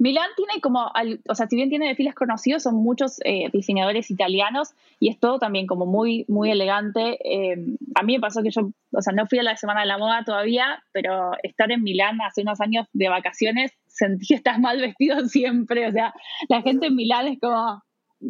Milán 0.00 0.28
tiene 0.36 0.60
como, 0.60 0.92
o 1.28 1.34
sea, 1.34 1.48
si 1.48 1.56
bien 1.56 1.70
tiene 1.70 1.88
desfiles 1.88 2.14
conocidos, 2.14 2.62
son 2.62 2.76
muchos 2.76 3.18
eh, 3.24 3.48
diseñadores 3.52 4.10
italianos 4.12 4.74
y 5.00 5.08
es 5.08 5.18
todo 5.18 5.40
también 5.40 5.66
como 5.66 5.86
muy, 5.86 6.24
muy 6.28 6.52
elegante. 6.52 7.18
Eh, 7.24 7.56
a 7.96 8.02
mí 8.04 8.14
me 8.14 8.20
pasó 8.20 8.42
que 8.42 8.50
yo, 8.50 8.70
o 8.92 9.02
sea, 9.02 9.12
no 9.12 9.26
fui 9.26 9.40
a 9.40 9.42
la 9.42 9.56
Semana 9.56 9.80
de 9.80 9.86
la 9.86 9.98
Moda 9.98 10.22
todavía, 10.24 10.84
pero 10.92 11.32
estar 11.42 11.72
en 11.72 11.82
Milán 11.82 12.20
hace 12.20 12.42
unos 12.42 12.60
años 12.60 12.86
de 12.92 13.08
vacaciones, 13.08 13.72
sentí 13.88 14.28
que 14.28 14.34
estás 14.34 14.60
mal 14.60 14.80
vestido 14.80 15.26
siempre. 15.26 15.88
O 15.88 15.92
sea, 15.92 16.14
la 16.48 16.62
gente 16.62 16.86
en 16.86 16.94
Milán 16.94 17.26
es 17.26 17.40
como, 17.40 17.82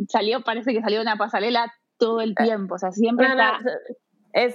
salió, 0.08 0.40
parece 0.42 0.72
que 0.72 0.80
salió 0.80 1.02
una 1.02 1.16
pasarela 1.16 1.70
todo 1.98 2.22
el 2.22 2.34
tiempo. 2.34 2.76
O 2.76 2.78
sea, 2.78 2.92
siempre 2.92 3.26
está 3.26 3.58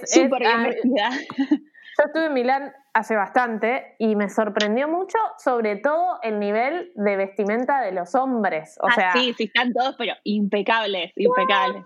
súper 0.06 0.40
bien 0.40 0.62
vestida. 0.64 1.10
Yo 1.98 2.06
estuve 2.06 2.26
en 2.26 2.32
Milán 2.32 2.72
hace 2.92 3.16
bastante 3.16 3.94
y 3.98 4.16
me 4.16 4.28
sorprendió 4.28 4.88
mucho, 4.88 5.18
sobre 5.38 5.76
todo 5.76 6.18
el 6.22 6.38
nivel 6.38 6.92
de 6.94 7.16
vestimenta 7.16 7.80
de 7.80 7.92
los 7.92 8.14
hombres. 8.14 8.78
O 8.80 8.88
ah, 8.88 8.94
sea, 8.94 9.12
sí, 9.12 9.32
sí, 9.36 9.44
están 9.44 9.72
todos, 9.72 9.94
pero 9.96 10.14
impecables, 10.24 11.12
impecables. 11.16 11.84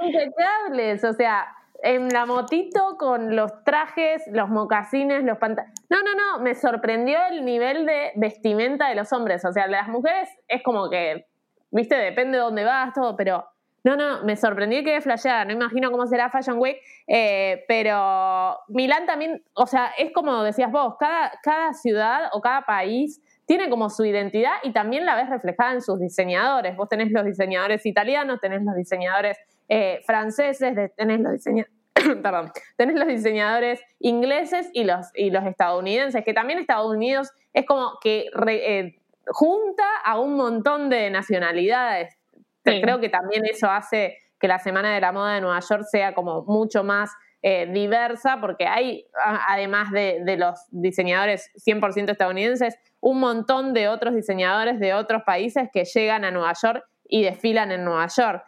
impecables, 0.00 1.04
o 1.04 1.12
sea, 1.12 1.46
en 1.82 2.08
la 2.08 2.24
motito 2.24 2.96
con 2.98 3.36
los 3.36 3.62
trajes, 3.64 4.22
los 4.32 4.48
mocasines, 4.48 5.22
los 5.22 5.38
pantalones. 5.38 5.74
No, 5.90 5.98
no, 6.02 6.14
no, 6.14 6.42
me 6.42 6.54
sorprendió 6.54 7.18
el 7.30 7.44
nivel 7.44 7.84
de 7.84 8.12
vestimenta 8.16 8.88
de 8.88 8.94
los 8.94 9.12
hombres. 9.12 9.44
O 9.44 9.52
sea, 9.52 9.66
las 9.66 9.88
mujeres 9.88 10.30
es 10.48 10.62
como 10.62 10.88
que, 10.88 11.26
viste, 11.70 11.94
depende 11.96 12.38
de 12.38 12.44
dónde 12.44 12.64
vas, 12.64 12.94
todo, 12.94 13.16
pero 13.16 13.44
No, 13.84 13.96
no, 13.96 14.24
me 14.24 14.34
sorprendió 14.34 14.82
que 14.82 14.98
flasheada, 15.02 15.44
no 15.44 15.52
imagino 15.52 15.90
cómo 15.90 16.06
será 16.06 16.30
Fashion 16.30 16.58
Week, 16.58 16.78
eh, 17.06 17.64
pero 17.68 18.58
Milán 18.68 19.04
también, 19.04 19.44
o 19.52 19.66
sea, 19.66 19.90
es 19.98 20.10
como 20.10 20.42
decías 20.42 20.72
vos, 20.72 20.94
cada, 20.98 21.30
cada 21.42 21.74
ciudad 21.74 22.30
o 22.32 22.40
cada 22.40 22.62
país 22.62 23.20
tiene 23.44 23.68
como 23.68 23.90
su 23.90 24.06
identidad 24.06 24.54
y 24.62 24.72
también 24.72 25.04
la 25.04 25.16
ves 25.16 25.28
reflejada 25.28 25.74
en 25.74 25.82
sus 25.82 26.00
diseñadores. 26.00 26.74
Vos 26.76 26.88
tenés 26.88 27.12
los 27.12 27.26
diseñadores 27.26 27.84
italianos, 27.84 28.40
tenés 28.40 28.62
los 28.62 28.74
diseñadores 28.74 29.36
eh, 29.68 30.00
franceses, 30.06 30.92
tenés 30.96 31.20
los 31.20 31.32
diseñadores... 31.32 31.74
Tenés 32.76 32.96
los 32.96 33.06
diseñadores 33.06 33.80
ingleses 34.00 34.68
y 34.72 34.84
los, 34.84 35.06
y 35.14 35.30
los 35.30 35.44
estadounidenses, 35.44 36.24
que 36.24 36.34
también 36.34 36.58
Estados 36.58 36.92
Unidos 36.92 37.30
es 37.52 37.64
como 37.64 37.98
que 38.02 38.26
eh, 38.48 38.96
junta 39.28 39.84
a 40.04 40.18
un 40.18 40.34
montón 40.34 40.90
de 40.90 41.08
nacionalidades 41.10 42.18
Creo 42.64 43.00
que 43.00 43.08
también 43.08 43.44
eso 43.46 43.68
hace 43.68 44.18
que 44.40 44.48
la 44.48 44.58
Semana 44.58 44.94
de 44.94 45.00
la 45.00 45.12
Moda 45.12 45.34
de 45.34 45.40
Nueva 45.40 45.60
York 45.60 45.84
sea 45.90 46.14
como 46.14 46.44
mucho 46.44 46.84
más 46.84 47.10
eh, 47.46 47.66
diversa, 47.70 48.38
porque 48.40 48.66
hay, 48.66 49.06
además 49.48 49.90
de, 49.90 50.36
los 50.38 50.58
diseñadores 50.70 51.50
100% 51.56 52.10
estadounidenses, 52.10 52.74
un 53.00 53.20
montón 53.20 53.74
de 53.74 53.88
otros 53.88 54.14
diseñadores 54.14 54.80
de 54.80 54.94
otros 54.94 55.24
países 55.24 55.68
que 55.70 55.84
llegan 55.84 56.24
a 56.24 56.30
Nueva 56.30 56.54
York 56.62 56.82
y 57.06 57.22
desfilan 57.22 57.70
en 57.70 57.84
Nueva 57.84 58.06
York. 58.06 58.42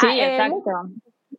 Sí, 0.00 0.06
ah, 0.06 0.16
eh, 0.16 0.36
exacto. 0.36 0.70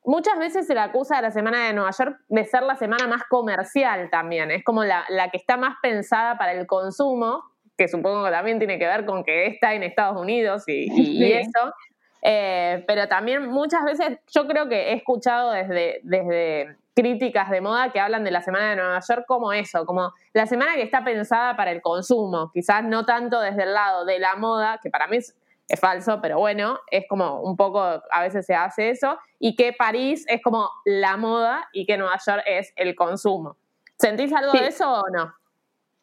Muchas 0.05 0.39
veces 0.39 0.65
se 0.65 0.73
le 0.73 0.79
acusa 0.79 1.19
a 1.19 1.21
la 1.21 1.29
Semana 1.29 1.67
de 1.67 1.73
Nueva 1.73 1.91
York 1.91 2.17
de 2.29 2.45
ser 2.45 2.63
la 2.63 2.75
semana 2.75 3.07
más 3.07 3.23
comercial 3.29 4.09
también, 4.09 4.49
es 4.49 4.63
como 4.63 4.83
la, 4.83 5.05
que 5.31 5.37
está 5.37 5.55
más 5.55 5.75
pensada 5.83 6.37
para 6.37 6.53
el 6.53 6.65
consumo, 6.65 7.43
que 7.77 7.87
supongo 7.87 8.25
que 8.25 8.31
también 8.31 8.57
tiene 8.57 8.79
que 8.79 8.87
ver 8.87 9.05
con 9.05 9.23
que 9.23 9.45
está 9.45 9.75
en 9.75 9.83
Estados 9.83 10.19
Unidos 10.19 10.63
y, 10.67 10.87
y 10.91 11.31
eso. 11.33 11.73
Eh, 12.21 12.83
pero 12.87 13.07
también 13.07 13.47
muchas 13.47 13.83
veces 13.83 14.19
yo 14.33 14.47
creo 14.47 14.67
que 14.67 14.91
he 14.91 14.93
escuchado 14.93 15.51
desde, 15.51 15.99
desde 16.03 16.75
críticas 16.97 17.51
de 17.51 17.61
moda 17.61 17.91
que 17.91 17.99
hablan 17.99 18.23
de 18.23 18.31
la 18.31 18.41
Semana 18.41 18.71
de 18.71 18.75
Nueva 18.75 18.99
York 19.07 19.25
como 19.27 19.53
eso, 19.53 19.85
como 19.85 20.13
la 20.33 20.47
semana 20.47 20.73
que 20.73 20.81
está 20.81 21.03
pensada 21.03 21.55
para 21.55 21.69
el 21.69 21.79
consumo, 21.79 22.49
quizás 22.51 22.83
no 22.83 23.05
tanto 23.05 23.39
desde 23.39 23.63
el 23.63 23.73
lado 23.75 24.03
de 24.03 24.17
la 24.17 24.35
moda, 24.35 24.79
que 24.81 24.89
para 24.89 25.05
mí 25.07 25.17
es, 25.17 25.35
falso, 25.79 26.19
pero 26.21 26.39
bueno, 26.39 26.79
es 26.89 27.05
como 27.07 27.41
un 27.41 27.55
poco, 27.55 27.81
a 27.81 28.21
veces 28.21 28.45
se 28.45 28.55
hace 28.55 28.89
eso, 28.89 29.19
y 29.37 29.55
que 29.55 29.73
París 29.73 30.25
es 30.27 30.41
como 30.41 30.71
la 30.85 31.17
moda 31.17 31.67
y 31.71 31.85
que 31.85 31.97
Nueva 31.97 32.17
York 32.25 32.41
es 32.47 32.73
el 32.77 32.95
consumo. 32.95 33.57
¿Sentís 33.99 34.33
algo 34.33 34.53
de 34.53 34.67
eso 34.67 34.91
o 34.91 35.03
no? 35.11 35.35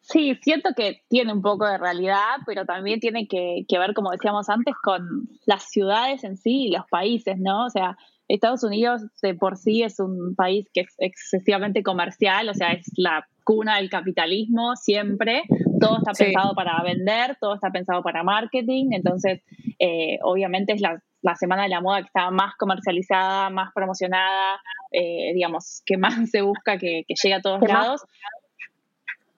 Sí, 0.07 0.37
siento 0.43 0.69
que 0.75 1.01
tiene 1.09 1.33
un 1.33 1.41
poco 1.41 1.65
de 1.65 1.79
realidad, 1.79 2.37
pero 2.45 2.63
también 2.65 2.99
tiene 2.99 3.27
que, 3.27 3.65
ver, 3.71 3.95
como 3.95 4.11
decíamos 4.11 4.49
antes, 4.49 4.75
con 4.83 5.27
las 5.47 5.63
ciudades 5.63 6.23
en 6.23 6.37
sí 6.37 6.67
y 6.67 6.71
los 6.71 6.85
países, 6.91 7.37
¿no? 7.39 7.65
O 7.65 7.69
sea, 7.71 7.97
Estados 8.27 8.63
Unidos 8.63 9.01
de 9.23 9.33
por 9.33 9.57
sí 9.57 9.81
es 9.81 9.99
un 9.99 10.35
país 10.35 10.69
que 10.73 10.81
es 10.81 10.93
excesivamente 10.99 11.81
comercial, 11.81 12.47
o 12.49 12.53
sea, 12.53 12.73
es 12.73 12.85
la 12.97 13.27
cuna 13.43 13.77
del 13.77 13.89
capitalismo 13.89 14.75
siempre, 14.75 15.43
todo 15.79 15.97
está 15.97 16.11
pensado 16.11 16.53
para 16.53 16.81
vender, 16.83 17.37
todo 17.41 17.55
está 17.55 17.71
pensado 17.71 18.03
para 18.03 18.23
marketing, 18.23 18.89
entonces 18.91 19.41
eh, 19.79 20.19
obviamente 20.21 20.73
es 20.73 20.81
la, 20.81 21.01
semana 21.35 21.63
de 21.63 21.69
la 21.69 21.81
moda 21.81 22.01
que 22.01 22.07
está 22.07 22.29
más 22.29 22.53
comercializada, 22.57 23.49
más 23.49 23.71
promocionada, 23.73 24.61
eh, 24.91 25.31
digamos, 25.33 25.81
que 25.83 25.97
más 25.97 26.29
se 26.29 26.43
busca 26.43 26.77
que, 26.77 27.05
que 27.07 27.15
llegue 27.23 27.33
a 27.33 27.41
todos 27.41 27.61
lados 27.67 28.01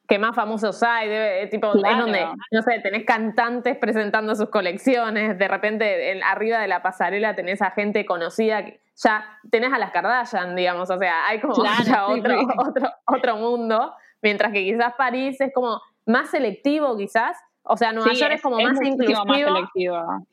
que 0.08 0.20
más 0.20 0.36
famosos 0.36 0.82
hay, 0.84 1.10
debe, 1.10 1.48
tipo, 1.48 1.74
es 1.76 1.98
donde, 1.98 2.26
no 2.52 2.62
sé, 2.62 2.80
tenés 2.80 3.04
cantantes 3.04 3.78
presentando 3.78 4.36
sus 4.36 4.50
colecciones, 4.50 5.38
de 5.38 5.48
repente 5.48 6.12
en, 6.12 6.24
arriba 6.24 6.60
de 6.60 6.68
la 6.68 6.82
pasarela 6.82 7.36
tenés 7.36 7.62
a 7.62 7.72
gente 7.72 8.06
conocida, 8.06 8.66
ya 8.96 9.40
tenés 9.52 9.74
a 9.74 9.78
las 9.78 9.92
Kardashian, 9.92 10.56
digamos, 10.56 10.90
o 10.90 10.98
sea, 10.98 11.28
hay 11.28 11.42
como 11.42 11.54
otro, 12.08 12.40
otro, 12.58 12.90
otro 13.06 13.36
mundo, 13.38 13.94
mientras 14.22 14.54
que 14.54 14.64
quizás 14.64 14.94
París 14.98 15.42
es 15.42 15.54
como 15.54 15.82
más 16.06 16.30
selectivo 16.30 16.96
quizás, 16.96 17.38
o 17.64 17.76
sea, 17.76 17.92
Nueva 17.92 18.14
York 18.14 18.34
es, 18.36 18.42
como 18.42 18.62
más 18.62 18.82
inclusivo. 18.82 19.26
Más 19.26 19.40
selectivo. 19.40 20.26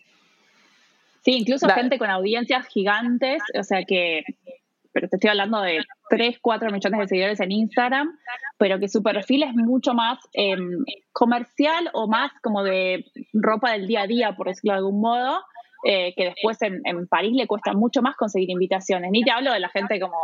Sí, 1.23 1.39
incluso 1.39 1.69
gente 1.71 1.99
con 1.99 2.11
audiencias 2.11 2.67
gigantes, 2.67 3.43
o 3.59 3.65
sea 3.65 3.83
que 3.85 4.23
pero 4.95 5.09
te 5.09 5.17
estoy 5.17 5.31
hablando 5.31 5.61
de 5.61 5.81
3, 6.09 6.39
4 6.41 6.71
millones 6.71 7.01
de 7.01 7.09
seguidores 7.09 7.41
en 7.41 7.51
Instagram, 7.51 8.17
pero 8.57 8.79
que 8.79 8.89
su 8.89 9.03
perfil 9.03 9.43
es 9.43 9.53
mucho 9.55 9.93
más 9.93 10.19
em, 10.33 10.85
comercial 11.13 11.91
o 11.93 12.07
más 12.07 12.31
como 12.43 12.63
de 12.63 13.05
ropa 13.33 13.73
del 13.73 13.89
día 13.89 14.03
a 14.03 14.07
día, 14.07 14.37
por 14.37 14.47
decirlo 14.47 14.73
de 14.73 14.79
algún 14.79 15.01
modo, 15.01 15.41
eh, 15.85 16.15
que 16.17 16.27
después 16.27 16.63
en, 16.63 16.81
en, 16.85 17.09
París 17.09 17.33
le 17.35 17.49
cuesta 17.49 17.73
mucho 17.73 18.01
más 18.01 18.17
conseguir 18.17 18.51
invitaciones. 18.51 19.11
Ni 19.11 19.23
te 19.23 19.33
hablo 19.33 19.53
de 19.53 19.61
la 19.61 19.69
gente 19.69 19.99
como 19.99 20.17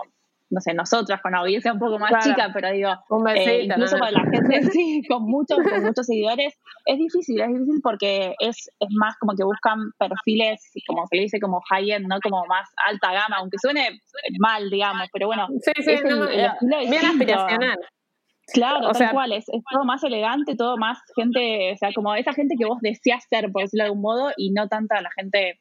no 0.50 0.60
sé, 0.60 0.74
nosotras 0.74 1.20
con 1.22 1.34
audiencia 1.34 1.72
un 1.72 1.78
poco 1.78 1.98
más 1.98 2.24
chica, 2.24 2.50
pero 2.52 2.72
digo, 2.72 2.90
eh, 3.34 3.62
incluso 3.64 3.96
para 3.98 4.10
la 4.10 4.22
gente 4.30 4.62
sí, 4.72 5.02
con 5.08 5.22
muchos, 5.22 5.58
con 5.58 5.82
muchos 5.82 6.06
seguidores, 6.06 6.58
es 6.86 6.98
difícil, 6.98 7.40
es 7.40 7.48
difícil 7.48 7.80
porque 7.82 8.34
es, 8.40 8.68
es 8.80 8.88
más 8.90 9.16
como 9.18 9.34
que 9.36 9.44
buscan 9.44 9.78
perfiles, 9.96 10.60
como 10.86 11.06
se 11.06 11.16
le 11.16 11.22
dice, 11.22 11.40
como 11.40 11.60
high-end, 11.70 12.06
¿no? 12.08 12.18
Como 12.20 12.44
más 12.46 12.68
alta 12.88 13.12
gama, 13.12 13.36
aunque 13.38 13.58
suene 13.58 14.00
mal, 14.40 14.68
digamos, 14.70 15.08
pero 15.12 15.28
bueno, 15.28 15.46
sí, 15.62 15.72
sí, 15.76 15.92
es 15.92 16.04
el, 16.04 16.28
eh, 16.28 16.50
bien 16.90 17.06
aspiracional. 17.06 17.78
Claro, 18.52 18.78
o 18.78 18.92
tal 18.92 18.96
sea, 18.96 19.12
cual, 19.12 19.32
es, 19.32 19.48
es, 19.48 19.62
todo 19.70 19.84
más 19.84 20.02
elegante, 20.02 20.56
todo 20.56 20.76
más 20.76 20.98
gente, 21.14 21.72
o 21.72 21.76
sea, 21.76 21.92
como 21.94 22.12
esa 22.16 22.32
gente 22.32 22.56
que 22.58 22.66
vos 22.66 22.78
deseas 22.80 23.24
ser, 23.28 23.52
por 23.52 23.62
decirlo 23.62 23.84
de 23.84 23.88
algún 23.88 24.02
modo, 24.02 24.32
y 24.36 24.50
no 24.50 24.66
tanta 24.66 25.00
la 25.00 25.10
gente 25.16 25.60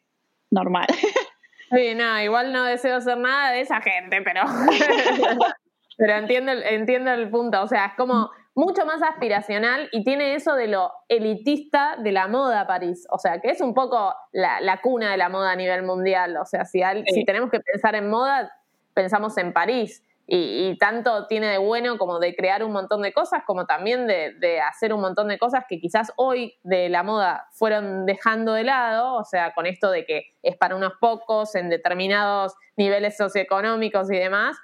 normal. 0.50 0.88
Sí, 1.72 1.96
no, 1.96 2.20
igual 2.22 2.52
no 2.52 2.64
deseo 2.64 3.00
ser 3.02 3.18
nada 3.18 3.52
de 3.52 3.62
esa 3.62 3.82
gente, 3.82 4.22
pero, 4.22 4.42
pero 5.98 6.14
entiendo, 6.14 6.52
entiendo 6.52 7.12
el 7.12 7.30
punto. 7.30 7.62
O 7.62 7.68
sea, 7.68 7.88
es 7.88 7.94
como 7.96 8.32
mucho 8.56 8.86
más 8.86 9.02
aspiracional 9.02 9.90
y 9.92 10.04
tiene 10.04 10.36
eso 10.36 10.56
de 10.56 10.68
lo 10.68 10.92
elitista 11.08 11.96
de 11.98 12.12
la 12.12 12.28
moda 12.28 12.68
París. 12.68 13.08
O 13.12 13.20
sea, 13.20 13.40
que 13.40 13.50
es 13.52 13.62
un 13.62 13.74
poco 13.74 14.14
la, 14.32 14.80
cuna 14.82 15.12
de 15.12 15.18
la 15.18 15.30
moda 15.30 15.52
a 15.52 15.56
nivel 15.56 15.84
mundial. 15.84 16.38
O 16.38 16.46
sea, 16.46 16.66
si, 16.66 16.82
si 17.14 17.26
tenemos 17.26 17.50
que 17.52 17.60
pensar 17.60 17.96
en 17.96 18.10
moda, 18.10 18.52
pensamos 18.94 19.38
en 19.38 19.54
París 19.54 20.04
y, 20.32 20.78
tanto 20.78 21.26
tiene 21.26 21.48
de 21.48 21.58
bueno 21.58 21.98
como 21.98 22.20
de 22.20 22.36
crear 22.36 22.64
un 22.64 22.72
montón 22.72 23.02
de 23.02 23.12
cosas, 23.12 23.42
como 23.48 23.66
también 23.66 24.06
de, 24.06 24.62
hacer 24.62 24.94
un 24.94 25.02
montón 25.02 25.28
de 25.28 25.40
cosas 25.40 25.64
que 25.68 25.80
quizás 25.80 26.14
hoy 26.18 26.60
de 26.62 26.88
la 26.90 27.02
moda 27.02 27.48
fueron 27.52 28.06
dejando 28.06 28.54
de 28.54 28.64
lado, 28.64 29.16
o 29.16 29.24
sea, 29.24 29.54
con 29.54 29.66
esto 29.66 29.90
de 29.90 30.06
que 30.06 30.36
es 30.44 30.56
para 30.56 30.76
unos 30.76 30.94
pocos 31.02 31.56
en 31.56 31.70
determinados 31.70 32.54
niveles 32.78 33.18
socioeconómicos 33.18 34.12
y 34.12 34.18
demás. 34.18 34.56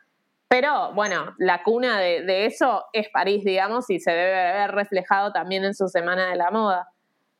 Pero 0.48 0.94
bueno, 0.94 1.34
la 1.40 1.64
cuna 1.64 2.00
de, 2.00 2.46
eso 2.46 2.86
es 2.94 3.10
París, 3.10 3.44
digamos, 3.44 3.90
y 3.90 4.00
se 4.00 4.12
debe 4.12 4.54
ver 4.54 4.72
reflejado 4.72 5.32
también 5.32 5.64
en 5.66 5.74
su 5.74 5.88
semana 5.88 6.30
de 6.30 6.36
la 6.36 6.52
moda. 6.52 6.88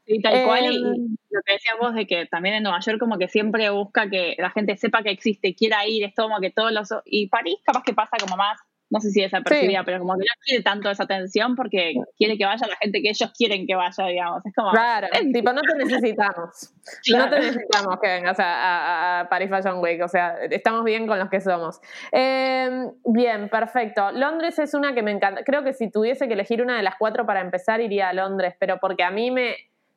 Sí, 0.06 0.22
tal 0.22 0.46
cual. 0.46 0.64
Y 0.64 0.76
em, 0.76 1.18
lo 1.30 1.42
que 1.46 1.54
decías 1.54 1.76
vos 1.80 1.96
de 1.96 2.06
que 2.06 2.26
también 2.28 2.56
en 2.56 2.64
Nueva 2.64 2.80
York 2.80 3.00
como 3.00 3.18
que 3.18 3.28
siempre 3.28 3.70
busca 3.70 4.10
que 4.10 4.36
la 4.38 4.52
gente 4.52 4.78
sepa 4.78 5.04
que 5.04 5.12
existe, 5.12 5.56
quiera 5.56 5.86
ir, 5.88 6.04
es 6.04 6.14
como 6.16 6.40
que 6.40 6.52
todos 6.52 6.72
los... 6.72 6.90
Y 7.06 7.28
París 7.28 7.58
capaz 7.66 7.84
que 7.84 7.94
pasa 7.94 8.18
como 8.20 8.38
más, 8.38 8.60
no 8.92 9.00
sé 9.00 9.10
si 9.10 9.22
desapercibida, 9.22 9.84
pero 9.84 10.00
como 10.00 10.14
que 10.14 10.20
no 10.20 10.42
quiere 10.46 10.64
tanto 10.64 10.92
esa 10.92 11.04
atención 11.04 11.56
porque 11.56 11.96
quiere 12.18 12.38
que 12.38 12.46
vaya 12.46 12.68
la 12.68 12.76
gente 12.78 13.02
que 13.02 13.10
ellos 13.10 13.34
quieren 13.36 13.66
que 13.66 13.74
vaya, 13.74 14.06
digamos. 14.06 14.46
Es 14.46 14.54
como... 14.54 14.72
Claro, 14.72 15.08
tipo, 15.34 15.54
no 15.54 15.62
te 15.62 15.76
necesitamos. 15.84 16.72
No 17.12 17.30
te 17.30 17.40
necesitamos 17.40 18.00
que 18.00 18.08
vengas 18.08 18.40
a, 18.40 19.22
a, 19.22 19.30
Paris 19.30 19.50
Fashion 19.50 19.80
Week, 19.80 20.02
o 20.04 20.08
sea, 20.08 20.38
estamos 20.52 20.84
bien 20.84 21.08
con 21.08 21.18
los 21.18 21.30
que 21.30 21.42
somos. 21.42 21.82
Em, 22.12 22.92
bien, 23.06 23.50
perfecto. 23.50 24.12
Londres 24.12 24.60
es 24.60 24.76
una 24.76 24.94
que 24.94 25.02
me 25.02 25.12
encanta. 25.12 25.44
Creo 25.44 25.64
que 25.64 25.74
si 25.74 25.90
tuviese 25.90 26.28
que 26.28 26.36
elegir 26.36 26.62
una 26.62 26.78
de 26.78 26.84
las 26.84 26.96
cuatro 27.00 27.26
para 27.26 27.42
empezar, 27.42 27.82
iría 27.82 28.10
a 28.10 28.14
Londres, 28.14 28.54
pero 28.60 28.78
porque 28.80 29.04
a 29.04 29.10
mí 29.10 29.32
me 29.32 29.56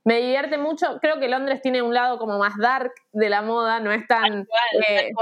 me 0.08 0.20
divierte 0.22 0.56
mucho. 0.56 0.98
Creo 1.02 1.20
que 1.20 1.28
Londres 1.28 1.60
tiene 1.60 1.82
un 1.82 1.92
lado 1.92 2.18
como 2.18 2.38
más 2.38 2.56
dark 2.56 2.92
de 3.12 3.28
la 3.28 3.42
moda, 3.42 3.78
no 3.78 3.92
es 3.92 4.06
tan. 4.06 4.48
Eh, 4.88 5.12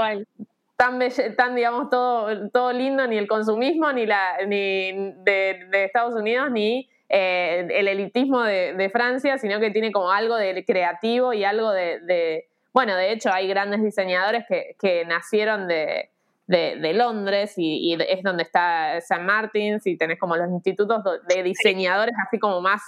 tan, 0.77 0.99
tan, 1.35 1.55
digamos, 1.55 1.89
todo, 1.89 2.49
todo 2.51 2.71
lindo, 2.71 3.05
ni 3.05 3.17
el 3.17 3.27
consumismo, 3.27 3.91
ni, 3.91 4.05
la, 4.05 4.37
ni 4.47 5.13
de, 5.25 5.67
Estados 5.73 6.13
Unidos, 6.13 6.51
ni 6.51 6.87
eh, 7.09 7.67
el 7.69 7.89
elitismo 7.89 8.43
de, 8.43 8.89
Francia, 8.93 9.37
sino 9.37 9.59
que 9.59 9.71
tiene 9.71 9.91
como 9.91 10.09
algo 10.09 10.37
de 10.37 10.63
creativo 10.63 11.33
y 11.33 11.43
algo 11.43 11.69
de. 11.71 12.45
bueno, 12.71 12.95
de 12.95 13.11
hecho, 13.11 13.29
hay 13.33 13.49
grandes 13.49 13.83
diseñadores 13.83 14.45
que, 14.47 15.03
nacieron 15.05 15.67
de, 15.67 16.11
de, 16.45 16.93
Londres 16.93 17.55
y, 17.57 17.91
y, 17.91 17.97
es 18.07 18.23
donde 18.23 18.43
está 18.43 19.01
San 19.01 19.25
Martins 19.25 19.85
y 19.85 19.97
tenés 19.97 20.17
como 20.17 20.37
los 20.37 20.49
institutos 20.49 21.03
de 21.27 21.43
diseñadores 21.43 22.15
así 22.25 22.39
como 22.39 22.61
más 22.61 22.81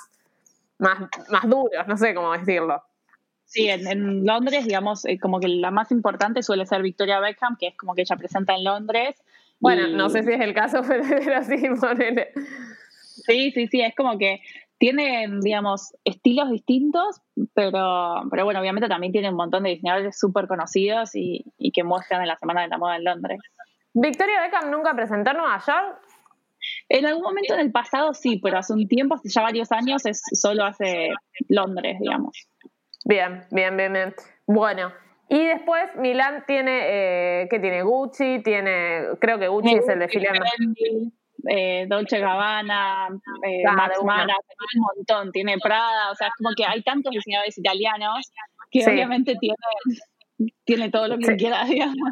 más, 0.79 0.99
más 1.29 1.47
duros, 1.47 1.87
no 1.87 1.97
sé 1.97 2.15
cómo 2.15 2.31
decirlo. 2.31 2.81
Sí, 3.45 3.67
en, 3.67 4.25
Londres, 4.25 4.65
digamos, 4.65 5.05
eh, 5.05 5.17
como 5.19 5.39
que 5.39 5.47
la 5.47 5.71
más 5.71 5.91
importante 5.91 6.43
suele 6.43 6.65
ser 6.65 6.83
Victoria 6.83 7.19
Beckham, 7.19 7.57
que 7.57 7.67
es 7.67 7.77
como 7.77 7.95
que 7.95 8.01
ella 8.01 8.15
presenta 8.15 8.53
en 8.53 8.63
Londres. 8.63 9.15
Bueno, 9.59 9.87
no 9.87 10.09
sé 10.09 10.23
si 10.23 10.31
es 10.31 10.39
el 10.39 10.53
caso, 10.53 10.81
pero 10.87 11.43
sí, 11.43 11.57
Sí, 13.25 13.51
sí, 13.51 13.67
sí, 13.67 13.81
es 13.81 13.95
como 13.95 14.17
que 14.17 14.41
tiene, 14.77 15.27
digamos, 15.41 15.93
estilos 16.05 16.49
distintos, 16.51 17.21
pero, 17.53 18.23
pero 18.29 18.45
bueno, 18.45 18.61
obviamente 18.61 18.87
también 18.87 19.11
tiene 19.11 19.29
un 19.29 19.35
montón 19.35 19.63
de 19.63 19.71
diseñadores 19.71 20.17
súper 20.17 20.47
conocidos 20.47 21.15
y, 21.15 21.43
y 21.57 21.71
que 21.71 21.83
muestran 21.83 22.21
en 22.21 22.27
la 22.29 22.37
Semana 22.37 22.61
de 22.61 22.69
la 22.69 22.77
Moda 22.77 22.95
en 22.95 23.03
Londres. 23.03 23.39
Victoria 23.93 24.41
Beckham 24.41 24.71
nunca 24.71 24.93
presentó 24.93 25.31
en 25.31 25.37
Nueva 25.37 25.59
York. 25.65 25.99
En 26.89 27.05
algún 27.05 27.21
momento 27.21 27.53
en 27.53 27.59
el 27.59 27.71
pasado 27.71 28.13
sí, 28.13 28.39
pero 28.43 28.57
hace 28.57 28.73
un 28.73 28.87
tiempo, 28.87 29.15
hace 29.15 29.29
ya 29.29 29.41
varios 29.41 29.71
años, 29.71 30.05
es 30.05 30.21
solo 30.33 30.65
hace 30.65 31.09
Londres, 31.47 31.97
digamos. 31.99 32.47
Bien, 33.05 33.45
bien, 33.51 33.77
bien, 33.77 33.93
bien. 33.93 34.15
Bueno, 34.47 34.91
y 35.29 35.45
después 35.45 35.95
Milán 35.95 36.43
tiene, 36.47 36.81
eh, 37.43 37.47
¿qué 37.49 37.59
tiene? 37.59 37.83
Gucci, 37.83 38.41
tiene, 38.43 39.03
creo 39.21 39.37
que 39.37 39.47
Gucci 39.47 39.75
es 39.75 39.87
el 39.87 39.99
desfile. 39.99 40.29
Eh, 41.47 41.85
Dolce 41.87 42.19
Gabbana, 42.19 43.07
eh, 43.47 43.63
Max 43.63 43.99
Mara, 44.03 44.35
un 44.75 44.81
montón, 44.97 45.31
tiene 45.31 45.57
Prada, 45.57 46.11
o 46.11 46.15
sea, 46.15 46.27
es 46.27 46.33
como 46.35 46.49
que 46.55 46.65
hay 46.65 46.81
tantos 46.81 47.11
diseñadores 47.11 47.57
italianos 47.57 48.29
que 48.69 48.85
obviamente 48.85 49.35
tiene, 49.39 49.55
tiene 50.65 50.89
todo 50.89 51.07
lo 51.07 51.17
que 51.17 51.37
quiera, 51.37 51.63
digamos. 51.65 52.09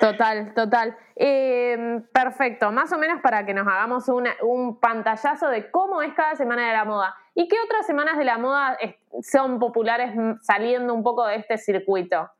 Total, 0.00 0.52
total. 0.54 0.96
Eh, 1.16 2.00
perfecto, 2.12 2.72
más 2.72 2.92
o 2.92 2.98
menos 2.98 3.20
para 3.20 3.46
que 3.46 3.54
nos 3.54 3.66
hagamos 3.66 4.08
un 4.08 4.80
pantallazo 4.80 5.48
de 5.48 5.70
cómo 5.70 6.02
es 6.02 6.12
cada 6.14 6.34
semana 6.34 6.66
de 6.66 6.72
la 6.72 6.84
moda. 6.84 7.14
¿Y 7.34 7.48
qué 7.48 7.56
otras 7.64 7.86
semanas 7.86 8.18
de 8.18 8.24
la 8.24 8.38
moda 8.38 8.76
son 9.22 9.58
populares 9.58 10.12
saliendo 10.42 10.92
un 10.92 11.02
poco 11.02 11.26
de 11.26 11.36
este 11.36 11.56
circuito? 11.58 12.30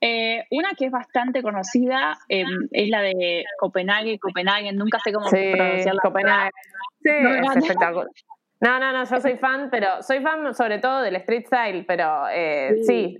Eh, 0.00 0.44
una 0.52 0.70
que 0.78 0.86
es 0.86 0.92
bastante 0.92 1.42
conocida 1.42 2.16
em, 2.28 2.68
es 2.70 2.88
la 2.88 3.02
de 3.02 3.44
Copenhague, 3.58 4.18
Copenhague, 4.20 4.72
nunca 4.72 5.00
sé 5.00 5.12
cómo 5.12 5.26
sí, 5.28 5.52
pronunciarla. 5.52 6.00
Copenhague. 6.00 6.50
Sí, 7.02 7.10
es 7.10 7.56
espectacular. 7.56 8.08
No, 8.60 8.78
no, 8.78 8.92
no, 8.92 9.04
yo 9.04 9.20
soy 9.20 9.36
fan, 9.36 9.68
pero 9.70 10.02
soy 10.02 10.20
fan 10.20 10.54
sobre 10.54 10.78
todo 10.78 11.02
del 11.02 11.16
street 11.16 11.46
style, 11.46 11.84
pero 11.86 12.26
eh, 12.30 12.76
sí 12.84 13.18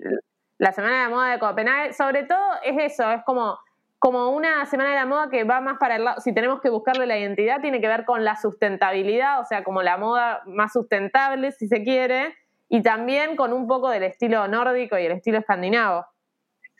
la 0.58 0.72
Semana 0.72 0.96
de 0.96 1.02
la 1.04 1.08
Moda 1.08 1.32
de 1.32 1.38
Copenhague, 1.38 1.92
sobre 1.92 2.24
todo 2.24 2.50
es 2.64 2.92
eso, 2.92 3.10
es 3.10 3.22
como, 3.24 3.58
como 3.98 4.30
una 4.30 4.66
Semana 4.66 4.90
de 4.90 4.96
la 4.96 5.06
Moda 5.06 5.30
que 5.30 5.44
va 5.44 5.60
más 5.60 5.78
para 5.78 5.96
el 5.96 6.04
lado, 6.04 6.20
si 6.20 6.34
tenemos 6.34 6.60
que 6.60 6.68
buscarle 6.68 7.06
la 7.06 7.18
identidad, 7.18 7.60
tiene 7.60 7.80
que 7.80 7.88
ver 7.88 8.04
con 8.04 8.24
la 8.24 8.36
sustentabilidad, 8.36 9.40
o 9.40 9.44
sea, 9.44 9.64
como 9.64 9.82
la 9.82 9.96
moda 9.96 10.42
más 10.46 10.72
sustentable, 10.72 11.52
si 11.52 11.68
se 11.68 11.82
quiere, 11.84 12.34
y 12.68 12.82
también 12.82 13.36
con 13.36 13.52
un 13.52 13.66
poco 13.66 13.88
del 13.88 14.02
estilo 14.02 14.46
nórdico 14.48 14.98
y 14.98 15.06
el 15.06 15.12
estilo 15.12 15.38
escandinavo. 15.38 16.04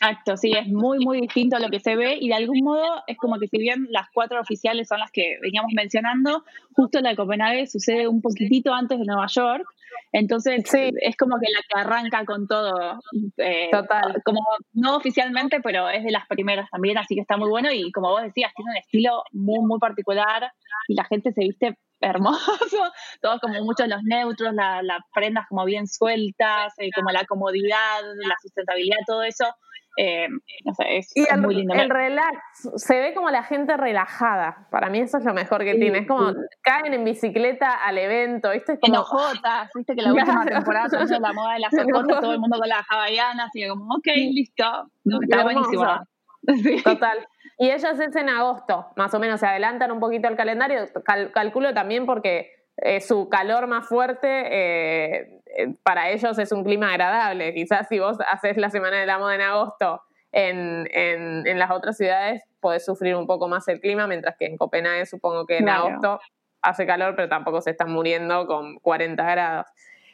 Exacto, 0.01 0.37
sí, 0.37 0.53
es 0.53 0.69
muy, 0.69 1.05
muy 1.05 1.21
distinto 1.21 1.57
a 1.57 1.59
lo 1.59 1.71
que 1.71 1.81
se 1.81 1.97
ve 1.97 2.19
y 2.21 2.29
de 2.29 2.35
algún 2.35 2.61
modo 2.63 3.03
es 3.09 3.17
como 3.17 3.37
que 3.41 3.49
si 3.49 3.59
bien 3.59 3.89
las 3.91 4.07
cuatro 4.15 4.41
oficiales 4.41 4.87
son 4.87 5.01
las 5.01 5.11
que 5.11 5.39
veníamos 5.43 5.73
mencionando, 5.75 6.45
justo 6.73 7.01
la 7.01 7.11
de 7.11 7.17
Copenhague 7.17 7.67
sucede 7.67 8.07
un 8.07 8.23
poquitito 8.23 8.73
antes 8.73 8.97
de 9.01 9.05
Nueva 9.05 9.27
York, 9.27 9.67
entonces 10.13 10.65
es 10.75 11.17
como 11.17 11.37
que 11.39 11.47
la 11.53 11.61
que 11.69 11.81
arranca 11.81 12.25
con 12.25 12.47
todo. 12.47 13.01
Eh, 13.37 13.69
Total. 13.71 14.23
Como 14.25 14.41
no 14.73 14.97
oficialmente, 14.97 15.61
pero 15.61 15.89
es 15.89 16.05
de 16.05 16.11
las 16.11 16.27
primeras 16.27 16.69
también, 16.71 16.99
así 16.99 17.15
que 17.15 17.21
está 17.21 17.37
muy 17.37 17.51
bueno 17.51 17.71
y 17.73 17.91
como 17.93 18.11
vos 18.11 18.23
decías, 18.23 18.53
tiene 18.55 18.73
un 18.73 18.77
estilo 18.77 19.23
muy, 19.33 19.61
muy 19.61 19.79
particular 19.79 20.51
y 20.89 20.95
la 20.95 21.05
gente 21.05 21.33
se 21.33 21.43
viste 21.43 21.77
hermoso, 22.01 22.39
todos 23.23 23.41
como 23.41 23.63
muchos 23.65 23.89
los 23.89 24.03
neutros, 24.05 24.55
las 24.55 25.01
prendas 25.13 25.47
como 25.49 25.65
bien 25.65 25.87
sueltas, 25.87 26.73
eh, 26.79 26.91
como 26.95 27.11
la 27.11 27.25
comodidad, 27.25 28.03
la 28.27 28.37
sustentabilidad, 28.41 28.99
todo 29.07 29.23
eso 29.23 29.45
eh, 30.01 30.29
sé, 30.77 30.99
es, 30.99 31.13
el, 31.17 31.41
muy 31.41 31.57
lindo. 31.57 31.75
El 31.75 31.91
relax, 31.91 32.39
se 32.77 33.01
ve 33.01 33.15
como 33.15 33.31
la 33.31 33.43
gente 33.43 33.77
relajada. 33.77 34.69
Para 34.71 34.91
mí 34.91 35.01
eso 35.01 35.19
es 35.19 35.25
lo 35.25 35.35
mejor 35.35 35.65
que 35.65 35.75
tiene. 35.75 35.99
Es 35.99 36.07
como 36.07 36.33
caen 36.63 36.95
en 36.95 37.03
bicicleta 37.05 37.73
al 37.85 37.99
evento, 37.99 38.53
¿viste? 38.53 38.75
Es 38.75 38.79
como, 38.81 38.95
en 38.95 39.01
ojotas, 39.01 39.71
viste 39.75 39.97
que 39.97 40.03
la 40.03 40.13
última 40.13 40.45
temporada 40.47 40.89
la 41.21 41.33
moda 41.33 41.55
de 41.55 41.59
las 41.59 41.73
ojotas, 41.75 42.21
todo 42.21 42.33
el 42.33 42.39
mundo 42.39 42.59
con 42.59 42.69
las 42.69 42.87
hawaianas, 42.89 43.51
y 43.55 43.67
como, 43.67 43.97
ok, 43.97 44.07
listo. 44.15 44.65
está 45.21 45.43
buenísimo. 45.43 45.85
Total. 46.85 47.27
Y 47.59 47.71
ellos 47.71 47.99
es 47.99 48.15
en 48.15 48.29
agosto, 48.29 48.87
más 48.95 49.13
o 49.15 49.19
menos, 49.19 49.41
se 49.41 49.49
adelantan 49.49 49.91
un 49.91 49.99
poquito 49.99 50.29
el 50.29 50.37
calendario, 50.37 50.85
calculo 51.35 51.75
también 51.75 52.07
porque 52.07 52.53
eh, 52.77 53.01
su 53.01 53.29
calor 53.29 53.67
más 53.67 53.89
fuerte 53.89 54.29
eh, 54.29 55.38
para 55.83 56.11
ellos 56.11 56.39
es 56.39 56.53
un 56.53 56.65
clima 56.65 56.91
agradable. 56.91 57.55
Quizás 57.55 57.89
si 57.89 57.99
vos 57.99 58.19
haces 58.31 58.57
la 58.57 58.71
Semana 58.71 58.99
de 58.99 59.07
la 59.07 59.19
Moda 59.19 59.35
en 59.35 59.41
agosto 59.41 60.03
en, 60.33 60.89
en, 60.93 61.59
las 61.59 61.71
otras 61.71 61.97
ciudades, 61.97 62.43
podés 62.61 62.85
sufrir 62.85 63.17
un 63.17 63.27
poco 63.27 63.49
más 63.49 63.67
el 63.69 63.81
clima, 63.81 64.07
mientras 64.07 64.37
que 64.37 64.47
en 64.47 64.57
Copenhague 64.57 65.07
supongo 65.07 65.47
que 65.47 65.59
en 65.59 65.69
agosto 65.69 66.21
hace 66.63 66.87
calor, 66.87 67.15
pero 67.17 67.29
tampoco 67.29 67.61
se 67.61 67.71
están 67.71 67.91
muriendo 67.91 68.47
con 68.47 68.79
40 68.81 69.23
grados. 69.31 69.67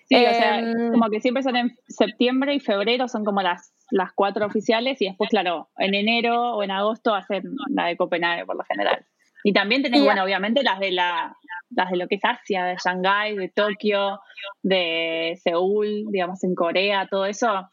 Sí, 0.07 0.17
o 0.17 0.31
sea, 0.31 0.59
em, 0.59 0.93
como 0.93 1.09
que 1.09 1.21
siempre 1.21 1.43
son 1.43 1.57
en 1.57 1.77
septiembre 1.89 2.55
y 2.55 2.61
febrero, 2.61 3.09
son 3.09 3.25
como 3.25 3.41
las, 3.41 3.73
las 3.91 4.13
cuatro 4.13 4.47
oficiales, 4.47 5.01
y 5.01 5.07
después, 5.07 5.31
claro, 5.31 5.71
en 5.79 5.95
enero 5.95 6.57
o 6.57 6.63
en 6.63 6.71
agosto 6.71 7.15
hacen 7.15 7.43
la 7.71 7.87
de 7.87 7.97
Copenhague 7.97 8.45
por 8.45 8.57
lo 8.57 8.65
general. 8.65 9.07
Y 9.43 9.53
también 9.53 9.83
tenés, 9.83 10.03
bueno, 10.03 10.25
obviamente 10.25 10.63
las 10.63 10.79
de 10.79 10.91
la, 10.91 11.37
las 11.77 11.91
de 11.91 11.97
lo 11.97 12.09
que 12.09 12.17
es 12.17 12.25
Asia, 12.25 12.65
de 12.65 12.77
Shanghái, 12.77 13.37
de 13.37 13.49
Tokio, 13.49 14.21
de 14.63 15.39
Seúl, 15.43 16.07
digamos 16.11 16.43
en 16.45 16.55
Corea, 16.55 17.07
todo 17.09 17.27
eso. 17.27 17.69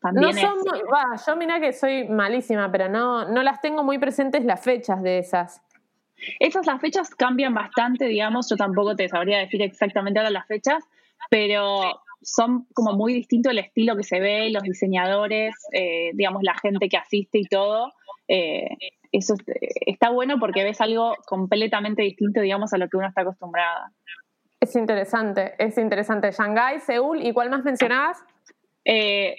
También 0.00 0.34
no 0.34 0.40
son 0.40 0.58
yo 1.26 1.36
mira 1.36 1.60
que 1.60 1.72
soy 1.72 2.08
malísima, 2.08 2.70
pero 2.70 2.88
no, 2.88 3.28
no 3.28 3.42
las 3.42 3.60
tengo 3.60 3.82
muy 3.82 3.98
presentes 3.98 4.44
las 4.44 4.62
fechas 4.62 5.02
de 5.02 5.18
esas. 5.18 5.62
Esas 6.38 6.66
las 6.66 6.80
fechas 6.80 7.14
cambian 7.14 7.54
bastante, 7.54 8.06
digamos, 8.06 8.48
yo 8.48 8.56
tampoco 8.56 8.96
te 8.96 9.08
sabría 9.08 9.38
decir 9.38 9.62
exactamente 9.62 10.18
ahora 10.18 10.30
las 10.30 10.46
fechas, 10.46 10.84
pero 11.30 12.00
son 12.26 12.66
como 12.74 12.92
muy 12.92 13.14
distinto 13.14 13.50
el 13.50 13.58
estilo 13.58 13.96
que 13.96 14.02
se 14.02 14.18
ve, 14.18 14.50
los 14.50 14.64
diseñadores, 14.64 15.54
eh, 15.72 16.10
digamos, 16.14 16.42
la 16.42 16.54
gente 16.58 16.88
que 16.88 16.96
asiste 16.96 17.38
y 17.38 17.44
todo. 17.44 17.92
Eh, 18.26 18.66
eso 19.12 19.34
está 19.86 20.10
bueno 20.10 20.40
porque 20.40 20.64
ves 20.64 20.80
algo 20.80 21.14
completamente 21.24 22.02
distinto, 22.02 22.40
digamos, 22.40 22.72
a 22.72 22.78
lo 22.78 22.88
que 22.88 22.96
uno 22.96 23.06
está 23.06 23.20
acostumbrada. 23.20 23.92
Es 24.60 24.74
interesante, 24.74 25.54
es 25.58 25.78
interesante. 25.78 26.32
Shanghái, 26.32 26.80
Seúl, 26.80 27.24
¿y 27.24 27.32
cuál 27.32 27.48
más 27.48 27.62
mencionabas? 27.62 28.18
Eh, 28.84 29.36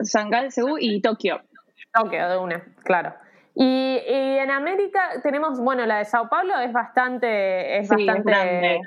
Shanghái, 0.00 0.50
Seúl 0.50 0.78
y 0.80 1.00
Tokio. 1.00 1.40
Tokio, 1.92 2.28
de 2.28 2.38
una, 2.38 2.64
claro. 2.82 3.14
Y, 3.54 4.00
en 4.06 4.50
América 4.50 5.20
tenemos, 5.22 5.60
bueno, 5.60 5.86
la 5.86 5.98
de 5.98 6.04
Sao 6.04 6.28
Paulo 6.28 6.58
es 6.58 6.72
bastante, 6.72 7.78
es 7.78 7.88
bastante 7.88 8.80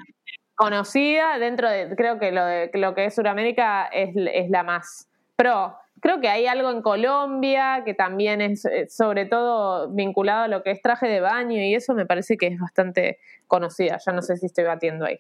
conocida. 0.58 1.40
Dentro 1.40 1.70
de, 1.70 1.96
creo 1.96 2.20
que 2.20 2.34
lo, 2.34 2.46
de, 2.46 2.70
lo 2.74 2.94
que 2.94 3.06
es 3.06 3.16
Sudamérica 3.16 3.86
es, 3.86 4.14
es 4.16 4.50
la 4.50 4.64
más 4.64 5.08
pro. 5.38 5.78
Creo 6.02 6.20
que 6.20 6.28
hay 6.28 6.48
algo 6.48 6.70
en 6.72 6.82
Colombia 6.82 7.84
que 7.86 7.94
también 7.94 8.42
es 8.42 8.66
eh, 8.66 8.88
sobre 8.90 9.26
todo 9.26 9.90
vinculado 9.90 10.44
a 10.44 10.48
lo 10.48 10.64
que 10.64 10.72
es 10.72 10.82
traje 10.82 11.08
de 11.08 11.22
baño 11.22 11.62
y 11.62 11.74
eso 11.74 11.94
me 11.94 12.06
parece 12.06 12.38
que 12.38 12.48
es 12.48 12.60
bastante 12.60 13.20
conocida. 13.48 13.98
Ya 14.06 14.12
no 14.12 14.22
sé 14.22 14.36
si 14.36 14.48
estoy 14.48 14.66
batiendo 14.66 15.06
ahí. 15.06 15.20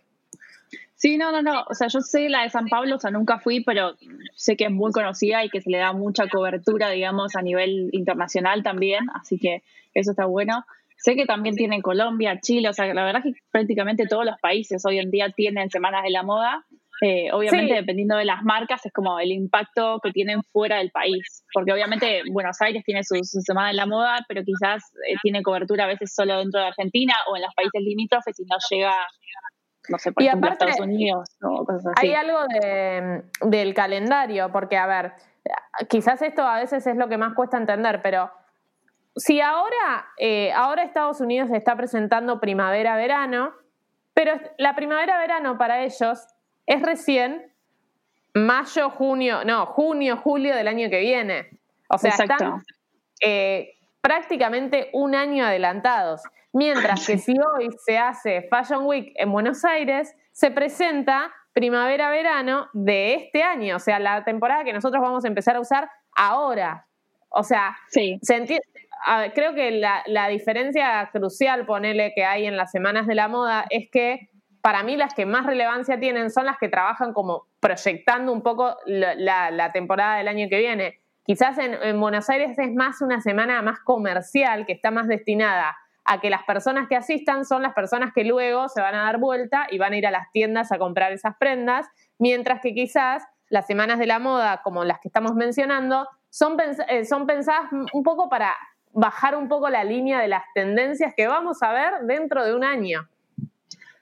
Sí, 0.95 1.17
no, 1.17 1.31
no, 1.31 1.43
no. 1.43 1.63
O 1.69 1.75
sea, 1.75 1.87
yo 1.87 2.01
sé 2.01 2.27
la 2.27 2.41
de 2.41 2.49
San 2.49 2.67
Pablo, 2.67 2.95
o 2.95 2.99
sea, 2.99 3.11
nunca 3.11 3.37
fui, 3.37 3.63
pero 3.63 3.95
sé 4.35 4.57
que 4.57 4.65
es 4.65 4.71
muy 4.71 4.91
conocida 4.91 5.45
y 5.45 5.49
que 5.49 5.61
se 5.61 5.69
le 5.69 5.77
da 5.77 5.93
mucha 5.93 6.27
cobertura, 6.27 6.89
digamos, 6.89 7.35
a 7.35 7.43
nivel 7.43 7.89
internacional 7.93 8.63
también. 8.63 9.05
Así 9.13 9.37
que 9.37 9.61
eso 9.93 10.11
está 10.11 10.25
bueno. 10.25 10.65
Sé 11.07 11.15
que 11.15 11.25
también 11.25 11.55
tienen 11.55 11.81
Colombia, 11.81 12.37
Chile, 12.41 12.67
o 12.67 12.73
sea, 12.73 12.93
la 12.93 13.05
verdad 13.05 13.21
es 13.25 13.33
que 13.33 13.39
prácticamente 13.49 14.07
todos 14.07 14.25
los 14.25 14.35
países 14.41 14.85
hoy 14.85 14.99
en 14.99 15.09
día 15.09 15.31
tienen 15.33 15.69
semanas 15.69 16.03
de 16.03 16.09
la 16.09 16.21
moda. 16.21 16.65
Eh, 17.01 17.31
obviamente, 17.31 17.75
dependiendo 17.75 18.17
de 18.17 18.25
las 18.25 18.43
marcas, 18.43 18.85
es 18.85 18.91
como 18.91 19.17
el 19.17 19.31
impacto 19.31 20.01
que 20.03 20.11
tienen 20.11 20.43
fuera 20.43 20.79
del 20.79 20.91
país. 20.91 21.45
Porque 21.53 21.71
obviamente 21.71 22.23
Buenos 22.29 22.59
Aires 22.59 22.83
tiene 22.83 23.05
su, 23.05 23.15
semana 23.23 23.69
de 23.69 23.75
la 23.75 23.85
moda, 23.85 24.25
pero 24.27 24.43
quizás 24.43 24.83
eh, 25.09 25.15
tiene 25.23 25.43
cobertura 25.43 25.85
a 25.85 25.87
veces 25.87 26.13
solo 26.13 26.39
dentro 26.39 26.59
de 26.59 26.67
Argentina 26.67 27.13
o 27.31 27.37
en 27.37 27.43
los 27.43 27.55
países 27.55 27.81
limítrofes 27.81 28.37
y 28.41 28.43
no 28.43 28.57
llega, 28.69 28.93
no 29.87 29.97
sé, 29.99 30.11
por 30.11 30.23
ejemplo, 30.23 30.49
a 30.49 30.53
Estados 30.53 30.79
Unidos 30.81 31.29
o 31.41 31.63
cosas 31.63 31.93
así. 31.95 32.05
Hay 32.05 32.15
algo 32.15 32.39
del 33.49 33.73
calendario, 33.73 34.51
porque, 34.51 34.75
a 34.75 34.87
ver, 34.87 35.13
quizás 35.87 36.21
esto 36.21 36.41
a 36.41 36.59
veces 36.59 36.85
es 36.85 36.97
lo 36.97 37.07
que 37.07 37.17
más 37.17 37.33
cuesta 37.33 37.55
entender, 37.55 38.01
pero 38.03 38.29
si 39.17 39.41
ahora, 39.41 40.07
eh, 40.17 40.51
ahora 40.53 40.83
Estados 40.83 41.21
Unidos 41.21 41.49
está 41.51 41.75
presentando 41.75 42.39
primavera-verano, 42.39 43.53
pero 44.13 44.33
la 44.57 44.75
primavera-verano 44.75 45.57
para 45.57 45.83
ellos 45.83 46.19
es 46.65 46.81
recién 46.81 47.51
mayo, 48.33 48.89
junio, 48.89 49.43
no, 49.45 49.65
junio, 49.65 50.17
julio 50.17 50.55
del 50.55 50.67
año 50.67 50.89
que 50.89 50.99
viene. 50.99 51.49
O 51.89 51.97
sea, 51.97 52.11
están 52.11 52.63
eh, 53.21 53.75
prácticamente 54.01 54.89
un 54.93 55.15
año 55.15 55.45
adelantados. 55.45 56.21
Mientras 56.53 57.05
que 57.05 57.17
si 57.17 57.33
hoy 57.33 57.69
se 57.85 57.97
hace 57.97 58.47
Fashion 58.49 58.85
Week 58.85 59.11
en 59.15 59.31
Buenos 59.31 59.65
Aires, 59.65 60.15
se 60.31 60.51
presenta 60.51 61.31
primavera-verano 61.53 62.69
de 62.73 63.15
este 63.15 63.41
año, 63.41 63.77
o 63.77 63.79
sea, 63.79 63.97
la 63.99 64.23
temporada 64.23 64.63
que 64.63 64.73
nosotros 64.73 65.01
vamos 65.01 65.25
a 65.25 65.27
empezar 65.27 65.55
a 65.55 65.59
usar 65.59 65.89
ahora. 66.15 66.85
O 67.29 67.43
sea, 67.43 67.75
sí. 67.89 68.19
Creo 69.33 69.53
que 69.53 69.71
la, 69.71 70.03
la 70.05 70.27
diferencia 70.27 71.09
crucial, 71.11 71.65
ponele 71.65 72.13
que 72.15 72.25
hay 72.25 72.45
en 72.45 72.57
las 72.57 72.71
semanas 72.71 73.07
de 73.07 73.15
la 73.15 73.27
moda, 73.27 73.65
es 73.69 73.89
que 73.91 74.29
para 74.67 74.83
mí 74.83 74.97
las 74.97 75.13
que 75.13 75.25
más 75.25 75.45
relevancia 75.45 75.97
tienen 75.97 76.29
son 76.29 76.45
las 76.45 76.57
que 76.57 76.67
trabajan 76.67 77.13
como 77.13 77.47
proyectando 77.61 78.33
un 78.33 78.41
poco 78.41 78.75
la, 78.85 79.71
temporada 79.71 80.17
del 80.17 80.27
año 80.27 80.47
que 80.49 80.57
viene. 80.57 80.99
Quizás 81.23 81.57
en, 81.57 81.97
Buenos 82.01 82.29
Aires 82.29 82.59
es 82.59 82.73
más 82.73 83.01
una 83.01 83.21
semana 83.21 83.61
más 83.61 83.79
comercial, 83.79 84.65
que 84.65 84.73
está 84.73 84.91
más 84.91 85.07
destinada 85.07 85.77
a 86.03 86.19
que 86.19 86.29
las 86.29 86.43
personas 86.43 86.89
que 86.89 86.97
asistan 86.97 87.45
son 87.45 87.61
las 87.61 87.73
personas 87.73 88.11
que 88.13 88.25
luego 88.25 88.67
se 88.67 88.81
van 88.81 88.95
a 88.95 89.03
dar 89.03 89.19
vuelta 89.19 89.67
y 89.71 89.77
van 89.77 89.93
a 89.93 89.97
ir 89.97 90.05
a 90.05 90.11
las 90.11 90.29
tiendas 90.33 90.73
a 90.73 90.77
comprar 90.77 91.13
esas 91.13 91.37
prendas, 91.37 91.87
mientras 92.19 92.59
que 92.59 92.73
quizás 92.73 93.25
las 93.47 93.67
semanas 93.67 93.99
de 93.99 94.07
la 94.07 94.19
moda, 94.19 94.61
como 94.63 94.83
las 94.83 94.99
que 94.99 95.07
estamos 95.07 95.33
mencionando, 95.33 96.09
son, 96.29 96.57
eh, 96.89 97.05
son 97.05 97.25
pensadas 97.25 97.71
un 97.93 98.03
poco 98.03 98.27
para 98.27 98.53
bajar 98.97 99.35
un 99.35 99.47
poco 99.47 99.69
la 99.69 99.83
línea 99.83 100.19
de 100.19 100.27
las 100.27 100.43
tendencias 100.55 101.13
que 101.15 101.27
vamos 101.27 101.61
a 101.61 101.71
ver 101.71 102.07
dentro 102.07 102.43
de 102.43 102.55
un 102.55 102.63
año. 102.63 103.07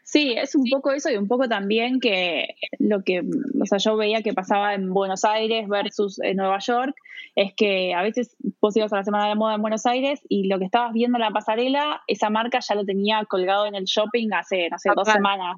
Sí, 0.03 0.35
es 0.37 0.55
un 0.55 0.63
poco 0.69 0.91
eso 0.91 1.09
y 1.09 1.17
un 1.17 1.27
poco 1.27 1.49
también 1.49 1.99
que 1.99 2.55
lo 2.79 3.03
que, 3.03 3.19
o 3.19 3.65
sea, 3.65 3.77
yo 3.79 3.97
veía 3.97 4.21
que 4.21 4.33
pasaba 4.33 4.73
en 4.73 4.93
Buenos 4.93 5.25
Aires 5.25 5.67
versus 5.67 6.21
en 6.21 6.37
Nueva 6.37 6.59
York, 6.59 6.95
es 7.35 7.53
que 7.55 7.93
a 7.93 8.03
veces 8.03 8.37
vos 8.61 8.77
ibas 8.77 8.93
a 8.93 8.97
la 8.97 9.03
Semana 9.03 9.27
de 9.27 9.35
Moda 9.35 9.55
en 9.55 9.61
Buenos 9.61 9.85
Aires 9.85 10.21
y 10.29 10.47
lo 10.47 10.59
que 10.59 10.65
estabas 10.65 10.93
viendo 10.93 11.17
en 11.17 11.23
la 11.23 11.31
pasarela, 11.31 12.01
esa 12.07 12.29
marca 12.29 12.59
ya 12.61 12.75
lo 12.75 12.85
tenía 12.85 13.25
colgado 13.25 13.65
en 13.65 13.75
el 13.75 13.83
shopping 13.83 14.29
hace, 14.31 14.69
no 14.69 14.77
sé, 14.77 14.91
dos 14.95 15.09
semanas. 15.09 15.57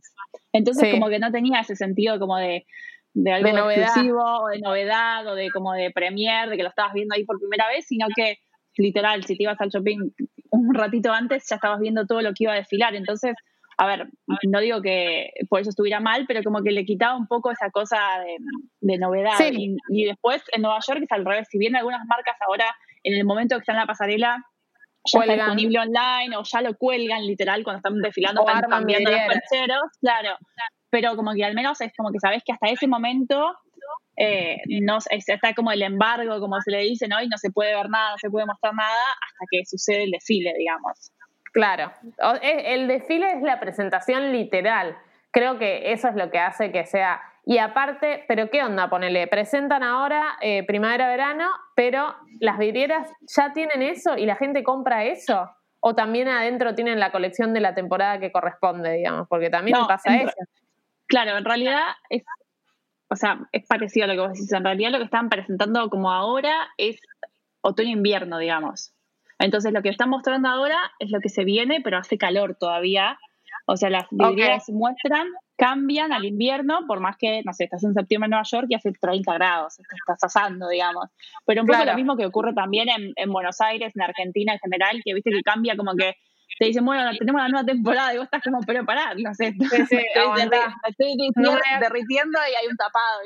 Entonces 0.51 0.91
como 0.91 1.09
que 1.09 1.19
no 1.19 1.31
tenía 1.31 1.59
ese 1.59 1.75
sentido 1.75 2.17
como 2.17 2.37
de, 2.37 2.65
de 3.13 3.31
algo 3.33 3.69
exclusivo 3.69 4.23
o 4.23 4.47
de 4.47 4.61
novedad 4.61 5.27
o 5.27 5.35
de 5.35 5.51
como 5.51 5.73
de 5.73 5.91
premier, 5.91 6.49
de 6.49 6.57
que 6.57 6.63
lo 6.63 6.69
estabas 6.69 6.93
viendo 6.93 7.13
ahí 7.13 7.23
por 7.23 7.37
primera 7.37 7.67
vez, 7.67 7.85
sino 7.85 8.07
que 8.15 8.39
literal, 8.77 9.23
si 9.23 9.35
te 9.35 9.43
ibas 9.43 9.59
al 9.59 9.69
shopping 9.69 10.11
un 10.49 10.73
ratito 10.73 11.11
antes, 11.11 11.45
ya 11.49 11.55
estabas 11.55 11.79
viendo 11.79 12.05
todo 12.05 12.21
lo 12.21 12.33
que 12.33 12.45
iba 12.45 12.53
a 12.53 12.57
desfilar. 12.57 12.95
Entonces, 12.95 13.35
a 13.77 13.85
ver, 13.85 14.07
no 14.47 14.59
digo 14.59 14.81
que 14.81 15.29
por 15.49 15.61
eso 15.61 15.69
estuviera 15.69 15.99
mal, 15.99 16.25
pero 16.27 16.41
como 16.43 16.63
que 16.63 16.71
le 16.71 16.83
quitaba 16.83 17.15
un 17.15 17.27
poco 17.27 17.51
esa 17.51 17.69
cosa 17.69 17.97
de, 18.81 18.97
novedad. 18.97 19.33
Y, 19.51 20.05
después 20.05 20.41
en 20.51 20.63
Nueva 20.63 20.79
York 20.87 21.01
es 21.03 21.11
al 21.11 21.25
revés. 21.25 21.47
Si 21.49 21.59
bien 21.59 21.75
algunas 21.75 22.05
marcas 22.07 22.35
ahora, 22.41 22.75
en 23.03 23.13
el 23.13 23.23
momento 23.23 23.55
que 23.55 23.61
están 23.61 23.75
en 23.75 23.81
la 23.81 23.87
pasarela, 23.87 24.43
ya 25.05 25.19
está 25.19 25.33
disponible 25.33 25.79
online 25.79 26.35
o 26.35 26.43
ya 26.43 26.61
lo 26.61 26.75
cuelgan 26.75 27.25
literal 27.25 27.63
cuando 27.63 27.77
están 27.77 28.01
desfilando, 28.01 28.45
están 28.47 28.69
cambiando 28.69 29.11
los 29.11 29.21
percheros, 29.21 29.83
claro. 30.01 30.37
Pero 30.89 31.15
como 31.15 31.33
que 31.33 31.45
al 31.45 31.53
menos 31.53 31.79
es 31.81 31.93
como 31.95 32.11
que 32.11 32.19
sabes 32.19 32.43
que 32.43 32.53
hasta 32.53 32.69
ese 32.69 32.87
momento 32.87 33.55
eh, 34.17 34.57
no, 34.81 34.97
está 35.09 35.53
como 35.53 35.71
el 35.71 35.83
embargo, 35.83 36.39
como 36.39 36.59
se 36.61 36.71
le 36.71 36.79
dice, 36.79 37.07
¿no? 37.07 37.21
Y 37.21 37.27
no 37.27 37.37
se 37.37 37.51
puede 37.51 37.75
ver 37.75 37.89
nada, 37.89 38.11
no 38.11 38.17
se 38.17 38.29
puede 38.29 38.47
mostrar 38.47 38.73
nada 38.73 39.03
hasta 39.11 39.45
que 39.49 39.63
sucede 39.65 40.03
el 40.03 40.11
desfile, 40.11 40.53
digamos. 40.57 41.11
Claro, 41.53 41.91
el 42.41 42.87
desfile 42.87 43.31
es 43.31 43.41
la 43.41 43.59
presentación 43.59 44.31
literal. 44.31 44.97
Creo 45.31 45.57
que 45.57 45.91
eso 45.91 46.07
es 46.07 46.15
lo 46.15 46.29
que 46.29 46.39
hace 46.39 46.71
que 46.71 46.85
sea. 46.85 47.21
Y 47.45 47.59
aparte, 47.59 48.25
pero 48.27 48.49
¿qué 48.49 48.63
onda? 48.63 48.89
Ponele, 48.89 49.25
presentan 49.27 49.81
ahora 49.81 50.37
eh, 50.41 50.63
primavera-verano, 50.65 51.47
pero 51.75 52.15
las 52.39 52.57
vidrieras 52.57 53.09
ya 53.35 53.53
tienen 53.53 53.81
eso 53.81 54.17
y 54.17 54.25
la 54.25 54.35
gente 54.35 54.63
compra 54.63 55.05
eso. 55.05 55.49
O 55.79 55.95
también 55.95 56.27
adentro 56.27 56.75
tienen 56.75 56.99
la 56.99 57.11
colección 57.11 57.53
de 57.53 57.61
la 57.61 57.73
temporada 57.73 58.19
que 58.19 58.31
corresponde, 58.31 58.91
digamos, 58.93 59.27
porque 59.29 59.49
también 59.49 59.77
pasa 59.87 60.15
eso. 60.17 60.35
Claro, 61.07 61.37
en 61.37 61.45
realidad 61.45 61.83
es 62.09 62.23
o 63.09 63.15
sea, 63.15 63.39
es 63.51 63.65
parecido 63.65 64.05
a 64.05 64.07
lo 64.07 64.13
que 64.13 64.27
vos 64.27 64.33
decís. 64.33 64.51
En 64.51 64.63
realidad 64.63 64.91
lo 64.91 64.97
que 64.97 65.05
están 65.05 65.29
presentando 65.29 65.89
como 65.89 66.11
ahora 66.11 66.69
es 66.77 66.99
otoño-invierno, 67.61 68.37
digamos. 68.37 68.93
Entonces 69.39 69.71
lo 69.73 69.81
que 69.81 69.89
están 69.89 70.09
mostrando 70.09 70.49
ahora 70.49 70.77
es 70.99 71.11
lo 71.11 71.19
que 71.19 71.29
se 71.29 71.43
viene, 71.43 71.81
pero 71.81 71.97
hace 71.97 72.17
calor 72.17 72.55
todavía. 72.59 73.19
O 73.65 73.75
sea, 73.75 73.89
las 73.89 74.07
vidrieras 74.09 74.65
se 74.65 74.71
muestran, 74.71 75.27
cambian 75.57 76.13
al 76.13 76.23
invierno, 76.23 76.85
por 76.87 77.01
más 77.01 77.17
que, 77.17 77.41
no 77.43 77.53
sé, 77.53 77.65
estás 77.65 77.83
en 77.83 77.93
septiembre 77.93 78.27
en 78.27 78.31
Nueva 78.31 78.45
York 78.49 78.67
y 78.69 78.75
hace 78.75 78.91
30 78.93 79.33
grados, 79.33 79.77
estás 79.79 80.23
asando, 80.23 80.69
digamos. 80.69 81.07
Pero 81.45 81.61
un 81.61 81.67
poco 81.67 81.83
lo 81.83 81.95
mismo 81.95 82.15
que 82.15 82.25
ocurre 82.25 82.53
también 82.53 82.87
en, 82.87 83.11
en 83.15 83.31
Buenos 83.31 83.59
Aires, 83.59 83.93
en 83.95 84.01
Argentina 84.03 84.53
en 84.53 84.59
general, 84.59 85.01
que 85.03 85.13
viste 85.13 85.31
que 85.31 85.41
cambia 85.43 85.75
como 85.75 85.95
que 85.95 86.15
te 86.59 86.65
dicen, 86.65 86.85
bueno, 86.85 87.11
tenemos 87.17 87.41
la 87.41 87.49
nueva 87.49 87.65
temporada 87.65 88.13
y 88.13 88.17
vos 88.17 88.25
estás 88.25 88.41
como, 88.43 88.59
pero 88.65 88.85
pará, 88.85 89.13
no 89.15 89.33
sé, 89.33 89.51
sí, 89.51 89.59
sí, 89.89 89.97
estoy, 89.97 91.17
derritiendo 91.79 92.39
y 92.39 92.55
hay 92.55 92.67
un 92.69 92.77
tapado, 92.77 93.21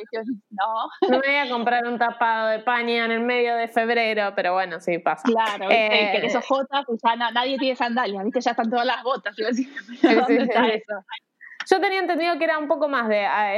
No. 0.49 1.09
No 1.09 1.19
me 1.19 1.27
voy 1.27 1.35
a 1.35 1.49
comprar 1.49 1.87
un 1.87 1.97
tapado 1.97 2.49
de 2.49 2.59
paña 2.59 3.05
en 3.05 3.11
el 3.11 3.21
medio 3.21 3.55
de 3.55 3.67
febrero, 3.67 4.33
pero 4.35 4.53
bueno, 4.53 4.79
sí, 4.79 4.97
pasa. 4.99 5.23
Claro, 5.23 5.69
eh, 5.69 6.17
que 6.19 6.27
esos 6.27 6.45
jotas, 6.45 6.83
pues 6.85 6.99
ya 7.03 7.15
nadie 7.31 7.57
tiene 7.57 7.75
sandalias, 7.75 8.23
¿viste? 8.23 8.41
Ya 8.41 8.51
están 8.51 8.69
todas 8.69 8.85
las 8.85 9.01
botas, 9.03 9.35
¿dónde 10.01 10.43
está 10.43 10.67
eso? 10.67 11.05
Yo 11.69 11.79
tenía 11.79 11.99
entendido 11.99 12.37
que 12.37 12.43
era 12.43 12.57
un 12.57 12.67
poco 12.67 12.89
más 12.89 13.07
de, 13.07 13.17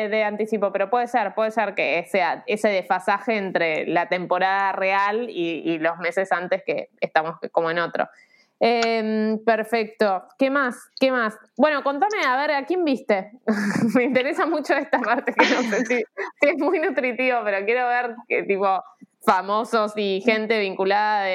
de, 0.09 0.23
anticipo, 0.23 0.71
pero 0.71 0.89
puede 0.89 1.07
ser, 1.07 1.33
puede 1.33 1.51
ser 1.51 1.73
que 1.73 2.05
sea 2.09 2.43
ese 2.47 2.67
desfasaje 2.67 3.37
entre 3.37 3.87
la 3.87 4.09
temporada 4.09 4.73
real 4.73 5.29
y, 5.29 5.61
y 5.65 5.79
los 5.79 5.97
meses 5.99 6.31
antes 6.31 6.63
que 6.65 6.89
estamos 6.99 7.37
como 7.51 7.71
en 7.71 7.79
otro. 7.79 8.09
Em, 8.65 9.43
perfecto. 9.43 10.23
¿Qué 10.39 10.49
más? 10.49 10.77
¿Qué 10.97 11.11
más? 11.11 11.37
Bueno, 11.57 11.83
contame, 11.83 12.23
a 12.25 12.37
ver, 12.37 12.51
¿a 12.51 12.65
quién 12.65 12.85
viste? 12.85 13.29
Me 13.93 14.03
interesa 14.05 14.45
mucho 14.45 14.73
esta 14.73 15.01
parte, 15.01 15.33
que 15.33 15.45
no 15.53 15.63
sé 15.63 15.85
si, 15.85 16.03
es 16.39 16.57
muy 16.59 16.79
nutritivo, 16.79 17.39
pero 17.43 17.65
quiero 17.65 17.89
ver 17.89 18.15
qué 18.25 18.43
tipo 18.43 18.81
famosos 19.25 19.91
y 19.97 20.21
gente 20.21 20.59
vinculada 20.59 21.25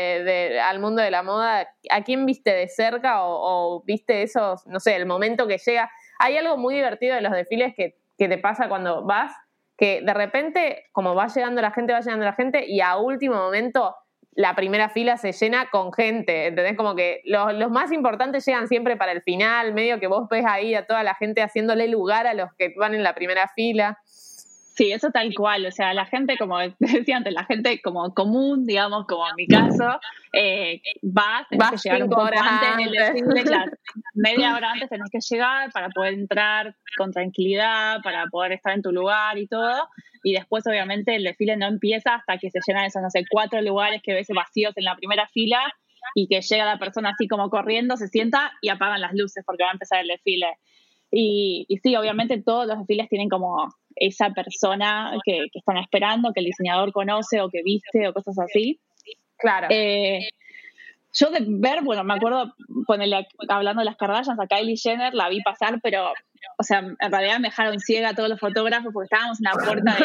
al 0.71 0.81
mundo 0.81 1.03
de 1.03 1.11
la 1.11 1.23
moda. 1.23 1.69
¿A 1.91 2.03
quién 2.03 2.25
viste 2.25 2.51
de 2.51 2.67
cerca 2.67 3.19
o, 3.23 3.83
viste 3.85 4.23
esos, 4.23 4.67
no 4.67 4.81
sé, 4.81 4.97
el 4.97 5.05
momento 5.05 5.47
que 5.47 5.59
llega? 5.59 5.91
Hay 6.21 6.39
algo 6.39 6.57
muy 6.57 6.77
divertido 6.77 7.15
de 7.15 7.21
los 7.21 7.33
desfiles 7.33 7.75
que, 7.77 7.99
que 8.17 8.29
te 8.29 8.39
pasa 8.39 8.71
cuando 8.71 9.05
vas, 9.05 9.35
que 9.77 10.01
de 10.01 10.15
repente, 10.15 10.87
como 10.93 11.15
va 11.15 11.27
llegando 11.27 11.61
la 11.61 11.73
gente, 11.73 11.93
va 11.93 12.01
llegando 12.01 12.25
la 12.25 12.33
gente 12.33 12.65
y 12.67 12.81
a 12.81 12.97
último 12.97 13.35
momento 13.35 13.95
la 14.39 14.55
primera 14.55 14.89
fila 14.89 15.17
se 15.17 15.33
llena 15.33 15.69
con 15.69 15.93
gente, 15.93 16.47
¿entendés? 16.47 16.77
Como 16.77 16.95
que 16.95 17.23
los, 17.25 17.53
los, 17.55 17.73
más 17.73 17.91
importantes 17.91 18.47
llegan 18.47 18.69
siempre 18.69 18.97
para 18.97 19.11
el 19.11 19.21
final, 19.21 19.75
medio 19.75 19.99
que 19.99 20.07
vos 20.07 20.29
ves 20.31 20.45
ahí 20.47 20.77
a 20.77 20.87
toda 20.87 21.03
la 21.03 21.17
gente 21.17 21.43
haciéndole 21.43 21.89
lugar 21.89 22.29
a 22.29 22.35
los 22.35 22.55
que 22.55 22.73
van 22.77 22.95
en 22.95 23.03
la 23.03 23.17
primera 23.17 23.49
fila. 23.49 23.99
Sí, 24.79 24.93
eso 24.93 25.11
tal 25.11 25.35
cual, 25.35 25.67
o 25.67 25.73
sea, 25.73 25.93
la 25.93 26.07
gente, 26.07 26.39
como 26.39 26.57
decía 26.79 27.17
antes, 27.17 27.35
la 27.35 27.45
gente 27.45 27.83
como 27.83 28.15
común, 28.15 28.65
digamos, 28.65 29.07
como 29.09 29.29
en 29.29 29.35
mi 29.35 29.49
caso, 29.49 29.99
eh, 30.33 30.81
vas, 31.03 31.49
tenés 31.49 31.71
que 31.71 31.77
llegar 31.83 32.05
un 32.05 32.09
poco 32.09 32.23
antes, 32.23 32.77
media 34.15 34.55
hora 34.55 34.71
antes 34.71 34.89
tenés 34.89 35.11
que 35.11 35.19
llegar 35.19 35.73
para 35.73 35.89
poder 35.89 36.15
entrar 36.15 36.77
con 36.97 37.11
tranquilidad, 37.11 38.01
para 38.05 38.27
poder 38.27 38.53
estar 38.53 38.73
en 38.73 38.83
tu 38.83 38.93
lugar 38.93 39.37
y 39.37 39.49
todo, 39.49 39.89
y 40.23 40.35
después 40.35 40.65
obviamente 40.69 41.17
el 41.17 41.25
desfile 41.25 41.57
no 41.57 41.67
empieza 41.67 42.15
hasta 42.15 42.39
que 42.39 42.49
se 42.49 42.61
llenan 42.65 42.85
esos, 42.85 43.03
no 43.03 43.11
sé, 43.11 43.25
cuatro 43.29 43.61
lugares 43.61 44.01
que 44.01 44.15
ves 44.15 44.29
vacíos 44.33 44.77
en 44.77 44.85
la 44.85 44.95
primera 44.95 45.27
fila 45.27 45.59
y 46.15 46.29
que 46.29 46.41
llega 46.41 46.65
la 46.65 46.79
persona 46.79 47.11
así 47.11 47.27
como 47.27 47.51
corriendo, 47.51 47.97
se 47.97 48.07
sienta 48.07 48.53
y 48.63 48.69
apagan 48.69 49.01
las 49.01 49.13
luces 49.13 49.43
porque 49.45 49.65
va 49.65 49.71
a 49.71 49.73
empezar 49.73 50.03
el 50.03 50.07
desfile. 50.07 50.47
Y, 51.11 51.65
y 51.69 51.79
sí, 51.79 51.97
obviamente 51.97 52.43
todos 52.43 52.67
los 52.67 52.79
desfiles 52.79 53.09
tienen 53.09 53.29
como 53.29 53.69
esa 53.97 54.31
persona 54.31 55.13
que, 55.25 55.47
están 55.53 55.79
esperando, 55.79 56.33
que 56.33 56.41
el 56.41 56.47
diseñador 56.47 56.93
conoce 56.93 57.41
o 57.41 57.49
que 57.49 57.63
viste 57.63 58.09
o 58.09 58.13
cosas 58.13 58.39
así. 58.39 58.81
Claro. 59.39 59.69
Eh, 59.71 60.29
yo 61.15 61.31
de 61.31 61.45
ver, 61.47 61.83
bueno, 61.83 62.05
me 62.05 62.15
acuerdo 62.15 62.55
ponerle, 62.87 63.27
hablando 63.49 63.81
de 63.81 63.87
las 63.87 63.97
Kardashians, 63.97 64.39
a 64.39 64.47
Kylie 64.47 64.77
Jenner 64.77 65.15
la 65.15 65.29
vi 65.29 65.43
pasar, 65.43 65.81
pero, 65.83 66.13
o 66.59 66.63
sea, 66.63 66.81
en 66.81 67.13
realidad 67.13 67.39
me 67.39 67.49
dejaron 67.49 67.81
ciega 67.81 68.11
a 68.11 68.15
todos 68.15 68.29
los 68.29 68.39
fotógrafos 68.39 68.93
porque 68.93 69.07
estábamos 69.07 69.39
en 69.41 69.45
la 69.45 69.53
puerta 69.53 69.97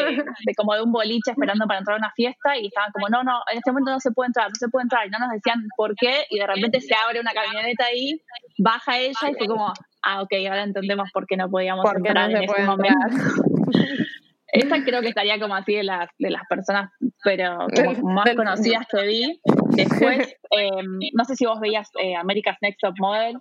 de, 0.46 0.54
como 0.56 0.74
de 0.74 0.82
un 0.82 0.92
boliche 0.92 1.30
esperando 1.30 1.66
para 1.66 1.80
entrar 1.80 1.96
a 1.96 1.98
una 1.98 2.12
fiesta 2.12 2.56
y 2.56 2.66
estaban 2.66 2.90
como, 2.92 3.08
no, 3.08 3.22
no, 3.22 3.42
en 3.52 3.58
este 3.58 3.70
momento 3.70 3.92
no 3.92 4.00
se 4.00 4.12
puede 4.12 4.28
entrar, 4.28 4.48
no 4.48 4.54
se 4.54 4.68
puede 4.68 4.84
entrar, 4.84 5.06
y 5.06 5.10
no 5.10 5.18
nos 5.18 5.30
decían 5.30 5.66
por 5.76 5.94
qué, 5.94 6.24
y 6.30 6.38
de 6.38 6.46
repente 6.46 6.80
se 6.80 6.94
abre 6.94 7.20
una 7.20 7.32
camioneta 7.32 7.84
ahí, 7.84 8.20
baja 8.58 8.98
ella 8.98 9.30
y 9.30 9.34
fue 9.34 9.46
como, 9.46 9.72
ah, 10.04 10.22
ok, 10.22 10.32
ahora 10.48 10.64
entendemos 10.64 11.10
por 11.12 11.26
qué 11.26 11.36
no 11.36 11.50
podíamos 11.50 11.84
entrar 11.94 12.30
en 12.30 12.44
ese 12.44 12.62
momento. 12.62 12.98
Esa 14.54 14.84
creo 14.84 15.00
que 15.00 15.08
estaría 15.08 15.40
como 15.40 15.56
así 15.56 15.74
de 15.74 15.82
las, 15.82 16.08
de 16.16 16.30
las 16.30 16.42
personas, 16.48 16.88
pero 17.24 17.66
como 17.74 18.12
más 18.12 18.36
conocidas 18.36 18.86
que 18.88 19.04
vi. 19.04 19.40
Después, 19.70 20.36
em, 20.50 21.00
no 21.12 21.24
sé 21.24 21.34
si 21.34 21.44
vos 21.44 21.58
veías 21.58 21.90
eh, 22.00 22.14
America's 22.14 22.56
Next 22.62 22.78
Top 22.80 22.94
Model. 23.00 23.36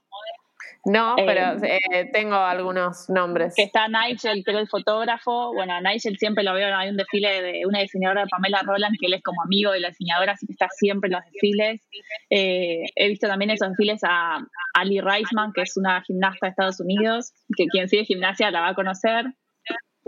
No, 0.86 1.18
em, 1.18 1.26
pero 1.26 1.66
eh, 1.66 2.10
tengo 2.12 2.36
algunos 2.36 3.10
nombres. 3.10 3.54
Que 3.56 3.64
está 3.64 3.88
Nigel, 3.88 4.44
que 4.44 4.52
es 4.52 4.58
el 4.58 4.68
fotógrafo. 4.68 5.54
Bueno, 5.54 5.80
Nigel 5.82 6.18
siempre 6.18 6.44
lo 6.44 6.54
veo, 6.54 6.76
hay 6.76 6.90
un 6.90 6.98
desfile 6.98 7.42
de 7.42 7.66
una 7.66 7.80
diseñadora, 7.80 8.26
Pamela 8.26 8.62
Roland, 8.64 8.96
que 9.00 9.08
él 9.08 9.14
es 9.14 9.24
como 9.24 9.42
amigo 9.42 9.72
de 9.72 9.80
la 9.80 9.90
diseñadora, 9.90 10.34
así 10.34 10.46
que 10.46 10.54
está 10.54 10.68
siempre 10.70 11.08
en 11.08 11.14
los 11.14 11.24
desfiles. 11.32 11.82
Eh, 12.30 12.84
he 12.96 13.08
visto 13.08 13.28
también 13.28 13.52
esos 13.52 13.70
desfiles 13.70 14.02
a 14.04 14.40
Ali 14.74 15.00
Reisman, 15.00 15.54
que 15.54 15.62
es 15.62 15.78
una 15.78 16.02
gimnasta 16.02 16.48
de 16.48 16.50
Estados 16.50 16.80
Unidos, 16.80 17.32
que 17.56 17.66
quien 17.68 17.88
sigue 17.88 18.06
gimnasia 18.06 18.52
la 18.52 18.62
va 18.62 18.70
a 18.70 18.76
conocer. 18.76 19.26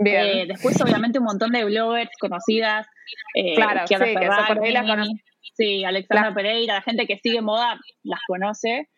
Eh, 0.04 0.44
después, 0.46 0.78
obviamente, 0.82 1.18
un 1.18 1.24
montón 1.24 1.52
de 1.52 1.64
bloggers 1.64 2.10
conocidas. 2.20 2.86
Eh, 3.34 3.54
claro, 3.54 3.86
sí, 3.86 3.94
Sí, 5.56 5.84
Alexandra 5.84 6.34
Pereira, 6.34 6.74
la 6.74 6.82
gente 6.82 7.06
que 7.06 7.16
sigue 7.16 7.40
moda 7.40 7.78
las 8.02 8.20
conoce. 8.26 8.88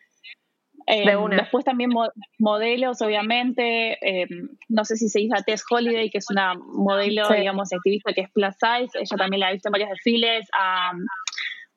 Eh, 0.90 1.04
De 1.04 1.16
una. 1.16 1.36
Después 1.36 1.64
también 1.66 1.90
mo- 1.90 2.10
modelos, 2.38 3.02
obviamente. 3.02 3.98
eh, 4.00 4.26
no 4.68 4.84
sé 4.86 4.96
si 4.96 5.08
se 5.10 5.18
dice 5.18 5.34
a 5.36 5.42
Tess 5.42 5.62
Holiday, 5.70 6.08
que 6.10 6.16
es 6.18 6.30
una 6.30 6.54
modelo, 6.54 7.26
Sí. 7.26 7.34
digamos, 7.34 7.72
activista 7.72 8.12
que 8.14 8.22
es 8.22 8.30
plus 8.32 8.54
size. 8.54 8.98
Ella 8.98 9.16
también 9.18 9.40
la 9.40 9.50
he 9.50 9.52
visto 9.54 9.68
en 9.68 9.72
varios 9.72 9.90
desfiles. 9.90 10.46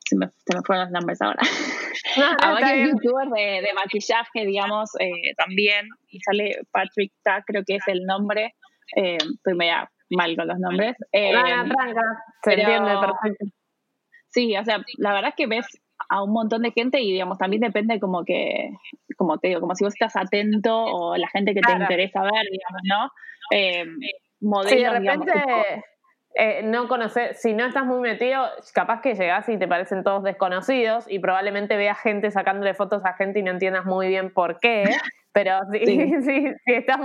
Se, 0.05 0.15
me, 0.17 0.27
se 0.27 0.55
me 0.55 0.61
fueron 0.65 0.85
los 0.85 0.91
nombres 0.93 1.21
ahora. 1.21 1.39
No, 2.17 2.29
no, 2.31 2.37
a 2.41 2.51
varios 2.59 2.89
youtubers 2.91 3.31
de, 3.31 3.61
de 3.61 3.73
maquillaje, 3.73 4.45
digamos, 4.45 4.89
eh, 4.99 5.33
también. 5.37 5.87
Y 6.09 6.19
sale 6.21 6.57
Patrick 6.71 7.13
Ta, 7.23 7.41
creo 7.45 7.63
que 7.65 7.75
es 7.75 7.87
el 7.87 8.03
nombre. 8.05 8.55
Eh, 8.97 9.17
estoy 9.17 9.53
media 9.53 9.89
mal 10.09 10.35
con 10.35 10.47
los 10.47 10.57
nombres. 10.59 10.95
Eh, 11.13 11.31
No. 11.31 11.45
Se 11.45 11.75
pero- 12.43 12.61
entiende 12.61 12.91
perfecto. 12.99 13.45
Sí, 14.29 14.57
o 14.57 14.63
sea, 14.65 14.83
la 14.97 15.13
verdad 15.13 15.29
es 15.29 15.35
que 15.35 15.47
ves 15.47 15.65
a 16.13 16.21
un 16.23 16.33
montón 16.33 16.61
de 16.63 16.71
gente 16.71 16.99
y 16.99 17.11
digamos 17.13 17.37
también 17.37 17.61
depende 17.61 17.97
como 18.01 18.25
que, 18.25 18.71
como 19.17 19.37
te 19.37 19.47
digo, 19.47 19.61
como 19.61 19.75
si 19.75 19.85
vos 19.85 19.93
estás 19.93 20.15
atento 20.17 20.75
o 20.83 21.15
la 21.15 21.29
gente 21.29 21.53
que 21.53 21.61
Claro. 21.61 21.77
te 21.77 21.83
interesa 21.85 22.21
ver, 22.23 22.45
digamos, 22.51 22.81
¿no? 22.83 23.11
Eh, 23.57 23.85
modelos, 24.41 24.69
Sí, 24.71 24.83
de 24.83 24.99
digamos, 24.99 25.25
repente 25.25 25.83
eh, 26.35 26.61
no 26.63 26.87
conocer, 26.89 27.35
si 27.35 27.53
no 27.53 27.65
estás 27.65 27.85
muy 27.85 27.99
metido, 28.01 28.45
capaz 28.73 29.01
que 29.01 29.15
llegás 29.15 29.47
y 29.49 29.57
te 29.57 29.67
parecen 29.67 30.03
todos 30.03 30.23
desconocidos 30.23 31.05
y 31.09 31.19
probablemente 31.19 31.77
veas 31.77 31.99
gente 31.99 32.29
sacándole 32.31 32.73
fotos 32.73 33.03
a 33.05 33.13
gente 33.13 33.39
y 33.39 33.43
no 33.43 33.51
entiendas 33.51 33.85
muy 33.85 34.07
bien 34.09 34.33
por 34.33 34.59
qué. 34.59 34.83
Pero 35.33 35.59
si, 35.71 35.85
Sí. 35.85 35.95
si, 36.23 36.53
si 36.65 36.73
estás 36.73 36.99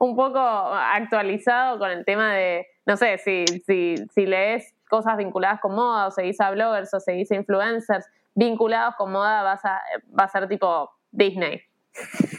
un 0.00 0.16
poco 0.16 0.38
actualizado 0.38 1.78
con 1.78 1.90
el 1.90 2.04
tema 2.04 2.34
de, 2.34 2.66
no 2.84 2.96
sé, 2.98 3.16
si, 3.18 3.46
si, 3.66 3.96
si 4.14 4.26
lees 4.26 4.74
cosas 4.90 5.16
vinculadas 5.16 5.60
con 5.60 5.74
moda 5.74 6.06
o 6.08 6.10
seguís 6.10 6.40
a 6.40 6.50
bloggers 6.50 6.92
o 6.92 7.00
seguís 7.00 7.30
a 7.32 7.36
influencers 7.36 8.06
vinculados 8.48 8.94
con 8.96 9.12
moda, 9.12 9.42
vas 9.42 9.64
a, 9.64 9.80
va 10.18 10.24
a 10.24 10.28
ser 10.28 10.48
tipo 10.48 10.90
Disney. 11.10 11.60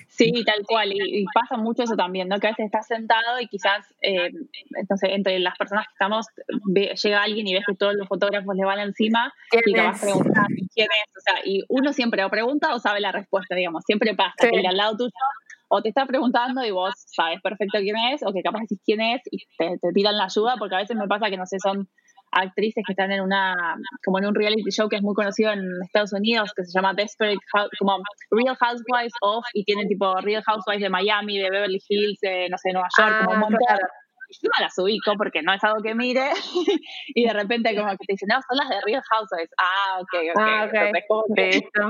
Sí, 0.08 0.32
tal 0.46 0.66
cual. 0.66 0.92
Y, 0.94 1.22
y 1.22 1.26
pasa 1.34 1.58
mucho 1.58 1.84
eso 1.84 1.96
también, 1.96 2.28
¿no? 2.28 2.40
Que 2.40 2.48
a 2.48 2.52
veces 2.52 2.66
estás 2.66 2.88
sentado 2.88 3.40
y 3.40 3.48
quizás, 3.48 3.86
eh, 4.02 4.30
entonces, 4.78 5.10
entre 5.12 5.38
las 5.40 5.58
personas 5.58 5.86
que 5.88 5.94
estamos, 5.94 6.26
ve- 6.74 6.94
llega 7.02 7.22
alguien 7.24 7.48
y 7.48 7.54
ves 7.54 7.64
que 7.68 7.76
todos 7.76 7.94
los 7.96 8.08
fotógrafos 8.08 8.56
le 8.56 8.66
van 8.66 8.80
encima 8.80 9.34
¿Quién 9.50 9.64
y 9.66 9.74
te 9.74 9.82
vas 9.82 9.98
es? 9.98 10.02
preguntando 10.04 10.48
quién 10.74 10.88
es. 10.88 11.18
O 11.18 11.22
sea, 11.22 11.36
y 11.46 11.64
uno 11.70 11.92
siempre 11.94 12.24
o 12.24 12.30
pregunta 12.30 12.74
o 12.74 12.80
sabe 12.80 13.00
la 13.02 13.12
respuesta, 13.12 13.56
digamos. 13.56 13.84
Siempre 13.86 14.16
pasa 14.16 14.34
Sí. 14.40 14.50
que 14.52 14.60
el 14.60 14.66
al 14.66 14.78
lado 14.78 14.98
tuyo 14.98 15.12
o 15.74 15.82
te 15.82 15.90
está 15.90 16.06
preguntando 16.06 16.64
y 16.66 16.72
vos 16.72 16.94
sabes 17.16 17.40
perfecto 17.42 17.80
quién 17.80 17.96
es, 18.14 18.22
o 18.26 18.32
que 18.34 18.42
capaz 18.42 18.62
decís 18.62 18.82
quién 18.86 19.00
es 19.02 19.22
y 19.32 19.38
te, 19.58 19.78
te 19.82 19.92
tiran 19.94 20.18
la 20.18 20.26
ayuda, 20.26 20.56
porque 20.60 20.76
a 20.76 20.80
veces 20.80 20.98
me 20.98 21.08
pasa 21.08 21.30
que, 21.30 21.38
no 21.38 21.46
sé, 21.46 21.58
son 21.64 21.88
actrices 22.32 22.84
que 22.86 22.94
están 22.94 23.12
en 23.12 23.22
una, 23.22 23.76
como 24.06 24.20
en 24.20 24.26
un 24.26 24.36
reality 24.36 24.70
show 24.72 24.88
que 24.90 24.96
es 24.98 25.02
muy 25.02 25.14
conocido 25.16 25.52
en 25.52 25.64
Estados 25.84 26.14
Unidos, 26.14 26.54
que 26.56 26.64
se 26.64 26.72
llama 26.72 26.94
Desperate, 26.94 27.38
como 27.80 27.98
Real 28.32 28.56
Housewives 28.58 29.14
of, 29.22 29.44
y 29.54 29.64
tienen 29.66 29.88
tipo 29.88 30.16
Real 30.22 30.44
Housewives 30.44 30.82
de 30.84 30.90
Miami, 30.90 31.40
de 31.40 31.50
Beverly 31.50 31.82
Hills, 31.90 32.20
de, 32.22 32.48
no 32.50 32.58
sé, 32.58 32.72
Nueva 32.74 32.88
York, 32.98 33.18
como 33.26 33.32
un 33.32 33.36
Ah, 33.38 33.40
montón. 33.42 33.60
claro. 33.68 33.88
Yo 34.42 34.50
no 34.58 34.64
las 34.66 34.78
ubico 34.78 35.14
porque 35.18 35.42
no 35.42 35.54
es 35.54 35.64
algo 35.64 35.82
que 35.82 35.94
mire, 35.96 36.32
y 37.16 37.26
de 37.26 37.34
repente 37.34 37.76
como 37.76 37.90
que 37.92 38.06
te 38.08 38.14
dicen, 38.14 38.28
no, 38.32 38.40
son 38.48 38.58
las 38.58 38.70
de 38.70 38.82
Real 38.86 39.02
Housewives. 39.10 39.52
Ah, 39.58 40.00
ok, 40.00 40.14
ok. 40.34 40.42
Ah, 40.42 40.66
ok. 40.66 40.74
Entonces, 40.74 41.04
como 41.08 41.24
que- 41.36 41.48
Listo. 41.48 41.82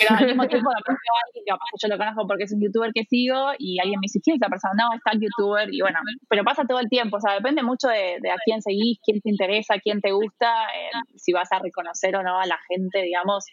pero 0.00 0.16
al 0.18 0.26
mismo 0.26 0.48
tiempo 0.48 0.68
de 0.70 0.82
pronto 0.84 1.00
veo 1.04 1.14
a 1.14 1.22
alguien 1.26 1.44
que 1.44 1.50
capaz 1.50 1.64
que 1.70 1.78
yo 1.80 1.88
lo 1.88 1.98
conozco 1.98 2.26
porque 2.26 2.44
es 2.44 2.52
un 2.52 2.60
youtuber 2.60 2.90
que 2.92 3.04
sigo 3.04 3.52
y 3.58 3.78
alguien 3.78 4.00
me 4.00 4.04
dice, 4.06 4.20
¿quién 4.22 4.34
es 4.34 4.42
esa 4.42 4.50
persona? 4.50 4.72
No, 4.76 4.94
está 4.96 5.12
el 5.12 5.20
youtuber 5.20 5.72
y 5.72 5.80
bueno, 5.80 6.00
pero 6.28 6.42
pasa 6.42 6.64
todo 6.66 6.80
el 6.80 6.88
tiempo, 6.88 7.18
o 7.18 7.20
sea, 7.20 7.34
depende 7.34 7.62
mucho 7.62 7.86
de, 7.88 8.18
de 8.20 8.30
a 8.32 8.36
quién 8.44 8.62
seguís, 8.62 8.98
quién 9.04 9.20
te 9.20 9.30
interesa, 9.30 9.78
quién 9.78 10.00
te 10.00 10.10
gusta, 10.10 10.64
eh, 10.74 10.90
si 11.16 11.32
vas 11.32 11.50
a 11.52 11.60
reconocer 11.60 12.16
o 12.16 12.22
no 12.24 12.40
a 12.40 12.46
la 12.46 12.58
gente, 12.68 13.00
digamos, 13.02 13.44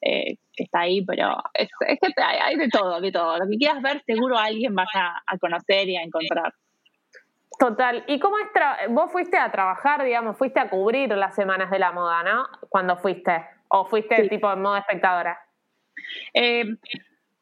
eh, 0.00 0.36
que 0.54 0.64
está 0.64 0.80
ahí, 0.80 1.04
pero 1.04 1.36
es, 1.54 1.68
es 1.88 1.98
que 2.00 2.22
hay, 2.22 2.38
hay 2.42 2.56
de 2.56 2.68
todo, 2.68 3.00
de 3.00 3.12
todo. 3.12 3.38
Lo 3.38 3.44
que 3.50 3.56
quieras 3.58 3.82
ver, 3.82 4.02
seguro 4.06 4.38
alguien 4.38 4.74
vas 4.74 4.88
a, 4.94 5.22
a 5.26 5.38
conocer 5.38 5.88
y 5.88 5.96
a 5.96 6.02
encontrar. 6.02 6.52
Total. 7.58 8.04
¿Y 8.06 8.18
cómo 8.18 8.36
es? 8.38 8.46
vos 8.90 9.10
fuiste 9.10 9.38
a 9.38 9.50
trabajar, 9.50 10.04
digamos, 10.04 10.36
fuiste 10.36 10.60
a 10.60 10.68
cubrir 10.68 11.10
las 11.16 11.34
semanas 11.34 11.70
de 11.70 11.78
la 11.78 11.92
moda, 11.92 12.22
¿no? 12.22 12.46
Cuando 12.68 12.96
fuiste. 12.96 13.44
¿O 13.68 13.84
fuiste 13.86 14.22
Sí. 14.22 14.28
tipo 14.28 14.52
en 14.52 14.62
modo 14.62 14.76
espectadora? 14.76 15.38
Eh, 16.34 16.64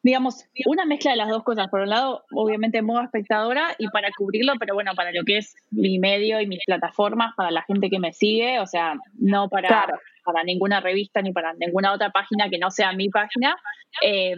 digamos, 0.01 0.45
una 0.67 0.85
mezcla 0.85 1.11
de 1.11 1.17
las 1.17 1.29
dos 1.29 1.43
cosas. 1.43 1.67
Por 1.67 1.81
un 1.81 1.89
lado, 1.89 2.23
obviamente 2.31 2.81
modo 2.81 3.01
espectadora 3.01 3.75
y 3.77 3.89
para 3.89 4.09
cubrirlo, 4.17 4.53
pero 4.59 4.73
bueno, 4.73 4.93
para 4.95 5.11
lo 5.11 5.23
que 5.25 5.37
es 5.37 5.55
mi 5.71 5.99
medio 5.99 6.39
y 6.39 6.47
mis 6.47 6.63
plataformas, 6.65 7.33
para 7.35 7.51
la 7.51 7.63
gente 7.63 7.89
que 7.89 7.99
me 7.99 8.13
sigue, 8.13 8.59
o 8.59 8.67
sea, 8.67 8.95
no 9.19 9.49
para, 9.49 9.67
Claro. 9.67 9.99
para 10.23 10.43
ninguna 10.43 10.79
revista 10.79 11.21
ni 11.21 11.31
para 11.33 11.53
ninguna 11.53 11.91
otra 11.91 12.11
página 12.11 12.49
que 12.49 12.57
no 12.57 12.71
sea 12.71 12.93
mi 12.93 13.09
página. 13.09 13.57
Eh, 14.01 14.35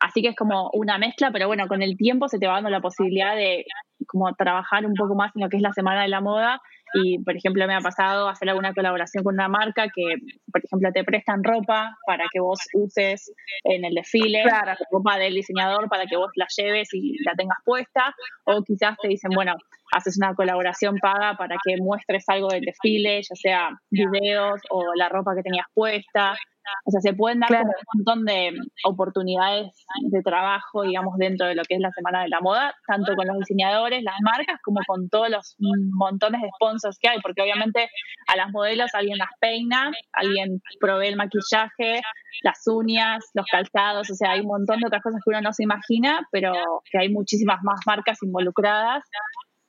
así 0.00 0.20
que 0.20 0.28
es 0.28 0.36
como 0.36 0.68
una 0.72 0.98
mezcla, 0.98 1.30
pero 1.30 1.46
bueno, 1.46 1.66
con 1.68 1.80
el 1.82 1.96
tiempo 1.96 2.28
se 2.28 2.38
te 2.38 2.46
va 2.46 2.54
dando 2.54 2.70
la 2.70 2.80
posibilidad 2.80 3.34
de 3.34 3.64
como 4.08 4.34
trabajar 4.34 4.84
un 4.86 4.94
poco 4.94 5.14
más 5.14 5.30
en 5.36 5.42
lo 5.42 5.48
que 5.48 5.56
es 5.58 5.62
la 5.62 5.72
semana 5.72 6.02
de 6.02 6.08
la 6.08 6.20
moda 6.20 6.60
y 6.94 7.18
por 7.22 7.36
ejemplo 7.36 7.66
me 7.66 7.74
ha 7.74 7.80
pasado 7.80 8.28
hacer 8.28 8.48
alguna 8.48 8.72
colaboración 8.72 9.22
con 9.22 9.34
una 9.34 9.48
marca 9.48 9.88
que 9.94 10.14
por 10.50 10.64
ejemplo 10.64 10.90
te 10.92 11.04
prestan 11.04 11.44
ropa 11.44 11.94
para 12.06 12.24
que 12.32 12.40
vos 12.40 12.58
uses 12.72 13.30
en 13.64 13.84
el 13.84 13.94
desfile, 13.94 14.42
Claro. 14.42 14.72
ropa 14.90 15.18
del 15.18 15.34
diseñador 15.34 15.88
para 15.88 16.06
que 16.06 16.16
vos 16.16 16.30
la 16.34 16.46
lleves 16.56 16.88
y 16.94 17.22
la 17.24 17.34
tengas 17.34 17.58
puesta 17.64 18.14
o 18.44 18.62
quizás 18.62 18.96
te 19.02 19.08
dicen 19.08 19.30
bueno 19.34 19.54
haces 19.92 20.16
una 20.18 20.34
colaboración 20.34 20.96
paga 21.00 21.34
para 21.36 21.56
que 21.64 21.76
muestres 21.78 22.24
algo 22.28 22.48
del 22.48 22.62
desfile, 22.62 23.22
ya 23.22 23.34
sea 23.34 23.70
videos 23.90 24.60
o 24.70 24.84
la 24.96 25.08
ropa 25.08 25.34
que 25.34 25.42
tenías 25.42 25.66
puesta. 25.74 26.36
O 26.84 26.90
sea, 26.90 27.00
se 27.00 27.12
pueden 27.14 27.40
dar 27.40 27.48
Claro. 27.48 27.64
como 27.64 27.74
un 27.78 27.98
montón 28.04 28.24
de 28.24 28.52
oportunidades 28.84 29.72
de 30.10 30.22
trabajo, 30.22 30.82
digamos, 30.82 31.16
dentro 31.18 31.46
de 31.46 31.54
lo 31.54 31.62
que 31.62 31.74
es 31.76 31.80
la 31.80 31.90
Semana 31.92 32.22
de 32.22 32.28
la 32.28 32.40
Moda, 32.40 32.74
tanto 32.86 33.14
con 33.14 33.26
los 33.26 33.38
diseñadores, 33.38 34.02
las 34.02 34.16
marcas, 34.22 34.60
como 34.62 34.80
con 34.86 35.08
todos 35.08 35.28
los 35.30 35.56
montones 35.58 36.40
de 36.42 36.48
sponsors 36.56 36.98
que 37.00 37.08
hay, 37.08 37.18
porque 37.20 37.42
obviamente 37.42 37.88
a 38.26 38.36
las 38.36 38.50
modelos 38.50 38.90
alguien 38.94 39.18
las 39.18 39.30
peina, 39.40 39.90
alguien 40.12 40.60
provee 40.80 41.08
el 41.08 41.16
maquillaje, 41.16 42.00
las 42.42 42.62
uñas, 42.66 43.24
los 43.34 43.46
calzados, 43.50 44.10
o 44.10 44.14
sea, 44.14 44.32
hay 44.32 44.40
un 44.40 44.46
montón 44.48 44.80
de 44.80 44.86
otras 44.86 45.02
cosas 45.02 45.20
que 45.24 45.30
uno 45.30 45.40
no 45.40 45.52
se 45.52 45.64
imagina, 45.64 46.26
pero 46.30 46.52
que 46.90 46.98
hay 46.98 47.08
muchísimas 47.08 47.62
más 47.62 47.80
marcas 47.86 48.22
involucradas, 48.22 49.04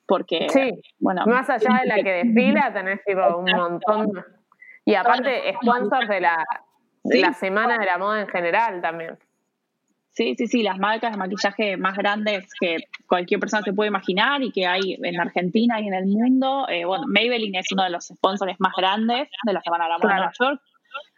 porque, 0.08 0.47
Sí. 0.50 0.72
bueno... 1.00 1.24
Más 1.28 1.50
allá 1.50 1.80
de 1.82 1.88
la 1.88 1.95
que 1.97 2.24
desfila, 2.24 2.74
tenés 2.74 3.04
tipo 3.06 3.22
un 3.38 3.45
montón. 3.52 4.12
Y 4.86 4.95
aparte, 4.95 5.54
sponsors 5.62 6.08
de 6.10 6.22
la, 6.22 6.43
Sí. 7.10 7.20
la 7.22 7.34
semana 7.34 7.78
de 7.78 7.86
la 7.86 7.97
moda 7.97 8.22
en 8.22 8.28
general 8.28 8.82
también. 8.82 9.18
Sí, 10.12 10.36
sí, 10.38 10.47
sí, 10.47 10.64
las 10.64 10.78
marcas 10.80 11.12
de 11.12 11.18
maquillaje 11.18 11.78
más 11.78 11.95
grandes 11.95 12.49
que 12.60 12.78
cualquier 13.07 13.39
persona 13.39 13.64
se 13.64 13.72
puede 13.74 13.88
imaginar 13.88 14.41
y 14.43 14.51
que 14.51 14.66
hay 14.68 14.97
en 15.01 15.20
Argentina 15.20 15.80
y 15.80 15.88
en 15.88 15.93
el 15.93 16.07
mundo. 16.07 16.68
Eh, 16.68 16.84
bueno, 16.84 17.05
Maybelline 17.07 17.55
es 17.60 17.72
uno 17.72 17.84
de 17.84 17.91
los 17.91 18.05
sponsors 18.07 18.55
más 18.60 18.74
grandes 18.76 19.30
de 19.45 19.53
la 19.53 19.62
Semana 19.62 19.86
de 19.86 19.89
la 19.91 19.97
Moda 19.97 20.07
Claro. 20.10 20.24
en 20.24 20.32
Nueva 20.39 20.51
York, 20.51 20.62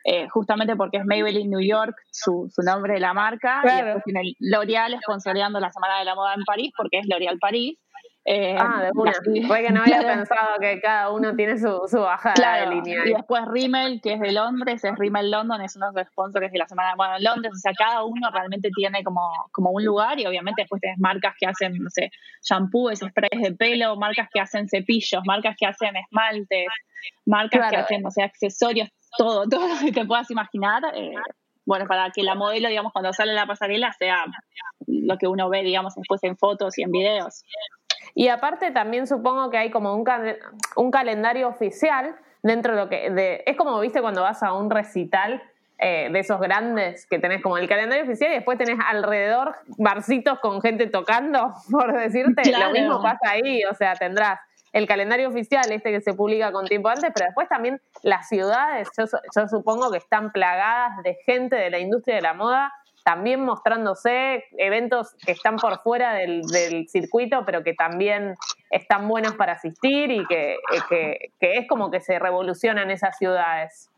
eh, 0.03 0.27
justamente 0.29 0.75
porque 0.75 0.97
es 0.97 1.05
Maybelline 1.05 1.49
New 1.49 1.61
York 1.65 1.95
su, 2.11 2.51
su 2.53 2.61
nombre 2.61 2.93
de 2.93 2.99
la 2.99 3.13
marca. 3.13 3.61
Claro. 3.63 3.79
Y 3.81 3.85
después 3.85 4.03
tiene 4.03 4.21
L'Oreal 4.39 4.99
sponsoreando 5.01 5.59
la 5.59 5.71
Semana 5.71 5.97
de 5.99 6.05
la 6.05 6.13
Moda 6.13 6.35
en 6.35 6.43
París 6.43 6.71
porque 6.77 6.99
es 6.99 7.07
L'Oreal 7.07 7.39
París. 7.39 7.79
Eh, 8.24 8.55
Ah, 8.59 8.84
de 8.84 8.91
una. 8.93 9.11
así- 9.11 9.41
Fue 9.47 9.61
que 9.63 9.72
no 9.72 9.82
había 9.84 10.01
pensado 10.05 10.59
que 10.59 10.80
cada 10.80 11.09
uno 11.11 11.36
tiene 11.36 11.57
su, 11.57 11.82
su 11.88 11.99
bajada 11.99 12.36
Claro, 12.36 12.69
de 12.69 12.76
línea. 12.76 12.99
y 13.07 13.13
después 13.13 13.43
Rimmel, 13.47 13.99
que 14.01 14.13
es 14.13 14.19
de 14.19 14.32
Londres, 14.32 14.84
es 14.84 14.95
Rimmel 14.97 15.32
London, 15.32 15.59
es 15.61 15.76
uno 15.76 15.91
de 15.91 16.01
los 16.01 16.07
sponsors 16.11 16.51
de 16.51 16.57
la 16.59 16.67
Semana 16.67 16.93
en 17.17 17.24
Londres, 17.24 17.53
o 17.55 17.57
sea, 17.59 17.74
cada 17.74 18.03
uno 18.03 18.30
realmente 18.32 18.69
tiene 18.76 19.03
como, 19.03 19.28
como 19.51 19.72
un 19.72 19.84
lugar 19.84 20.19
y 20.19 20.28
obviamente 20.28 20.61
después 20.61 20.80
tenés 20.82 20.99
marcas 20.99 21.34
que 21.39 21.47
hacen, 21.47 21.74
no 21.80 21.89
sé, 21.89 22.11
shampoos, 22.43 22.99
sprays 22.99 23.41
de 23.41 23.53
pelo, 23.55 23.95
marcas 23.95 24.28
que 24.32 24.39
hacen 24.39 24.69
cepillos, 24.69 25.24
marcas 25.26 25.55
que 25.59 25.65
hacen 25.65 25.95
esmaltes, 25.95 26.67
marcas 27.26 27.69
que 27.72 27.76
hacen, 27.78 28.01
no 28.03 28.11
sé, 28.11 28.22
accesorios, 28.22 28.89
todo, 29.17 29.45
todo 29.49 29.67
lo 29.67 29.80
que 29.80 29.91
te 29.91 30.05
puedas 30.05 30.30
imaginar. 30.30 30.84
eh, 30.93 31.13
bueno, 31.65 31.86
para 31.88 32.09
que 32.09 32.24
la 32.24 32.34
modelo, 32.36 32.69
digamos, 32.69 32.91
cuando 32.91 33.13
sale 33.13 33.32
a 33.32 33.36
la 33.36 33.45
pasarela 33.45 33.93
sea 33.93 34.26
lo 34.88 35.17
que 35.17 35.28
uno 35.28 35.47
ve, 35.47 35.61
digamos, 35.61 35.93
después 35.95 36.24
en 36.24 36.36
fotos 36.36 36.78
y 36.80 36.82
en 36.84 36.91
videos. 36.91 37.43
Y 38.14 38.28
aparte 38.30 38.72
también 38.72 39.07
supongo 39.07 39.49
que 39.49 39.57
hay 39.57 39.72
como 39.72 39.93
un, 39.95 40.03
cal- 40.03 40.38
un 40.76 40.91
calendario 40.91 41.47
oficial 41.47 42.16
dentro 42.43 42.76
de 42.76 42.82
lo 42.82 42.89
que... 42.89 43.09
De, 43.12 43.43
es 43.45 43.55
como, 43.57 43.80
viste, 43.80 44.01
cuando 44.01 44.22
vas 44.22 44.43
a 44.43 44.53
un 44.53 44.70
recital 44.70 45.41
eh, 45.78 46.09
de 46.12 46.20
esos 46.20 46.39
grandes 46.39 47.07
que 47.07 47.18
tenés 47.20 47.41
como 47.41 47.57
el 47.57 47.68
calendario 47.68 48.03
oficial 48.03 48.32
y 48.32 48.36
después 48.36 48.57
tenés 48.57 48.78
alrededor 48.86 49.55
barcitos 49.78 50.39
con 50.39 50.62
gente 50.62 50.88
tocando, 50.88 51.53
por 51.72 51.93
decirte. 51.97 52.43
Claro. 52.43 52.68
Lo 52.68 52.72
mismo 52.72 53.01
pasa 53.01 53.32
ahí, 53.32 53.64
o 53.64 53.74
sea, 53.74 53.95
tendrás 53.95 54.39
el 54.74 54.88
calendario 54.88 55.28
oficial, 55.28 55.70
este 55.72 55.91
que 55.91 55.99
se 55.99 56.14
publica 56.14 56.51
con 56.53 56.66
tiempo 56.66 56.88
antes, 56.88 57.12
pero 57.14 57.26
después 57.26 57.49
también 57.49 57.82
las 58.03 58.30
ciudades, 58.30 58.88
yo, 58.97 59.03
yo 59.36 59.47
supongo 59.49 59.91
que 59.91 59.97
están 59.97 60.32
plagadas 60.32 61.01
de 61.03 61.16
gente 61.26 61.57
de 61.57 61.70
la 61.70 61.80
industria 61.80 62.16
de 62.16 62.22
la 62.22 62.34
moda 62.34 62.72
también 63.04 63.41
mostrándose 63.41 64.45
eventos 64.58 65.16
que 65.26 65.32
están 65.32 65.58
por 65.58 65.80
fuera 65.82 66.14
del, 66.14 66.41
del 66.43 66.88
circuito, 66.88 67.43
pero 67.45 67.64
que 67.64 67.74
también 67.74 68.36
están 68.70 69.08
buenos 69.08 69.36
para 69.36 69.54
asistir 69.54 70.12
y 70.12 70.26
que, 70.26 70.54
eh, 70.54 70.58
que, 70.89 71.32
que 71.39 71.58
es 71.58 71.68
como 71.68 71.91
que 71.91 71.99
se 71.99 72.18
revolucionan 72.20 72.89
esas 72.89 73.18
ciudades. 73.18 73.90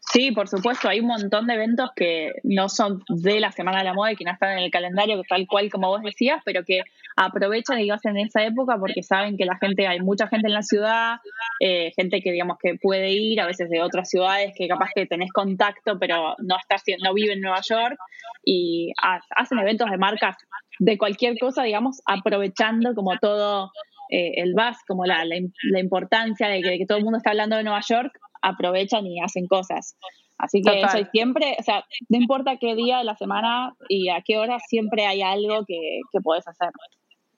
Sí, 0.00 0.32
por 0.32 0.48
supuesto, 0.48 0.88
hay 0.88 1.00
un 1.00 1.06
montón 1.06 1.46
de 1.46 1.54
eventos 1.54 1.90
que 1.96 2.32
no 2.42 2.68
son 2.68 3.02
de 3.08 3.40
la 3.40 3.52
Semana 3.52 3.78
de 3.78 3.84
la 3.84 3.94
Moda 3.94 4.12
y 4.12 4.16
que 4.16 4.24
no 4.24 4.32
están 4.32 4.58
en 4.58 4.64
el 4.64 4.70
calendario 4.70 5.20
tal 5.28 5.46
cual 5.46 5.70
como 5.70 5.88
vos 5.88 6.02
decías, 6.02 6.40
pero 6.44 6.64
que 6.64 6.82
aprovechan 7.16 7.80
y 7.80 7.88
en 7.90 8.18
esa 8.18 8.44
época 8.44 8.76
porque 8.78 9.02
saben 9.02 9.36
que 9.36 9.44
la 9.44 9.56
gente, 9.56 9.86
hay 9.86 10.00
mucha 10.00 10.28
gente 10.28 10.48
en 10.48 10.54
la 10.54 10.62
ciudad, 10.62 11.16
eh, 11.60 11.92
gente 11.96 12.20
que 12.20 12.32
digamos 12.32 12.58
que 12.62 12.76
puede 12.76 13.10
ir, 13.10 13.40
a 13.40 13.46
veces 13.46 13.70
de 13.70 13.80
otras 13.82 14.08
ciudades 14.08 14.52
que 14.56 14.68
capaz 14.68 14.90
que 14.94 15.06
tenés 15.06 15.32
contacto, 15.32 15.98
pero 15.98 16.34
no 16.38 16.56
está 16.56 16.76
no 17.02 17.14
vive 17.14 17.34
en 17.34 17.40
Nueva 17.40 17.60
York 17.68 17.96
y 18.44 18.92
hacen 19.36 19.58
eventos 19.58 19.90
de 19.90 19.96
marcas 19.96 20.36
de 20.78 20.98
cualquier 20.98 21.38
cosa, 21.38 21.62
digamos, 21.62 22.02
aprovechando 22.04 22.94
como 22.94 23.16
todo 23.18 23.70
eh, 24.10 24.32
el 24.36 24.54
buzz, 24.54 24.78
como 24.86 25.06
la, 25.06 25.24
la, 25.24 25.80
importancia 25.80 26.48
de 26.48 26.60
que, 26.60 26.84
todo 26.86 26.98
el 26.98 27.04
mundo 27.04 27.18
está 27.18 27.30
hablando 27.30 27.56
de 27.56 27.64
Nueva 27.64 27.80
York, 27.80 28.12
aprovechan 28.44 29.06
y 29.06 29.20
hacen 29.20 29.46
cosas. 29.46 29.96
Así 30.36 30.62
que 30.62 30.82
soy 30.88 31.04
siempre, 31.12 31.56
o 31.58 31.62
sea, 31.62 31.84
no 32.08 32.18
importa 32.18 32.56
qué 32.60 32.74
día 32.74 32.98
de 32.98 33.04
la 33.04 33.16
semana 33.16 33.74
y 33.88 34.08
a 34.08 34.20
qué 34.24 34.36
hora, 34.38 34.58
siempre 34.58 35.06
hay 35.06 35.22
algo 35.22 35.64
que, 35.66 36.00
que 36.12 36.20
puedes 36.20 36.46
hacer. 36.48 36.70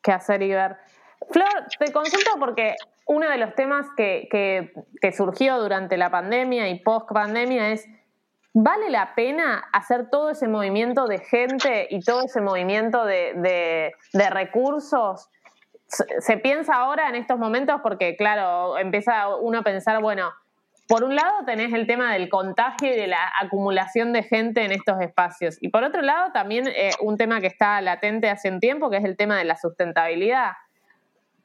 Que 0.02 0.12
hacer 0.12 0.42
y 0.42 0.48
ver. 0.48 0.76
Flor, 1.30 1.66
te 1.78 1.92
consulto 1.92 2.30
porque 2.38 2.74
uno 3.07 3.28
de 3.28 3.38
los 3.38 3.54
temas 3.54 3.86
que, 3.96 4.28
que, 4.30 4.72
que 5.00 5.12
surgió 5.12 5.59
durante 5.61 5.96
la 5.96 6.11
pandemia 6.11 6.68
y 6.68 6.80
post 6.80 7.11
pandemia 7.12 7.72
es 7.72 7.86
¿Vale 8.59 8.88
la 8.88 9.14
pena 9.14 9.68
hacer 9.70 10.09
todo 10.09 10.30
ese 10.30 10.48
movimiento 10.48 11.07
de 11.07 11.18
gente 11.18 11.88
y 11.90 12.00
todo 12.00 12.22
ese 12.22 12.40
movimiento 12.40 13.04
de, 13.04 13.92
de, 14.14 14.30
recursos? 14.30 15.28
Se, 15.88 16.38
piensa 16.38 16.76
ahora 16.76 17.11
en 17.11 17.16
estos 17.16 17.38
momentos 17.38 17.82
porque, 17.82 18.16
claro, 18.16 18.78
empieza 18.78 19.36
uno 19.36 19.59
a 19.59 19.62
pensar, 19.62 20.00
bueno, 20.00 20.32
por 20.89 21.03
un 21.03 21.16
lado 21.16 21.45
tenés 21.45 21.72
el 21.72 21.87
tema 21.87 22.12
del 22.12 22.28
contagio 22.28 22.93
y 22.93 22.97
de 22.97 23.07
la 23.09 23.32
acumulación 23.41 24.12
de 24.12 24.22
gente 24.22 24.64
en 24.64 24.72
estos 24.72 25.01
espacios. 25.01 25.59
Y 25.61 25.68
por 25.68 25.82
otro 25.82 26.03
lado 26.03 26.30
también 26.32 26.68
eh, 26.68 26.91
un 27.01 27.16
tema 27.16 27.41
que 27.41 27.49
está 27.49 27.80
latente 27.80 28.30
hace 28.30 28.51
un 28.51 28.61
tiempo, 28.61 28.89
que 28.89 28.99
es 28.99 29.05
el 29.05 29.16
tema 29.16 29.37
de 29.37 29.45
la 29.45 29.57
sustentabilidad. 29.57 30.53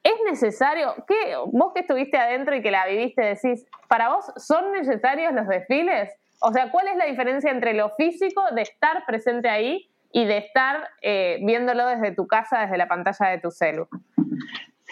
¿Es 0.04 0.14
necesario, 0.28 0.94
que 1.06 1.36
vos 1.46 1.72
que 1.74 1.80
estuviste 1.80 2.18
adentro 2.18 2.56
y 2.56 2.62
que 2.62 2.70
la 2.70 2.86
viviste, 2.86 3.22
decís, 3.22 3.66
para 3.88 4.08
vos 4.08 4.24
son 4.36 4.72
necesarios 4.72 5.32
los 5.32 5.46
desfiles? 5.46 6.10
O 6.40 6.52
sea, 6.52 6.70
¿cuál 6.72 6.88
es 6.88 6.96
la 6.96 7.06
diferencia 7.06 7.50
entre 7.50 7.72
lo 7.72 7.90
físico 7.90 8.42
de 8.52 8.62
estar 8.62 9.04
presente 9.06 9.48
ahí 9.48 9.88
y 10.12 10.24
de 10.24 10.38
estar 10.38 10.88
eh, 11.02 11.38
viéndolo 11.42 11.86
desde 11.86 12.12
tu 12.12 12.26
casa, 12.26 12.60
desde 12.60 12.76
la 12.76 12.88
pantalla 12.88 13.30
de 13.30 13.38
tu 13.38 13.50
celu? 13.52 13.88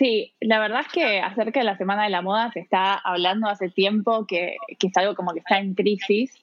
Sí, 0.00 0.32
la 0.40 0.58
verdad 0.58 0.80
es 0.80 0.88
que 0.88 1.20
acerca 1.20 1.60
de 1.60 1.66
la 1.66 1.76
Semana 1.76 2.04
de 2.04 2.08
la 2.08 2.22
Moda 2.22 2.50
se 2.52 2.60
está 2.60 2.94
hablando 2.94 3.50
hace 3.50 3.68
tiempo 3.68 4.24
que, 4.26 4.56
que 4.78 4.86
es 4.86 4.96
algo 4.96 5.14
como 5.14 5.34
que 5.34 5.40
está 5.40 5.58
en 5.58 5.74
crisis 5.74 6.42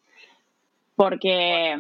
porque, 0.96 1.76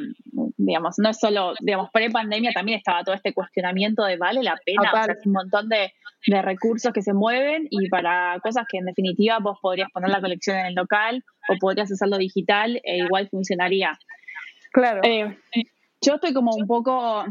digamos, 0.57 0.97
no 0.97 1.09
es 1.09 1.19
solo, 1.19 1.53
digamos, 1.59 1.91
pre-pandemia 1.91 2.51
también 2.51 2.79
estaba 2.79 3.03
todo 3.03 3.13
este 3.13 3.31
cuestionamiento 3.31 4.03
de 4.05 4.17
vale 4.17 4.41
la 4.41 4.57
pena, 4.65 4.89
o 4.91 5.03
sea, 5.03 5.13
es 5.13 5.23
un 5.27 5.33
montón 5.33 5.69
de, 5.69 5.93
de, 6.25 6.41
recursos 6.41 6.91
que 6.91 7.03
se 7.03 7.13
mueven 7.13 7.67
y 7.69 7.89
para 7.89 8.39
cosas 8.41 8.65
que 8.67 8.79
en 8.79 8.85
definitiva 8.85 9.37
vos 9.37 9.59
podrías 9.61 9.91
poner 9.91 10.09
la 10.09 10.21
colección 10.21 10.57
en 10.57 10.65
el 10.67 10.73
local 10.73 11.23
o 11.47 11.57
podrías 11.59 11.91
hacerlo 11.91 12.17
digital 12.17 12.81
e 12.83 12.97
igual 12.97 13.29
funcionaría. 13.29 13.99
Claro. 14.71 15.01
Eh, 15.03 15.37
yo 16.01 16.15
estoy 16.15 16.33
como 16.33 16.55
un 16.55 16.65
poco 16.65 17.23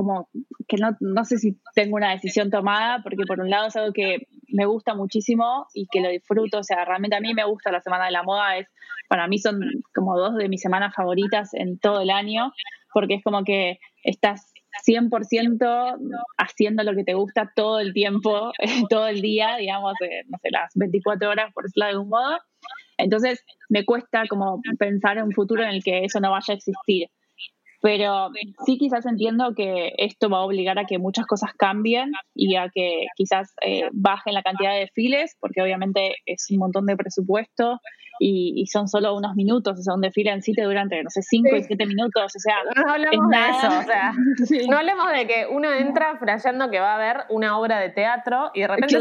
como 0.00 0.28
que 0.66 0.76
no, 0.76 0.96
no 1.00 1.24
sé 1.24 1.38
si 1.38 1.60
tengo 1.74 1.96
una 1.96 2.12
decisión 2.12 2.50
tomada, 2.50 3.02
porque 3.02 3.24
por 3.26 3.40
un 3.40 3.50
lado 3.50 3.68
es 3.68 3.76
algo 3.76 3.92
que 3.92 4.28
me 4.48 4.64
gusta 4.66 4.94
muchísimo 4.94 5.66
y 5.74 5.86
que 5.90 6.00
lo 6.00 6.08
disfruto, 6.08 6.58
o 6.58 6.64
sea, 6.64 6.84
realmente 6.84 7.16
a 7.16 7.20
mí 7.20 7.34
me 7.34 7.44
gusta 7.44 7.70
la 7.70 7.82
Semana 7.82 8.06
de 8.06 8.12
la 8.12 8.22
Moda, 8.22 8.56
es 8.56 8.66
para 9.08 9.26
mí 9.26 9.38
son 9.38 9.60
como 9.94 10.18
dos 10.18 10.36
de 10.36 10.48
mis 10.48 10.62
semanas 10.62 10.94
favoritas 10.94 11.52
en 11.54 11.78
todo 11.78 12.00
el 12.00 12.10
año, 12.10 12.52
porque 12.94 13.14
es 13.14 13.22
como 13.22 13.44
que 13.44 13.78
estás 14.04 14.52
100% 14.86 15.98
haciendo 16.38 16.82
lo 16.82 16.94
que 16.94 17.04
te 17.04 17.14
gusta 17.14 17.52
todo 17.54 17.80
el 17.80 17.92
tiempo, 17.92 18.52
todo 18.88 19.08
el 19.08 19.20
día, 19.20 19.56
digamos, 19.56 19.94
eh, 20.02 20.22
no 20.28 20.38
sé, 20.38 20.50
las 20.50 20.70
24 20.74 21.28
horas, 21.28 21.52
por 21.52 21.64
decirlo 21.64 21.86
de 21.86 21.90
algún 21.90 22.08
modo. 22.08 22.38
Entonces, 22.98 23.44
me 23.68 23.84
cuesta 23.84 24.24
como 24.28 24.60
pensar 24.78 25.18
en 25.18 25.24
un 25.24 25.32
futuro 25.32 25.62
en 25.62 25.70
el 25.70 25.82
que 25.82 26.04
eso 26.04 26.20
no 26.20 26.30
vaya 26.30 26.54
a 26.54 26.56
existir. 26.56 27.08
Pero 27.82 28.28
sí 28.66 28.76
quizás 28.76 29.06
entiendo 29.06 29.54
que 29.56 29.94
esto 29.96 30.28
va 30.28 30.38
a 30.38 30.42
obligar 30.42 30.78
a 30.78 30.84
que 30.84 30.98
muchas 30.98 31.26
cosas 31.26 31.52
cambien 31.56 32.12
y 32.34 32.56
a 32.56 32.68
que 32.68 33.06
quizás 33.16 33.54
eh, 33.62 33.88
bajen 33.92 34.34
la 34.34 34.42
cantidad 34.42 34.72
de 34.72 34.80
desfiles, 34.80 35.36
porque 35.40 35.62
obviamente 35.62 36.16
es 36.26 36.46
un 36.50 36.58
montón 36.58 36.86
de 36.86 36.96
presupuesto 36.96 37.80
y, 38.22 38.66
son 38.66 38.86
solo 38.86 39.16
unos 39.16 39.34
minutos, 39.34 39.78
o 39.78 39.82
sea, 39.82 39.94
un 39.94 40.02
desfile 40.02 40.30
en 40.30 40.42
sí 40.42 40.52
te 40.52 40.62
dura 40.62 40.82
entre, 40.82 41.02
no 41.02 41.08
sé, 41.08 41.22
5 41.22 41.56
y 41.56 41.62
7 41.62 41.86
minutos, 41.86 42.36
o 42.36 42.38
sea... 42.38 42.56
No 42.76 42.92
hablemos 42.92 43.30
de 43.30 43.36
eso, 43.36 43.78
o 43.78 43.82
sea, 43.82 44.12
no 44.68 44.76
hablemos 44.76 45.10
de 45.12 45.26
que 45.26 45.46
uno 45.50 45.72
entra 45.72 46.18
flasheando 46.18 46.70
que 46.70 46.80
va 46.80 46.92
a 46.92 46.96
haber 46.96 47.24
una 47.30 47.58
obra 47.58 47.80
de 47.80 47.88
teatro 47.88 48.50
y 48.52 48.60
de 48.60 48.68
repente 48.68 48.98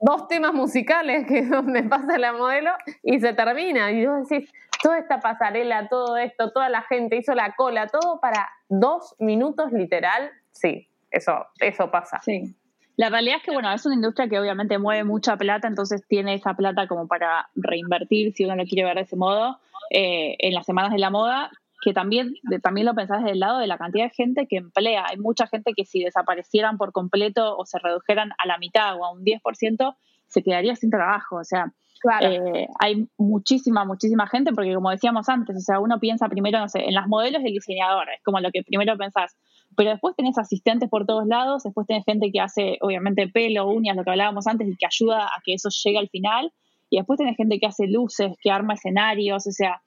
dos 0.00 0.28
temas 0.28 0.52
musicales 0.52 1.26
que 1.26 1.40
es 1.40 1.50
donde 1.50 1.82
pasa 1.82 2.18
la 2.18 2.32
modelo 2.32 2.70
y 3.02 3.20
se 3.20 3.32
termina. 3.32 3.90
Y 3.92 4.06
vos 4.06 4.28
decís, 4.28 4.50
toda 4.82 4.98
esta 4.98 5.20
pasarela, 5.20 5.88
todo 5.88 6.16
esto, 6.16 6.52
toda 6.52 6.68
la 6.68 6.82
gente 6.82 7.16
hizo 7.16 7.34
la 7.34 7.54
cola, 7.54 7.88
todo 7.88 8.20
para 8.20 8.48
dos 8.68 9.14
minutos 9.18 9.72
literal, 9.72 10.30
sí, 10.50 10.88
eso, 11.10 11.46
eso 11.60 11.90
pasa. 11.90 12.20
Sí. 12.22 12.54
La 12.96 13.10
realidad 13.10 13.36
es 13.38 13.42
que, 13.42 13.52
bueno, 13.52 13.70
es 13.72 13.84
una 13.84 13.94
industria 13.94 14.28
que 14.28 14.40
obviamente 14.40 14.78
mueve 14.78 15.04
mucha 15.04 15.36
plata, 15.36 15.68
entonces 15.68 16.02
tiene 16.08 16.34
esa 16.34 16.54
plata 16.54 16.86
como 16.88 17.06
para 17.06 17.48
reinvertir, 17.54 18.32
si 18.32 18.44
uno 18.44 18.56
lo 18.56 18.64
quiere 18.64 18.84
ver 18.84 18.96
de 18.96 19.02
ese 19.02 19.16
modo, 19.16 19.58
eh, 19.90 20.36
en 20.38 20.54
las 20.54 20.64
semanas 20.64 20.92
de 20.92 20.98
la 20.98 21.10
moda, 21.10 21.50
que 21.82 21.92
también, 21.92 22.34
también 22.62 22.86
lo 22.86 22.94
pensás 22.94 23.18
desde 23.18 23.32
el 23.32 23.40
lado 23.40 23.58
de 23.58 23.66
la 23.66 23.76
cantidad 23.76 24.04
de 24.04 24.10
gente 24.10 24.46
que 24.48 24.56
emplea. 24.56 25.04
Hay 25.08 25.18
mucha 25.18 25.46
gente 25.46 25.74
que 25.74 25.84
si 25.84 26.02
desaparecieran 26.02 26.78
por 26.78 26.92
completo 26.92 27.56
o 27.56 27.66
se 27.66 27.78
redujeran 27.78 28.30
a 28.38 28.46
la 28.46 28.56
mitad 28.56 28.98
o 28.98 29.04
a 29.04 29.12
un 29.12 29.24
10%, 29.24 29.94
se 30.26 30.42
quedaría 30.42 30.74
sin 30.74 30.90
trabajo. 30.90 31.36
O 31.36 31.44
sea, 31.44 31.72
eh, 32.20 32.68
hay 32.78 33.08
muchísima, 33.18 33.84
muchísima 33.84 34.26
gente, 34.26 34.52
porque 34.52 34.74
como 34.74 34.90
decíamos 34.90 35.28
antes, 35.28 35.56
o 35.56 35.60
sea, 35.60 35.80
uno 35.80 35.98
piensa 35.98 36.28
primero, 36.28 36.58
no 36.58 36.68
sé, 36.68 36.84
en 36.84 36.94
las 36.94 37.08
modelos 37.08 37.42
y 37.42 37.48
el 37.48 37.52
diseñador, 37.52 38.08
es 38.10 38.22
como 38.22 38.40
lo 38.40 38.50
que 38.50 38.62
primero 38.62 38.96
pensás. 38.96 39.36
Pero 39.76 39.90
después 39.90 40.14
tenés 40.16 40.38
asistentes 40.38 40.88
por 40.88 41.06
todos 41.06 41.26
lados, 41.26 41.64
después 41.64 41.86
tenés 41.86 42.04
gente 42.04 42.30
que 42.32 42.40
hace, 42.40 42.78
obviamente, 42.80 43.28
pelo, 43.28 43.68
uñas, 43.68 43.96
lo 43.96 44.04
que 44.04 44.10
hablábamos 44.10 44.46
antes, 44.46 44.68
y 44.68 44.76
que 44.76 44.86
ayuda 44.86 45.26
a 45.26 45.40
que 45.44 45.54
eso 45.54 45.68
llegue 45.84 45.98
al 45.98 46.08
final. 46.08 46.52
Y 46.88 46.98
después 46.98 47.18
tenés 47.18 47.36
gente 47.36 47.58
que 47.58 47.66
hace 47.66 47.86
luces, 47.86 48.32
que 48.40 48.50
arma 48.50 48.74
escenarios, 48.74 49.46
o 49.46 49.50
sea, 49.50 49.82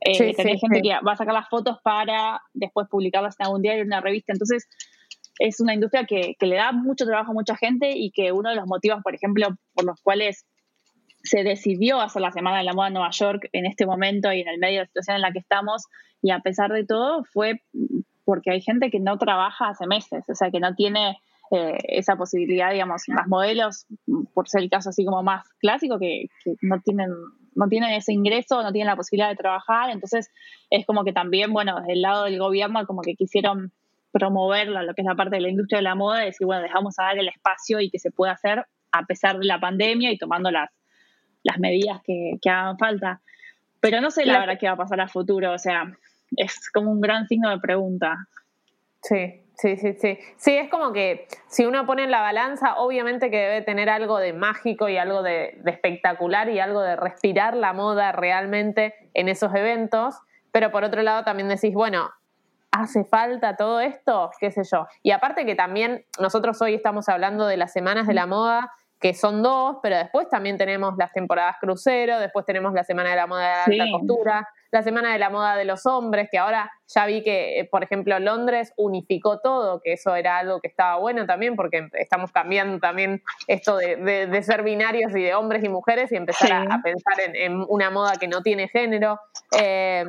eh, 0.00 0.34
tenés 0.34 0.60
gente 0.60 0.80
que 0.80 0.90
va 1.06 1.12
a 1.12 1.16
sacar 1.16 1.34
las 1.34 1.48
fotos 1.48 1.78
para 1.82 2.40
después 2.54 2.88
publicarlas 2.88 3.36
en 3.38 3.46
algún 3.46 3.62
diario, 3.62 3.82
en 3.82 3.88
una 3.88 4.00
revista. 4.00 4.32
Entonces, 4.32 4.66
es 5.38 5.60
una 5.60 5.74
industria 5.74 6.04
que, 6.04 6.34
que 6.38 6.46
le 6.46 6.56
da 6.56 6.72
mucho 6.72 7.04
trabajo 7.04 7.30
a 7.30 7.34
mucha 7.34 7.56
gente 7.56 7.92
y 7.94 8.10
que 8.10 8.32
uno 8.32 8.50
de 8.50 8.56
los 8.56 8.66
motivos, 8.66 9.00
por 9.02 9.14
ejemplo, 9.14 9.48
por 9.74 9.84
los 9.84 10.00
cuales 10.00 10.46
se 11.22 11.42
decidió 11.42 12.00
hacer 12.00 12.22
la 12.22 12.32
Semana 12.32 12.58
de 12.58 12.64
la 12.64 12.72
Moda 12.72 12.88
en 12.88 12.94
Nueva 12.94 13.10
York 13.10 13.48
en 13.52 13.66
este 13.66 13.86
momento 13.86 14.32
y 14.32 14.40
en 14.40 14.48
el 14.48 14.58
medio 14.58 14.78
de 14.78 14.82
la 14.82 14.86
situación 14.86 15.16
en 15.16 15.22
la 15.22 15.32
que 15.32 15.40
estamos, 15.40 15.86
y 16.22 16.30
a 16.30 16.40
pesar 16.40 16.72
de 16.72 16.84
todo, 16.84 17.24
fue 17.24 17.62
porque 18.24 18.50
hay 18.50 18.60
gente 18.60 18.90
que 18.90 19.00
no 19.00 19.16
trabaja 19.18 19.68
hace 19.68 19.86
meses, 19.86 20.24
o 20.28 20.34
sea, 20.34 20.50
que 20.50 20.60
no 20.60 20.74
tiene 20.74 21.18
eh, 21.50 21.78
esa 21.88 22.16
posibilidad, 22.16 22.72
digamos, 22.72 23.02
más 23.08 23.26
modelos, 23.26 23.86
por 24.34 24.48
ser 24.48 24.62
el 24.62 24.70
caso 24.70 24.90
así 24.90 25.04
como 25.04 25.22
más 25.22 25.48
clásico, 25.60 25.98
que, 25.98 26.26
no 26.60 26.80
tienen 26.80 27.10
no 27.54 27.66
tienen 27.68 27.90
ese 27.90 28.12
ingreso, 28.12 28.62
no 28.62 28.70
tienen 28.70 28.86
la 28.86 28.94
posibilidad 28.94 29.30
de 29.30 29.34
trabajar, 29.34 29.90
entonces 29.90 30.30
es 30.70 30.86
como 30.86 31.02
que 31.04 31.12
también, 31.12 31.52
bueno, 31.52 31.80
desde 31.80 31.94
el 31.94 32.02
lado 32.02 32.24
del 32.24 32.38
gobierno 32.38 32.86
como 32.86 33.02
que 33.02 33.14
quisieron 33.14 33.72
promover 34.12 34.68
lo 34.68 34.94
que 34.94 35.02
es 35.02 35.06
la 35.06 35.16
parte 35.16 35.36
de 35.36 35.42
la 35.42 35.48
industria 35.48 35.78
de 35.78 35.82
la 35.82 35.96
moda, 35.96 36.20
decir, 36.20 36.46
bueno, 36.46 36.62
dejamos 36.62 36.98
a 36.98 37.04
dar 37.04 37.18
el 37.18 37.28
espacio 37.28 37.80
y 37.80 37.90
que 37.90 37.98
se 37.98 38.12
pueda 38.12 38.32
hacer 38.32 38.64
a 38.92 39.04
pesar 39.06 39.38
de 39.38 39.46
la 39.46 39.58
pandemia 39.58 40.12
y 40.12 40.18
tomando 40.18 40.50
las, 40.50 40.70
las 41.42 41.58
medidas 41.58 42.00
que, 42.04 42.38
que 42.40 42.50
hagan 42.50 42.78
falta. 42.78 43.20
Pero 43.80 44.00
no 44.00 44.10
sé 44.10 44.26
la, 44.26 44.40
verdad 44.40 44.58
qué 44.58 44.66
va 44.66 44.72
a 44.72 44.76
pasar 44.76 45.00
a 45.00 45.08
futuro, 45.08 45.52
o 45.52 45.58
sea, 45.58 45.84
es 46.36 46.70
como 46.70 46.90
un 46.90 47.00
gran 47.00 47.26
signo 47.26 47.50
de 47.50 47.58
pregunta. 47.58 48.26
Sí, 49.02 49.44
sí, 49.54 49.76
sí, 49.76 49.94
sí. 49.94 50.18
Sí, 50.36 50.56
es 50.56 50.68
como 50.68 50.92
que 50.92 51.28
si 51.46 51.64
uno 51.64 51.86
pone 51.86 52.04
en 52.04 52.10
la 52.10 52.20
balanza, 52.20 52.76
obviamente 52.76 53.30
que 53.30 53.38
debe 53.38 53.62
tener 53.62 53.88
algo 53.88 54.18
de 54.18 54.32
mágico 54.32 54.88
y 54.88 54.96
algo 54.96 55.22
de, 55.22 55.58
de 55.62 55.70
espectacular 55.70 56.48
y 56.48 56.58
algo 56.58 56.80
de 56.80 56.96
respirar 56.96 57.56
la 57.56 57.72
moda 57.72 58.10
realmente 58.12 58.94
en 59.14 59.28
esos 59.28 59.54
eventos, 59.54 60.16
pero 60.50 60.72
por 60.72 60.82
otro 60.82 61.02
lado 61.02 61.22
también 61.22 61.48
decís, 61.48 61.72
bueno, 61.72 62.10
¿hace 62.72 63.04
falta 63.04 63.56
todo 63.56 63.80
esto? 63.80 64.30
¿Qué 64.40 64.50
sé 64.50 64.62
yo? 64.70 64.86
Y 65.02 65.12
aparte 65.12 65.46
que 65.46 65.54
también 65.54 66.04
nosotros 66.20 66.60
hoy 66.62 66.74
estamos 66.74 67.08
hablando 67.08 67.46
de 67.46 67.56
las 67.56 67.72
semanas 67.72 68.06
de 68.06 68.14
la 68.14 68.26
moda 68.26 68.72
que 69.00 69.14
son 69.14 69.42
dos, 69.42 69.76
pero 69.82 69.96
después 69.96 70.28
también 70.28 70.58
tenemos 70.58 70.94
las 70.96 71.12
temporadas 71.12 71.56
crucero, 71.60 72.18
después 72.18 72.44
tenemos 72.44 72.72
la 72.72 72.82
Semana 72.82 73.10
de 73.10 73.16
la 73.16 73.26
Moda 73.26 73.64
de 73.66 73.76
la 73.76 73.84
Alta 73.84 73.98
Costura. 73.98 74.48
la 74.70 74.82
semana 74.82 75.12
de 75.12 75.18
la 75.18 75.30
moda 75.30 75.56
de 75.56 75.64
los 75.64 75.86
hombres, 75.86 76.28
que 76.30 76.36
ahora 76.36 76.70
ya 76.88 77.06
vi 77.06 77.22
que, 77.22 77.60
eh, 77.60 77.64
por 77.64 77.82
ejemplo, 77.82 78.18
Londres 78.18 78.74
unificó 78.76 79.40
todo, 79.40 79.80
que 79.80 79.94
eso 79.94 80.14
era 80.14 80.38
algo 80.38 80.60
que 80.60 80.68
estaba 80.68 80.98
bueno 80.98 81.24
también, 81.24 81.56
porque 81.56 81.88
estamos 81.94 82.32
cambiando 82.32 82.78
también 82.78 83.22
esto 83.46 83.76
de, 83.78 84.42
ser 84.42 84.62
binarios 84.62 85.16
y 85.16 85.22
de 85.22 85.34
hombres 85.34 85.64
y 85.64 85.70
mujeres 85.70 86.12
y 86.12 86.16
empezar 86.16 86.52
a, 86.52 86.82
pensar 86.82 87.14
en, 87.18 87.64
una 87.68 87.90
moda 87.90 88.16
que 88.20 88.28
no 88.28 88.42
tiene 88.42 88.68
género. 88.68 89.18
Eh, 89.58 90.04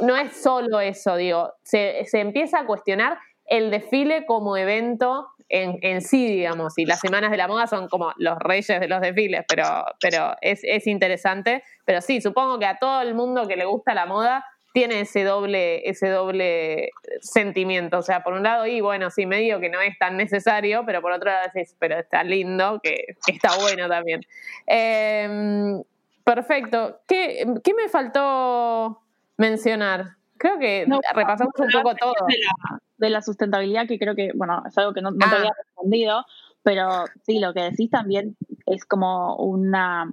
no 0.00 0.16
es 0.16 0.40
solo 0.40 0.78
eso, 0.78 1.16
digo, 1.16 1.54
se, 1.62 2.04
se 2.04 2.20
empieza 2.20 2.60
a 2.60 2.66
cuestionar 2.66 3.18
el 3.46 3.70
desfile 3.70 4.26
como 4.26 4.56
evento 4.56 5.26
en, 5.48 5.78
en, 5.82 6.02
sí, 6.02 6.26
digamos, 6.26 6.76
y 6.76 6.84
las 6.84 7.00
semanas 7.00 7.30
de 7.30 7.36
la 7.36 7.48
moda 7.48 7.66
son 7.66 7.88
como 7.88 8.12
los 8.16 8.38
reyes 8.38 8.80
de 8.80 8.88
los 8.88 9.00
desfiles, 9.00 9.44
pero, 9.48 9.84
pero 10.00 10.36
es, 10.40 10.60
es 10.62 10.86
interesante. 10.86 11.62
Pero 11.84 12.00
sí, 12.00 12.20
supongo 12.20 12.58
que 12.58 12.66
a 12.66 12.78
todo 12.78 13.00
el 13.02 13.14
mundo 13.14 13.46
que 13.48 13.56
le 13.56 13.64
gusta 13.64 13.94
la 13.94 14.06
moda 14.06 14.44
tiene 14.72 15.00
ese 15.00 15.24
doble, 15.24 15.88
ese 15.88 16.08
doble 16.08 16.90
sentimiento. 17.20 17.98
O 17.98 18.02
sea, 18.02 18.22
por 18.22 18.34
un 18.34 18.42
lado, 18.42 18.66
y 18.66 18.80
bueno, 18.80 19.10
sí, 19.10 19.26
medio 19.26 19.60
que 19.60 19.70
no 19.70 19.80
es 19.80 19.98
tan 19.98 20.16
necesario, 20.16 20.84
pero 20.86 21.00
por 21.00 21.12
otro 21.12 21.30
lado 21.30 21.48
decís, 21.52 21.74
pero 21.78 21.98
está 21.98 22.22
lindo, 22.22 22.80
que, 22.82 23.16
está 23.26 23.56
bueno 23.58 23.88
también. 23.88 24.20
Em, 24.66 25.82
perfecto. 26.24 27.00
¿Qué, 27.08 27.46
¿Qué, 27.64 27.74
me 27.74 27.88
faltó 27.88 29.00
mencionar? 29.36 30.16
Creo 30.36 30.58
que 30.58 30.86
repasamos 31.14 31.54
un 31.58 31.70
poco 31.70 31.94
todo 31.96 32.14
de 32.28 32.36
la 32.38 32.78
sustentabilidad, 33.22 33.86
que 33.86 33.98
creo 33.98 34.14
que, 34.14 34.32
bueno, 34.34 34.62
es 34.66 34.76
algo 34.78 34.92
que 34.92 35.02
no, 35.02 35.12
te 35.12 35.24
ah. 35.24 35.36
había 35.36 35.52
respondido, 35.64 36.24
pero 36.62 37.04
sí, 37.24 37.38
lo 37.38 37.54
que 37.54 37.62
decís 37.62 37.90
también 37.90 38.36
es 38.66 38.84
como 38.84 39.36
una, 39.36 40.12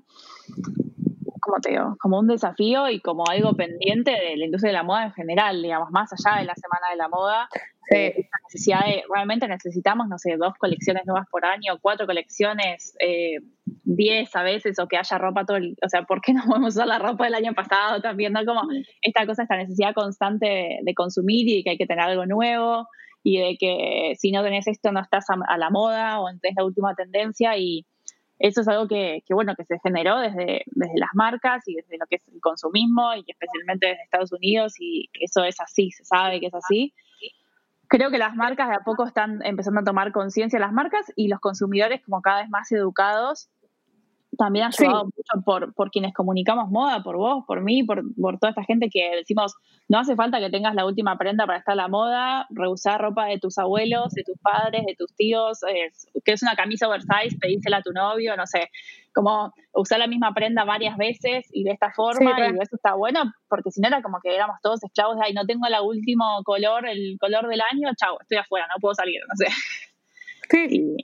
como 1.46 1.60
te 1.62 1.70
digo, 1.70 1.96
como 2.00 2.20
un 2.20 2.28
desafío 2.28 2.90
y 2.90 3.00
como 3.00 3.24
algo 3.30 3.54
pendiente 3.54 4.12
de 4.12 4.36
la 4.36 4.46
industria 4.46 4.72
de 4.72 4.78
la 4.78 4.84
moda 4.84 5.06
en 5.06 5.14
general, 5.14 5.62
digamos, 5.62 5.92
más 5.92 6.10
allá 6.12 6.40
de 6.40 6.46
la 6.46 6.56
Semana 6.56 6.90
de 6.90 6.96
la 6.98 7.08
Moda. 7.08 7.48
Eh, 7.92 8.28
necesidad 8.48 8.84
de, 8.84 9.04
realmente 9.14 9.48
necesitamos, 9.48 10.08
no 10.08 10.18
sé, 10.18 10.38
dos 10.38 10.56
colecciones 10.58 11.06
nuevas 11.06 11.28
por 11.30 11.46
año, 11.46 11.78
cuatro 11.80 12.08
colecciones, 12.08 12.96
eh, 13.00 13.38
diez 13.84 14.36
a 14.36 14.42
veces, 14.42 14.80
o 14.80 14.88
que 14.88 14.98
haya 14.98 15.20
ropa 15.20 15.46
todo 15.46 15.58
el, 15.58 15.78
o 15.86 15.88
sea, 15.88 16.02
¿por 16.02 16.20
qué 16.20 16.34
no 16.34 16.44
podemos 16.48 16.74
usar 16.74 16.88
la 16.88 16.98
ropa 16.98 17.26
del 17.26 17.36
año 17.36 17.54
pasado 17.54 18.02
también? 18.02 18.34
¿no? 18.34 18.44
Como 18.44 18.62
esta 19.04 19.28
cosa, 19.28 19.44
esta 19.44 19.58
necesidad 19.58 19.94
constante 19.94 20.80
de 20.82 20.94
consumir 20.96 21.48
y 21.48 21.64
que 21.64 21.70
hay 21.72 21.78
que 21.78 21.86
tener 21.86 22.04
algo 22.04 22.26
nuevo 22.26 22.88
y 23.22 23.38
de 23.38 23.58
que 23.60 24.14
si 24.18 24.32
no 24.32 24.44
tenés 24.44 24.68
esto 24.68 24.92
no 24.92 25.02
estás 25.02 25.26
a, 25.30 25.58
la 25.58 25.70
moda 25.70 26.20
o 26.22 26.28
tenés 26.42 26.56
la 26.58 26.66
última 26.66 26.96
tendencia 26.96 27.56
y 27.58 27.86
eso 28.40 28.62
es 28.62 28.68
algo 28.68 28.88
que, 28.88 29.24
que, 29.26 29.34
bueno, 29.34 29.56
que 29.56 29.64
se 29.64 29.80
generó 29.80 30.20
desde, 30.20 30.64
desde 30.68 30.98
las 30.98 31.12
marcas 31.14 31.64
y 31.68 31.76
desde 31.76 31.98
lo 31.98 32.06
que 32.08 32.18
es 32.18 32.28
el 32.28 32.42
consumismo 32.42 33.14
y 33.16 33.24
especialmente 33.28 33.88
desde 33.88 34.04
Estados 34.04 34.34
Unidos 34.34 34.74
y 34.80 35.10
eso 35.14 35.44
es 35.44 35.60
así, 35.62 35.92
se 35.92 36.04
sabe 36.04 36.40
que 36.40 36.48
es 36.48 36.54
así. 36.54 36.94
Creo 37.88 38.10
que 38.10 38.18
las 38.18 38.36
marcas 38.36 38.70
de 38.70 38.76
a 38.76 38.80
poco 38.80 39.06
están 39.06 39.42
empezando 39.46 39.82
a 39.82 39.84
tomar 39.84 40.12
conciencia, 40.12 40.60
las 40.60 40.74
marcas 40.74 41.14
y 41.16 41.28
los 41.28 41.40
consumidores 41.40 42.02
como 42.04 42.22
cada 42.22 42.42
vez 42.42 42.50
más 42.50 42.72
educados 42.72 43.50
también 44.38 44.66
ha 44.66 44.68
ayudado 44.70 45.06
mucho 45.06 45.46
por, 45.46 45.74
por 45.74 45.92
quienes 45.92 46.14
comunicamos 46.14 46.70
moda, 46.70 47.04
por 47.04 47.18
vos, 47.18 47.44
por 47.48 47.62
mí, 47.62 47.84
por, 47.84 48.04
por, 48.16 48.40
toda 48.40 48.52
esta 48.52 48.64
gente 48.64 48.90
que 48.90 49.16
decimos, 49.16 49.56
no 49.88 50.00
hace 50.00 50.16
falta 50.16 50.40
que 50.40 50.50
tengas 50.50 50.76
la 50.76 50.86
última 50.86 51.18
prenda 51.18 51.46
para 51.46 51.60
estar 51.60 51.74
a 51.74 51.76
la 51.76 51.88
moda, 51.88 52.48
rehusar 52.50 53.02
ropa 53.02 53.26
de 53.26 53.40
tus 53.40 53.58
abuelos, 53.58 54.14
de 54.14 54.24
tus 54.24 54.38
padres, 54.40 54.86
de 54.86 54.96
tus 54.96 55.16
tíos, 55.16 55.60
que 56.24 56.32
es 56.32 56.42
una 56.42 56.56
camisa 56.56 56.88
oversize, 56.88 57.38
pedísela 57.40 57.78
a 57.78 57.82
tu 57.82 57.92
novio, 57.92 58.36
no 58.36 58.46
sé, 58.48 58.70
como 59.14 59.54
usar 59.74 60.00
la 60.00 60.08
misma 60.08 60.34
prenda 60.34 60.66
varias 60.66 60.98
veces 60.98 61.46
y 61.52 61.64
de 61.64 61.72
esta 61.72 61.92
forma, 61.92 62.32
y 62.40 62.54
eso 62.62 62.76
está 62.76 62.96
bueno, 62.96 63.24
porque 63.48 63.72
si 63.72 63.82
no 63.82 63.88
era 63.88 64.02
como 64.02 64.20
que 64.22 64.36
éramos 64.36 64.58
todos 64.62 64.84
esclavos 64.84 65.18
de, 65.18 65.26
ay, 65.26 65.34
no 65.34 65.46
tengo 65.46 65.66
el 65.68 65.76
último 65.82 66.42
color, 66.44 66.88
el 66.88 67.18
color 67.20 67.48
del 67.48 67.62
año, 67.62 67.90
chao, 67.96 68.18
estoy 68.22 68.38
afuera, 68.38 68.68
no 68.68 68.80
puedo 68.80 68.94
salir, 68.96 69.22
no 69.28 69.36
sé. 69.36 69.52
Sí. 70.50 70.96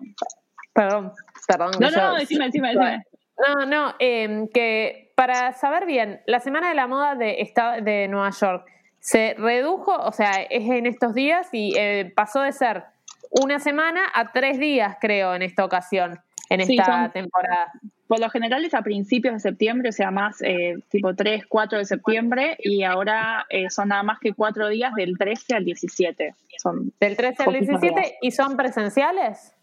Perdón, 0.73 1.11
perdón. 1.47 1.71
No, 1.79 1.91
no, 1.91 2.15
decime, 2.15 2.45
decime, 2.45 2.69
decime. 2.69 3.03
No, 3.47 3.65
no, 3.65 3.95
em, 3.99 4.47
que 4.47 5.11
para 5.15 5.53
saber 5.53 5.85
bien, 5.85 6.21
la 6.25 6.39
Semana 6.39 6.69
de 6.69 6.75
la 6.75 6.87
Moda 6.87 7.15
de, 7.15 7.51
de 7.83 8.07
Nueva 8.07 8.29
York 8.31 8.67
se 8.99 9.35
redujo, 9.37 9.95
o 9.95 10.11
sea, 10.11 10.31
es 10.49 10.69
en 10.69 10.85
estos 10.85 11.13
días 11.13 11.49
y 11.51 11.73
eh, 11.77 12.11
pasó 12.15 12.41
de 12.41 12.51
ser 12.51 12.83
una 13.31 13.59
semana 13.59 14.01
a 14.13 14.31
tres 14.31 14.59
días, 14.59 14.97
creo, 15.01 15.33
en 15.33 15.41
esta 15.41 15.65
ocasión, 15.65 16.19
en 16.49 16.61
esta 16.61 17.09
temporada. 17.11 17.71
Por 18.07 18.19
lo 18.19 18.29
general 18.29 18.63
es 18.65 18.73
a 18.73 18.81
principios 18.81 19.33
de 19.35 19.39
septiembre, 19.39 19.89
o 19.89 19.91
sea, 19.93 20.11
más 20.11 20.41
eh, 20.41 20.75
tipo 20.89 21.15
3, 21.15 21.45
4 21.47 21.79
de 21.79 21.85
septiembre, 21.85 22.57
y 22.59 22.83
ahora 22.83 23.45
eh, 23.49 23.69
son 23.69 23.87
nada 23.87 24.03
más 24.03 24.19
que 24.19 24.33
cuatro 24.33 24.67
días 24.67 24.93
del 24.95 25.17
13 25.17 25.55
al 25.55 25.65
17. 25.65 26.35
Son 26.57 26.91
del 26.99 27.15
13 27.15 27.43
al 27.43 27.53
17 27.53 28.17
y 28.21 28.31
son 28.31 28.57
presenciales. 28.57 29.55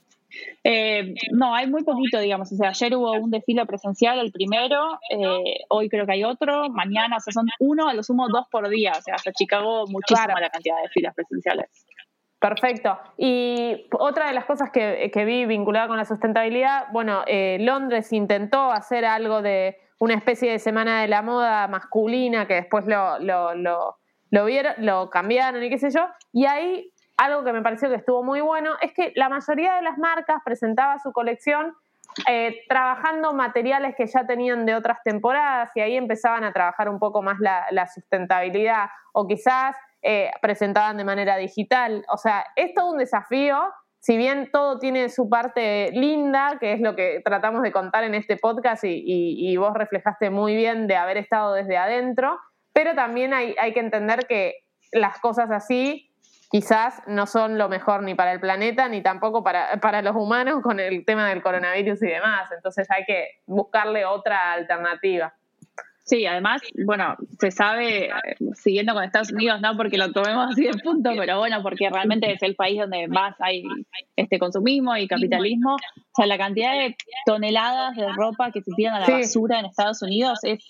Eh, 0.64 1.14
no, 1.32 1.54
hay 1.54 1.66
muy 1.66 1.84
poquito, 1.84 2.18
digamos. 2.18 2.52
O 2.52 2.56
sea, 2.56 2.70
ayer 2.70 2.94
hubo 2.96 3.12
un 3.12 3.30
desfile 3.30 3.64
presencial, 3.66 4.18
el 4.18 4.32
primero, 4.32 4.98
eh, 5.10 5.60
hoy 5.68 5.88
creo 5.88 6.06
que 6.06 6.12
hay 6.12 6.24
otro, 6.24 6.68
mañana, 6.70 7.16
o 7.16 7.20
sea, 7.20 7.32
son 7.32 7.46
uno, 7.60 7.88
a 7.88 7.94
lo 7.94 8.02
sumo 8.02 8.28
dos 8.28 8.46
por 8.50 8.68
día. 8.68 8.92
O 8.98 9.02
sea, 9.02 9.14
hasta 9.14 9.32
Chicago 9.32 9.84
muchísima 9.88 10.40
la 10.40 10.50
cantidad 10.50 10.76
de 10.82 10.88
filas 10.88 11.14
presenciales. 11.14 11.66
Perfecto. 12.40 12.98
Y 13.16 13.88
otra 13.98 14.28
de 14.28 14.32
las 14.32 14.44
cosas 14.44 14.70
que, 14.70 15.10
vi 15.26 15.46
vinculada 15.46 15.88
con 15.88 15.96
la 15.96 16.04
sustentabilidad, 16.04 16.86
bueno, 16.92 17.24
eh, 17.26 17.58
Londres 17.60 18.12
intentó 18.12 18.70
hacer 18.70 19.04
algo 19.04 19.42
de 19.42 19.76
una 19.98 20.14
especie 20.14 20.52
de 20.52 20.60
semana 20.60 21.00
de 21.02 21.08
la 21.08 21.22
moda 21.22 21.66
masculina 21.66 22.46
que 22.46 22.54
después 22.54 22.86
lo, 22.86 23.18
lo, 23.18 23.56
lo, 23.56 23.96
lo 24.30 24.44
vieron, 24.44 24.74
lo 24.78 25.10
cambiaron 25.10 25.62
y 25.64 25.68
qué 25.68 25.78
sé 25.78 25.90
yo, 25.90 26.06
y 26.32 26.46
ahí 26.46 26.92
algo 27.18 27.44
que 27.44 27.52
me 27.52 27.62
pareció 27.62 27.90
que 27.90 27.96
estuvo 27.96 28.22
muy 28.22 28.40
bueno 28.40 28.74
es 28.80 28.92
que 28.92 29.12
la 29.16 29.28
mayoría 29.28 29.74
de 29.74 29.82
las 29.82 29.98
marcas 29.98 30.38
presentaba 30.44 30.98
su 30.98 31.12
colección 31.12 31.76
eh, 32.26 32.62
trabajando 32.68 33.32
materiales 33.34 33.94
que 33.96 34.06
ya 34.06 34.26
tenían 34.26 34.64
de 34.66 34.74
otras 34.74 34.98
temporadas 35.04 35.70
y 35.74 35.80
ahí 35.80 35.96
empezaban 35.96 36.44
a 36.44 36.52
trabajar 36.52 36.88
un 36.88 36.98
poco 36.98 37.22
más 37.22 37.38
la, 37.40 37.86
sustentabilidad 37.86 38.86
o 39.12 39.26
quizás 39.26 39.76
eh, 40.02 40.30
presentaban 40.40 40.96
de 40.96 41.04
manera 41.04 41.36
digital. 41.36 42.04
O 42.08 42.16
sea, 42.16 42.44
es 42.56 42.72
todo 42.74 42.92
un 42.92 42.98
desafío. 42.98 43.68
Si 44.00 44.16
bien 44.16 44.48
todo 44.52 44.78
tiene 44.78 45.08
su 45.08 45.28
parte 45.28 45.90
linda, 45.92 46.56
que 46.60 46.72
es 46.72 46.80
lo 46.80 46.94
que 46.94 47.20
tratamos 47.24 47.62
de 47.62 47.72
contar 47.72 48.04
en 48.04 48.14
este 48.14 48.36
podcast 48.36 48.84
y, 48.84 49.56
vos 49.56 49.74
reflejaste 49.74 50.30
muy 50.30 50.54
bien 50.54 50.86
de 50.86 50.96
haber 50.96 51.16
estado 51.16 51.52
desde 51.52 51.76
adentro, 51.76 52.38
pero 52.72 52.94
también 52.94 53.34
hay, 53.34 53.56
hay 53.60 53.72
que 53.72 53.80
entender 53.80 54.26
que 54.28 54.54
las 54.92 55.18
cosas 55.20 55.50
así 55.50 56.07
quizás 56.50 57.02
no 57.06 57.26
son 57.26 57.58
lo 57.58 57.68
mejor 57.68 58.02
ni 58.02 58.14
para 58.14 58.32
el 58.32 58.40
planeta 58.40 58.88
ni 58.88 59.02
tampoco 59.02 59.42
para, 59.42 59.78
para 59.80 60.02
los 60.02 60.16
humanos 60.16 60.62
con 60.62 60.80
el 60.80 61.04
tema 61.04 61.28
del 61.28 61.42
coronavirus 61.42 62.02
y 62.02 62.06
demás. 62.06 62.50
Entonces 62.52 62.90
hay 62.90 63.04
que 63.04 63.28
buscarle 63.46 64.04
otra 64.04 64.52
alternativa. 64.52 65.34
Sí, 66.08 66.24
además, 66.24 66.62
bueno, 66.86 67.16
se 67.38 67.50
sabe, 67.50 68.08
siguiendo 68.54 68.94
con 68.94 69.04
Estados 69.04 69.30
Unidos, 69.30 69.60
no 69.60 69.76
porque 69.76 69.98
lo 69.98 70.10
tomemos 70.10 70.52
así 70.52 70.64
de 70.64 70.72
punto, 70.82 71.10
pero 71.14 71.38
bueno, 71.38 71.62
porque 71.62 71.90
realmente 71.90 72.32
es 72.32 72.42
el 72.42 72.54
país 72.54 72.80
donde 72.80 73.08
más 73.08 73.36
hay 73.40 73.62
este 74.16 74.38
consumismo 74.38 74.96
y 74.96 75.06
capitalismo. 75.06 75.74
O 75.74 75.78
sea, 76.16 76.24
la 76.24 76.38
cantidad 76.38 76.72
de 76.72 76.96
toneladas 77.26 77.94
de 77.94 78.10
ropa 78.10 78.50
que 78.52 78.62
se 78.62 78.72
tiran 78.74 78.94
a 78.94 79.00
la 79.00 79.18
basura 79.18 79.60
en 79.60 79.66
Estados 79.66 80.00
Unidos 80.00 80.38
es 80.44 80.66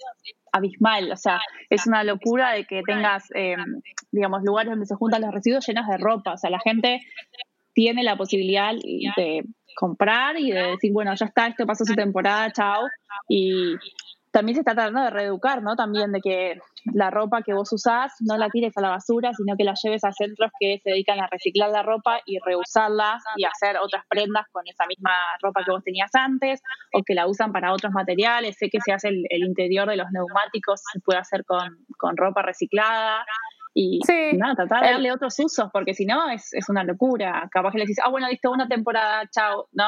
abismal. 0.53 1.11
O 1.12 1.16
sea, 1.16 1.40
es 1.70 1.86
una 1.86 2.05
locura 2.05 2.53
de 2.53 2.64
que 2.64 2.82
tengas, 2.86 3.30
eh, 3.34 3.57
digamos, 4.11 4.42
lugares 4.42 4.70
donde 4.70 4.86
se 4.86 4.94
juntan 4.94 5.22
los 5.22 5.32
residuos 5.32 5.66
llenos 5.66 5.86
de 5.86 5.96
ropa. 5.99 6.34
O 6.34 6.38
sea, 6.38 6.51
la 6.51 6.61
gente 6.61 7.01
tiene 7.72 8.03
la 8.03 8.16
posibilidad 8.16 8.72
de 9.16 9.44
comprar 9.76 10.38
y 10.38 10.51
de 10.51 10.72
decir, 10.72 10.92
bueno, 10.92 11.14
ya 11.14 11.26
está, 11.26 11.46
esto 11.46 11.66
pasó 11.66 11.84
su 11.84 11.94
temporada, 11.94 12.51
chao. 12.53 12.82
Y 13.28 13.74
también 14.33 14.57
se 14.57 14.61
está 14.61 14.74
tratando 14.74 15.03
de 15.03 15.11
reeducar, 15.11 15.62
¿no? 15.62 15.76
También 15.76 16.12
de 16.12 16.20
que 16.20 16.59
la 16.93 17.11
ropa 17.11 17.43
que 17.43 17.55
vos 17.55 17.72
usás 17.72 18.12
no 18.20 18.37
la 18.37 18.49
tires 18.51 18.76
a 18.76 18.81
la 18.81 18.91
basura, 18.91 19.33
sino 19.35 19.57
que 19.57 19.64
la 19.64 19.74
lleves 19.74 20.05
a 20.05 20.12
centros 20.12 20.51
que 20.59 20.81
se 20.83 20.91
dedican 20.91 21.20
a 21.20 21.26
reciclar 21.29 21.70
la 21.70 21.83
ropa 21.83 22.20
y 22.26 22.39
reusarla 22.39 23.18
y 23.37 23.45
hacer 23.45 23.76
otras 23.79 24.05
prendas 24.09 24.47
con 24.53 24.62
esa 24.66 24.87
misma 24.87 25.12
ropa 25.43 25.64
que 25.64 25.70
vos 25.70 25.83
tenías 25.85 26.11
antes 26.14 26.61
o 26.93 27.03
que 27.05 27.14
la 27.14 27.26
usan 27.26 27.53
para 27.53 27.72
otros 27.72 27.93
materiales. 27.93 28.57
Sé 28.59 28.68
que 28.70 28.81
se 28.81 28.93
hace 28.93 29.09
el, 29.09 29.43
interior 29.43 29.89
de 29.89 29.97
los 29.97 30.11
neumáticos, 30.11 30.83
se 30.93 31.01
puede 31.01 31.18
hacer 31.18 31.45
con, 31.45 32.16
ropa 32.16 32.43
reciclada 32.43 33.24
y 33.74 34.01
nada, 34.35 34.55
tratar 34.55 34.83
de 34.83 34.91
darle 34.93 35.12
otros 35.12 35.39
usos, 35.39 35.68
porque 35.72 35.95
si 35.95 36.05
no 36.05 36.29
es, 36.31 36.53
es 36.53 36.68
una 36.68 36.85
locura. 36.85 37.49
Capaz 37.51 37.72
que 37.72 37.79
le 37.79 37.85
decís, 37.85 37.99
ah, 38.05 38.11
bueno, 38.11 38.29
listo, 38.29 38.51
una 38.51 38.66
temporada, 38.66 39.22
chao. 39.31 39.68
No, 39.72 39.85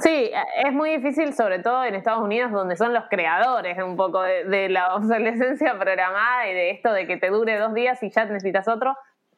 Sí, 0.00 0.30
es 0.64 0.72
muy 0.72 0.96
difícil, 0.96 1.34
sobre 1.34 1.58
todo 1.58 1.84
en 1.84 1.94
Estados 1.94 2.22
Unidos, 2.22 2.52
donde 2.52 2.76
son 2.76 2.92
los 2.92 3.04
creadores 3.08 3.78
un 3.82 3.96
poco 3.96 4.22
de, 4.22 4.68
la 4.68 4.94
obsolescencia 4.94 5.78
programada 5.78 6.48
y 6.48 6.54
de 6.54 6.70
esto 6.70 6.92
de 6.92 7.06
que 7.06 7.16
te 7.16 7.30
dure 7.30 7.58
dos 7.58 7.74
días 7.74 8.02
y 8.02 8.10
ya 8.10 8.24
necesitas 8.24 8.68
otro, 8.68 8.96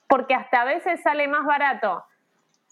porque 0.08 0.34
hasta 0.34 0.62
a 0.62 0.64
veces 0.64 1.02
sale 1.02 1.28
más 1.28 1.44
barato 1.44 2.04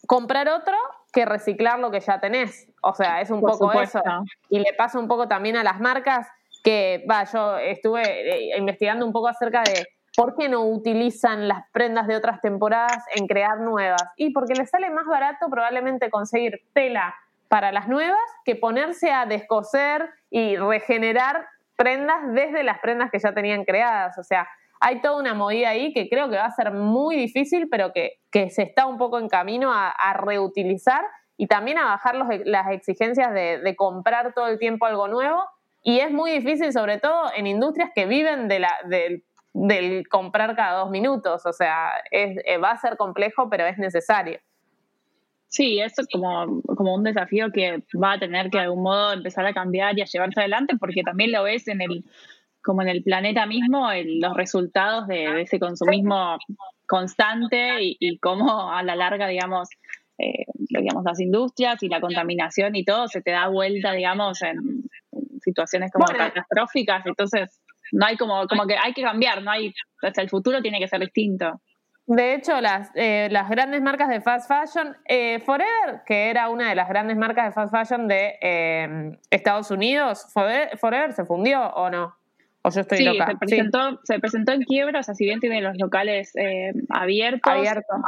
comprar 0.07 0.49
otro 0.49 0.77
que 1.13 1.25
reciclar 1.25 1.79
lo 1.79 1.91
que 1.91 2.01
ya 2.01 2.21
tenés. 2.21 2.69
O 2.83 2.95
sea, 2.95 3.21
es 3.21 3.31
un 3.31 3.41
poco 3.41 3.73
eso. 3.73 4.01
Y 4.49 4.61
le 4.61 4.73
pasa 4.77 4.99
un 4.99 5.09
poco 5.09 5.29
también 5.29 5.57
a 5.57 5.65
las 5.65 5.81
marcas 5.81 6.29
que, 6.63 7.05
va, 7.11 7.25
yo 7.25 7.59
estuve 7.59 8.03
eh, 8.03 8.59
investigando 8.59 9.07
un 9.07 9.13
poco 9.13 9.29
acerca 9.29 9.63
de 9.63 9.87
por 10.17 10.37
qué 10.37 10.49
no 10.49 10.65
utilizan 10.67 11.49
las 11.49 11.65
prendas 11.73 12.07
de 12.07 12.17
otras 12.17 12.41
temporadas 12.41 13.05
en 13.15 13.27
crear 13.27 13.59
nuevas. 13.61 14.03
Y 14.17 14.33
porque 14.33 14.55
les 14.55 14.71
sale 14.71 14.91
más 14.91 15.07
barato 15.07 15.49
probablemente 15.49 16.11
conseguir 16.11 16.61
tela 16.73 17.15
para 17.51 17.73
las 17.73 17.89
nuevas 17.89 18.21
que 18.45 18.55
ponerse 18.55 19.11
a 19.11 19.27
descoser 19.27 20.09
y 20.31 20.57
regenerar 20.57 21.49
prendas 21.75 22.19
desde 22.29 22.63
las 22.63 22.79
prendas 22.79 23.11
que 23.11 23.19
ya 23.19 23.35
tenían 23.35 23.65
creadas. 23.65 24.17
O 24.19 24.23
sea, 24.23 24.49
hay 24.79 25.01
toda 25.01 25.19
una 25.19 25.35
movida 25.35 25.71
ahí 25.71 25.93
que 25.93 26.09
creo 26.09 26.31
que 26.31 26.37
va 26.37 26.45
a 26.45 26.53
ser 26.53 26.71
muy 26.71 27.17
difícil, 27.17 27.69
pero 27.69 27.93
que, 27.93 28.21
se 28.51 28.63
está 28.63 28.87
un 28.87 28.99
poco 28.99 29.19
en 29.19 29.29
camino 29.29 29.73
a, 29.75 30.13
reutilizar 30.13 31.05
y 31.37 31.49
también 31.49 31.79
a 31.79 31.87
bajar 31.87 32.15
las 32.45 32.71
exigencias 32.71 33.35
de, 33.35 33.75
comprar 33.77 34.33
todo 34.33 34.47
el 34.47 34.61
tiempo 34.61 34.87
algo 34.87 35.09
nuevo. 35.09 35.43
Y 35.83 35.99
es 35.99 36.13
muy 36.13 36.31
difícil, 36.31 36.73
sobre 36.73 36.99
todo 36.99 37.33
en 37.35 37.49
industrias 37.49 37.91
que 37.93 38.07
viven 38.07 38.47
de 38.47 38.61
la, 38.61 38.73
del, 38.85 40.09
comprar 40.09 40.55
cada 40.55 40.79
dos 40.79 40.91
minutos. 40.91 41.45
O 41.47 41.53
sea, 41.53 41.95
eh, 42.13 42.59
va 42.59 42.71
a 42.71 42.79
ser 42.79 42.97
complejo, 42.97 43.51
pero 43.51 43.67
es 43.67 43.77
necesario. 43.77 44.39
Sí, 45.51 45.81
eso 45.81 46.03
es 46.03 46.09
como, 46.09 46.63
como 46.63 46.95
un 46.95 47.03
desafío 47.03 47.51
que 47.51 47.83
va 48.01 48.13
a 48.13 48.19
tener 48.21 48.51
que 48.51 48.59
de 48.59 48.65
algún 48.65 48.85
modo 48.85 49.13
empezar 49.13 49.45
a 49.47 49.53
cambiar 49.53 49.99
y 49.99 50.03
a 50.03 50.05
llevarse 50.05 50.39
adelante, 50.39 50.77
porque 50.79 51.03
también 51.03 51.33
lo 51.33 51.43
ves 51.43 51.67
en 51.67 51.81
el, 51.81 52.05
como 52.63 52.83
en 52.83 52.89
el 52.89 53.03
planeta 53.03 53.47
mismo, 53.47 53.89
los 53.93 54.37
resultados 54.37 55.09
de, 55.09 55.43
ese 55.43 55.59
consumismo 55.59 56.39
constante 56.87 57.79
y, 57.81 58.19
cómo 58.19 58.73
a 58.73 58.85
la 58.85 58.95
larga, 58.95 59.27
digamos, 59.27 59.69
eh, 60.19 60.45
digamos, 60.55 61.03
las 61.05 61.19
industrias 61.19 61.83
y 61.83 61.89
la 61.89 62.01
contaminación 62.01 62.77
y 62.77 62.85
todo 62.85 63.09
se 63.09 63.21
te 63.21 63.33
da 63.33 63.49
vuelta, 63.49 63.91
digamos, 63.91 64.43
en, 64.43 64.85
situaciones 65.43 65.91
como 65.91 66.07
catastróficas. 66.07 67.05
Entonces, 67.07 67.61
no 67.91 68.07
hay 68.07 68.17
como, 68.17 68.47
como 68.47 68.67
que 68.69 68.77
hay 68.77 68.93
que 68.93 69.03
cambiar, 69.03 69.43
no 69.43 69.51
hay, 69.51 69.75
o 70.03 70.07
el 70.15 70.29
futuro 70.29 70.63
tiene 70.63 70.79
que 70.79 70.87
ser 70.87 71.01
distinto. 71.01 71.61
De 72.11 72.35
hecho, 72.35 72.61
las, 72.61 72.91
eh, 72.97 73.29
las 73.31 73.49
grandes 73.49 73.81
marcas 73.83 74.09
de 74.09 74.21
fast 74.21 74.49
fashion, 74.49 74.97
eh, 75.05 75.39
Forever, 75.47 76.03
que 76.05 76.29
era 76.29 76.49
una 76.49 76.69
de 76.69 76.75
las 76.75 76.89
grandes 76.89 77.17
marcas 77.17 77.47
de 77.47 77.53
fast 77.53 77.73
fashion 77.73 78.09
de 78.09 78.37
eh, 78.41 79.17
Estados 79.31 79.71
Unidos, 79.71 80.27
Forever, 80.33 81.13
se 81.13 81.25
fundió 81.25 81.69
o 81.69 81.89
no? 81.89 82.17
¿O 82.63 82.71
yo 82.71 82.81
estoy 82.81 82.99
sí, 82.99 83.05
loca? 83.05 83.29
Se 83.29 83.37
presentó, 83.37 84.01
se 84.03 84.19
presentó 84.19 84.51
en 84.51 84.63
quiebra, 84.63 84.99
o 84.99 85.03
sea, 85.05 85.15
si 85.15 85.25
bien 85.25 85.39
tiene 85.39 85.61
los 85.61 85.79
locales 85.79 86.33
abiertos, 86.89 87.53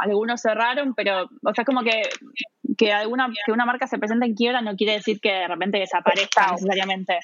algunos 0.01 0.41
cerraron, 0.41 0.93
pero, 0.95 1.29
o 1.41 1.53
sea, 1.53 1.63
como 1.63 1.81
que, 1.83 2.01
que, 2.77 2.91
alguna, 2.91 3.29
que 3.45 3.53
una 3.53 3.65
marca 3.65 3.87
se 3.87 3.99
presenta 3.99 4.25
en 4.25 4.35
quiebra 4.35 4.59
no 4.59 4.75
quiere 4.75 4.95
decir 4.95 5.21
que 5.21 5.31
de 5.31 5.47
repente 5.47 5.79
desaparezca 5.79 6.51
necesariamente. 6.51 7.19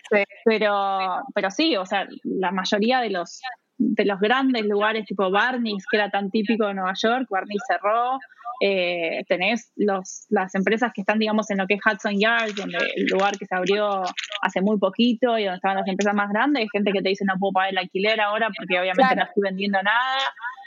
Pero, 0.46 1.24
pero 1.36 1.52
sí, 1.52 1.76
o 1.76 1.86
sea, 1.86 2.08
la 2.24 2.52
mayoría 2.52 3.02
de 3.02 3.10
los 3.10 3.42
de 3.80 4.06
los 4.06 4.20
grandes 4.20 4.66
lugares 4.66 5.06
tipo 5.06 5.32
Barney's, 5.32 5.86
que 5.90 5.98
era 5.98 6.10
tan 6.10 6.30
típico 6.30 6.68
de 6.68 6.74
Nueva 6.76 6.94
York, 7.02 7.28
Barney's 7.30 7.64
cerró, 7.68 8.20
eh, 8.62 9.24
tenés 9.30 9.72
los, 9.78 10.26
las 10.30 10.54
empresas 10.54 10.92
que 10.94 11.02
están, 11.02 11.18
digamos, 11.18 11.50
en 11.50 11.60
lo 11.60 11.66
que 11.66 11.76
es 11.76 11.82
Hudson 11.86 12.20
Yards, 12.20 12.56
donde 12.56 12.78
el 12.96 13.06
lugar 13.06 13.38
que 13.38 13.46
se 13.46 13.56
abrió 13.56 14.04
hace 14.42 14.62
muy 14.62 14.78
poquito 14.78 15.38
y 15.38 15.46
donde 15.46 15.56
estaban 15.56 15.78
las 15.78 15.88
empresas 15.88 16.14
más 16.14 16.30
grandes, 16.30 16.62
hay 16.62 16.68
gente 16.70 16.92
que 16.92 17.02
te 17.02 17.10
dice 17.10 17.24
no 17.26 17.40
puedo 17.40 17.54
pagar 17.54 17.72
el 17.72 17.78
alquiler 17.78 18.20
ahora 18.20 18.50
porque 18.56 18.80
obviamente 18.80 19.16
no 19.16 19.24
estoy 19.24 19.44
vendiendo 19.44 19.82
nada. 19.82 20.20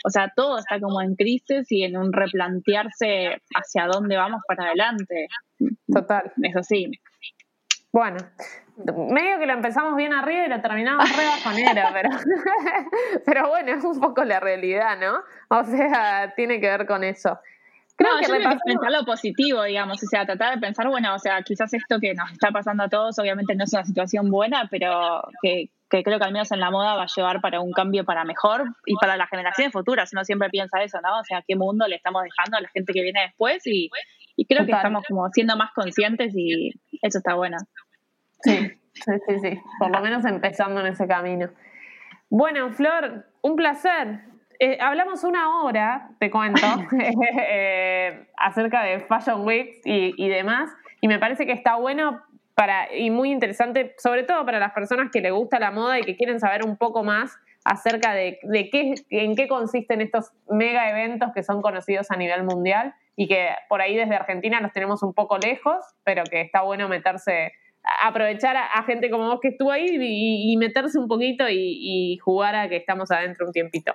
O 0.05 0.11
sea, 0.11 0.33
todo 0.35 0.59
está 0.59 0.81
como 0.81 1.03
en 1.03 1.15
crisis 1.15 1.71
y 1.71 1.85
en 1.85 1.97
un 1.97 2.13
replantearse 2.13 3.37
hacia 3.55 3.87
dónde 3.87 4.17
vamos 4.17 4.41
para 4.49 4.65
adelante. 4.65 5.29
Total. 5.87 6.33
Eso 6.43 6.63
sí. 6.63 6.91
Bueno, 7.93 8.19
medio 9.11 9.39
que 9.39 9.47
lo 9.47 9.53
empezamos 9.53 9.97
bien 9.97 10.15
arriba 10.15 10.47
y 10.47 10.49
lo 10.49 10.61
terminamos 10.63 11.17
re 11.17 11.25
bajonera, 11.27 11.91
pero, 11.93 12.09
pero 13.27 13.49
bueno, 13.49 13.73
es 13.73 13.85
un 13.85 14.01
poco 14.01 14.25
la 14.25 14.41
realidad, 14.41 14.99
¿no? 14.99 15.23
O 15.49 15.65
sea, 15.65 16.33
tiene 16.35 16.61
que 16.61 16.69
ver 16.69 16.87
con 16.87 17.05
eso. 17.05 17.39
Creo 17.97 18.19
que, 18.19 18.43
yo 18.43 18.51
pensar 18.65 18.91
lo 18.91 19.05
positivo, 19.05 19.63
digamos, 19.63 20.03
o 20.03 20.07
sea, 20.07 20.25
tratar 20.25 20.55
de 20.55 20.61
pensar, 20.61 20.89
bueno, 20.89 21.15
o 21.15 21.19
sea, 21.19 21.43
quizás 21.43 21.73
esto 21.75 22.01
que 22.01 22.15
nos 22.15 22.33
está 22.33 22.51
pasando 22.51 22.85
a 22.85 22.89
todos, 22.89 23.19
obviamente 23.19 23.55
no 23.55 23.65
es 23.65 23.73
una 23.75 23.85
situación 23.85 24.31
buena, 24.31 24.67
pero 24.71 25.23
que, 25.43 25.69
que 25.91 26.03
creo 26.03 26.19
que 26.19 26.25
al 26.25 26.33
menos 26.33 26.51
en 26.51 26.61
la 26.61 26.71
moda 26.71 26.95
va 26.95 27.03
a 27.03 27.13
llevar 27.15 27.43
para 27.43 27.61
un 27.61 27.73
cambio 27.73 28.05
para 28.05 28.25
mejor 28.25 28.65
y 28.87 28.97
para 28.97 29.19
las 29.19 29.29
generaciones 29.29 29.73
futuras. 29.73 30.11
Uno 30.15 30.25
siempre 30.25 30.49
piensa 30.49 30.83
eso, 30.83 31.01
¿no? 31.03 31.21
O 31.21 31.25
sea, 31.25 31.45
qué 31.47 31.55
mundo 31.55 31.87
le 31.87 31.97
estamos 31.97 32.23
dejando 32.23 32.57
a 32.57 32.63
la 32.63 32.69
gente 32.69 32.95
que 32.95 33.03
viene 33.03 33.21
después 33.21 33.65
y, 33.67 33.91
y 34.37 34.47
creo 34.47 34.65
que 34.65 34.73
estamos 34.73 35.05
como 35.07 35.29
siendo 35.29 35.57
más 35.57 35.71
conscientes 35.73 36.33
y 36.35 36.71
eso 37.03 37.19
está 37.19 37.35
bueno. 37.35 37.59
Sí, 38.43 38.73
sí, 38.95 39.13
sí, 39.27 39.39
sí. 39.41 39.61
Por 39.79 39.91
lo 39.91 40.01
menos 40.01 40.25
empezando 40.25 40.81
en 40.81 40.87
ese 40.87 41.07
camino. 41.07 41.49
Bueno, 42.31 42.71
Flor, 42.71 43.27
un 43.43 43.57
placer. 43.57 44.21
Eh, 44.59 44.79
hablamos 44.81 45.25
una 45.25 45.61
hora, 45.61 46.11
te 46.19 46.31
cuento, 46.31 46.67
eh, 47.39 48.27
acerca 48.37 48.83
de 48.83 49.01
Fashion 49.01 49.45
Weeks 49.45 49.81
y, 49.85 50.29
demás, 50.29 50.71
y 51.01 51.09
me 51.09 51.19
parece 51.19 51.47
que 51.47 51.53
está 51.53 51.77
bueno 51.77 52.23
para, 52.55 52.95
y 52.95 53.11
muy 53.11 53.33
interesante, 53.33 53.95
sobre 53.99 54.23
todo 54.23 54.45
para 54.45 54.59
las 54.61 54.73
personas 54.73 55.11
que 55.13 55.21
les 55.21 55.33
gusta 55.33 55.59
la 55.59 55.73
moda 55.73 55.99
y 55.99 56.05
que 56.05 56.17
quieren 56.17 56.39
saber 56.39 56.65
un 56.65 56.77
poco 56.77 57.03
más 57.03 57.37
acerca 57.65 58.13
de, 58.15 58.39
de 58.43 58.71
qué, 58.71 58.95
en 59.11 59.35
qué 59.35 59.49
consisten 59.49 60.01
estos 60.01 60.33
mega 60.49 60.89
eventos 60.91 61.33
que 61.35 61.43
son 61.43 61.61
conocidos 61.61 62.11
a 62.11 62.17
nivel 62.17 62.45
mundial 62.45 62.95
y 63.17 63.29
que 63.29 63.51
por 63.69 63.81
ahí 63.81 63.97
desde 63.97 64.15
Argentina 64.15 64.61
los 64.61 64.73
tenemos 64.73 65.03
un 65.03 65.13
poco 65.13 65.39
lejos, 65.39 65.85
pero 66.05 66.25
que 66.25 66.41
está 66.41 66.63
bueno 66.63 66.89
meterse 66.89 67.53
aprovechar 68.03 68.57
a, 68.57 68.83
gente 68.85 69.11
como 69.11 69.29
vos 69.29 69.41
que 69.41 69.49
estuvo 69.49 69.71
ahí 69.71 69.87
y, 70.01 70.57
meterse 70.57 70.99
un 70.99 71.09
poquito 71.09 71.45
y, 71.49 72.17
jugar 72.19 72.55
a 72.55 72.69
que 72.69 72.77
estamos 72.77 73.11
adentro 73.11 73.47
un 73.47 73.53
tiempito. 73.53 73.95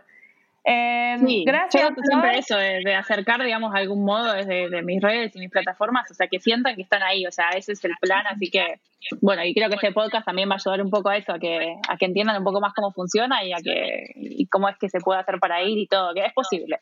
Eh, 0.69 1.15
gracias. 1.45 1.89
Yo 1.95 2.03
siempre 2.03 2.37
eso, 2.37 2.57
de, 2.57 2.93
acercar, 2.93 3.41
digamos, 3.41 3.71
de 3.71 3.79
algún 3.79 4.03
modo 4.03 4.33
desde 4.33 4.81
mis 4.81 5.01
redes 5.01 5.33
y 5.35 5.39
mis 5.39 5.49
plataformas, 5.49 6.11
o 6.11 6.13
sea, 6.13 6.27
que 6.27 6.39
sientan 6.41 6.75
que 6.75 6.81
están 6.81 7.01
ahí, 7.03 7.25
o 7.25 7.31
sea, 7.31 7.51
ese 7.51 7.71
es 7.71 7.85
el 7.85 7.93
plan, 8.01 8.27
así 8.27 8.49
que, 8.49 8.81
bueno, 9.21 9.45
y 9.45 9.53
creo 9.53 9.69
que 9.69 9.75
este 9.75 9.93
podcast 9.93 10.25
también 10.25 10.49
va 10.49 10.55
a 10.55 10.57
ayudar 10.57 10.81
un 10.81 10.89
poco 10.89 11.07
a 11.07 11.15
eso, 11.15 11.31
a 11.31 11.39
que, 11.39 11.73
a 11.87 11.95
que 11.95 12.05
entiendan 12.05 12.37
un 12.37 12.43
poco 12.43 12.59
más 12.59 12.73
cómo 12.73 12.91
funciona 12.91 13.45
y 13.45 13.53
a 13.53 13.57
que, 13.63 14.11
y 14.15 14.45
cómo 14.47 14.67
es 14.67 14.77
que 14.77 14.89
se 14.89 14.99
puede 14.99 15.21
hacer 15.21 15.39
para 15.39 15.63
ir 15.63 15.77
y 15.77 15.87
todo, 15.87 16.13
que 16.13 16.25
es 16.25 16.33
posible. 16.33 16.81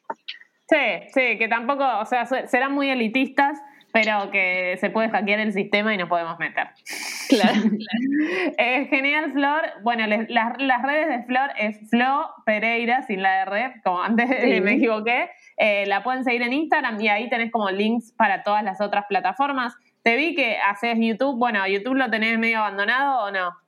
Sí, 0.67 0.77
sí, 1.13 1.37
que 1.37 1.47
tampoco, 1.47 1.85
o 1.99 2.05
sea, 2.05 2.25
serán 2.25 2.73
muy 2.73 2.89
elitistas, 2.89 3.61
pero 3.95 4.29
que 4.29 4.75
se 4.81 4.89
puede 4.89 5.07
hackear 5.07 5.39
el 5.39 5.53
sistema 5.53 5.93
y 5.93 5.97
nos 5.97 6.09
podemos 6.09 6.37
meter. 6.37 6.67
Claro. 7.27 7.59
eh, 8.59 8.85
genial, 8.87 9.31
Flor. 9.31 9.61
Bueno, 9.83 10.05
las, 10.05 10.81
redes 10.83 11.07
de 11.07 11.23
Flor 11.23 11.49
es 11.57 11.89
Flo 11.89 12.29
Pereira, 12.45 13.01
sin 13.01 13.23
la 13.23 13.41
R, 13.43 13.81
como 13.83 14.03
antes 14.03 14.29
me 14.61 14.73
equivoqué. 14.73 15.31
Eh, 15.57 15.85
la 15.87 16.03
pueden 16.03 16.23
seguir 16.23 16.43
en 16.43 16.53
Instagram 16.53 17.01
y 17.01 17.07
ahí 17.07 17.29
tenés 17.29 17.51
como 17.51 17.71
links 17.71 18.11
para 18.15 18.43
todas 18.43 18.63
las 18.63 18.79
otras 18.79 19.05
plataformas. 19.07 19.73
Te 20.03 20.17
vi 20.17 20.35
que 20.35 20.57
haces 20.57 20.97
YouTube. 20.99 21.39
Bueno, 21.39 21.65
¿YouTube 21.65 21.95
lo 21.95 22.11
tenés 22.11 22.37
medio 22.37 22.59
abandonado 22.59 23.23
o 23.23 23.31
no? 23.31 23.64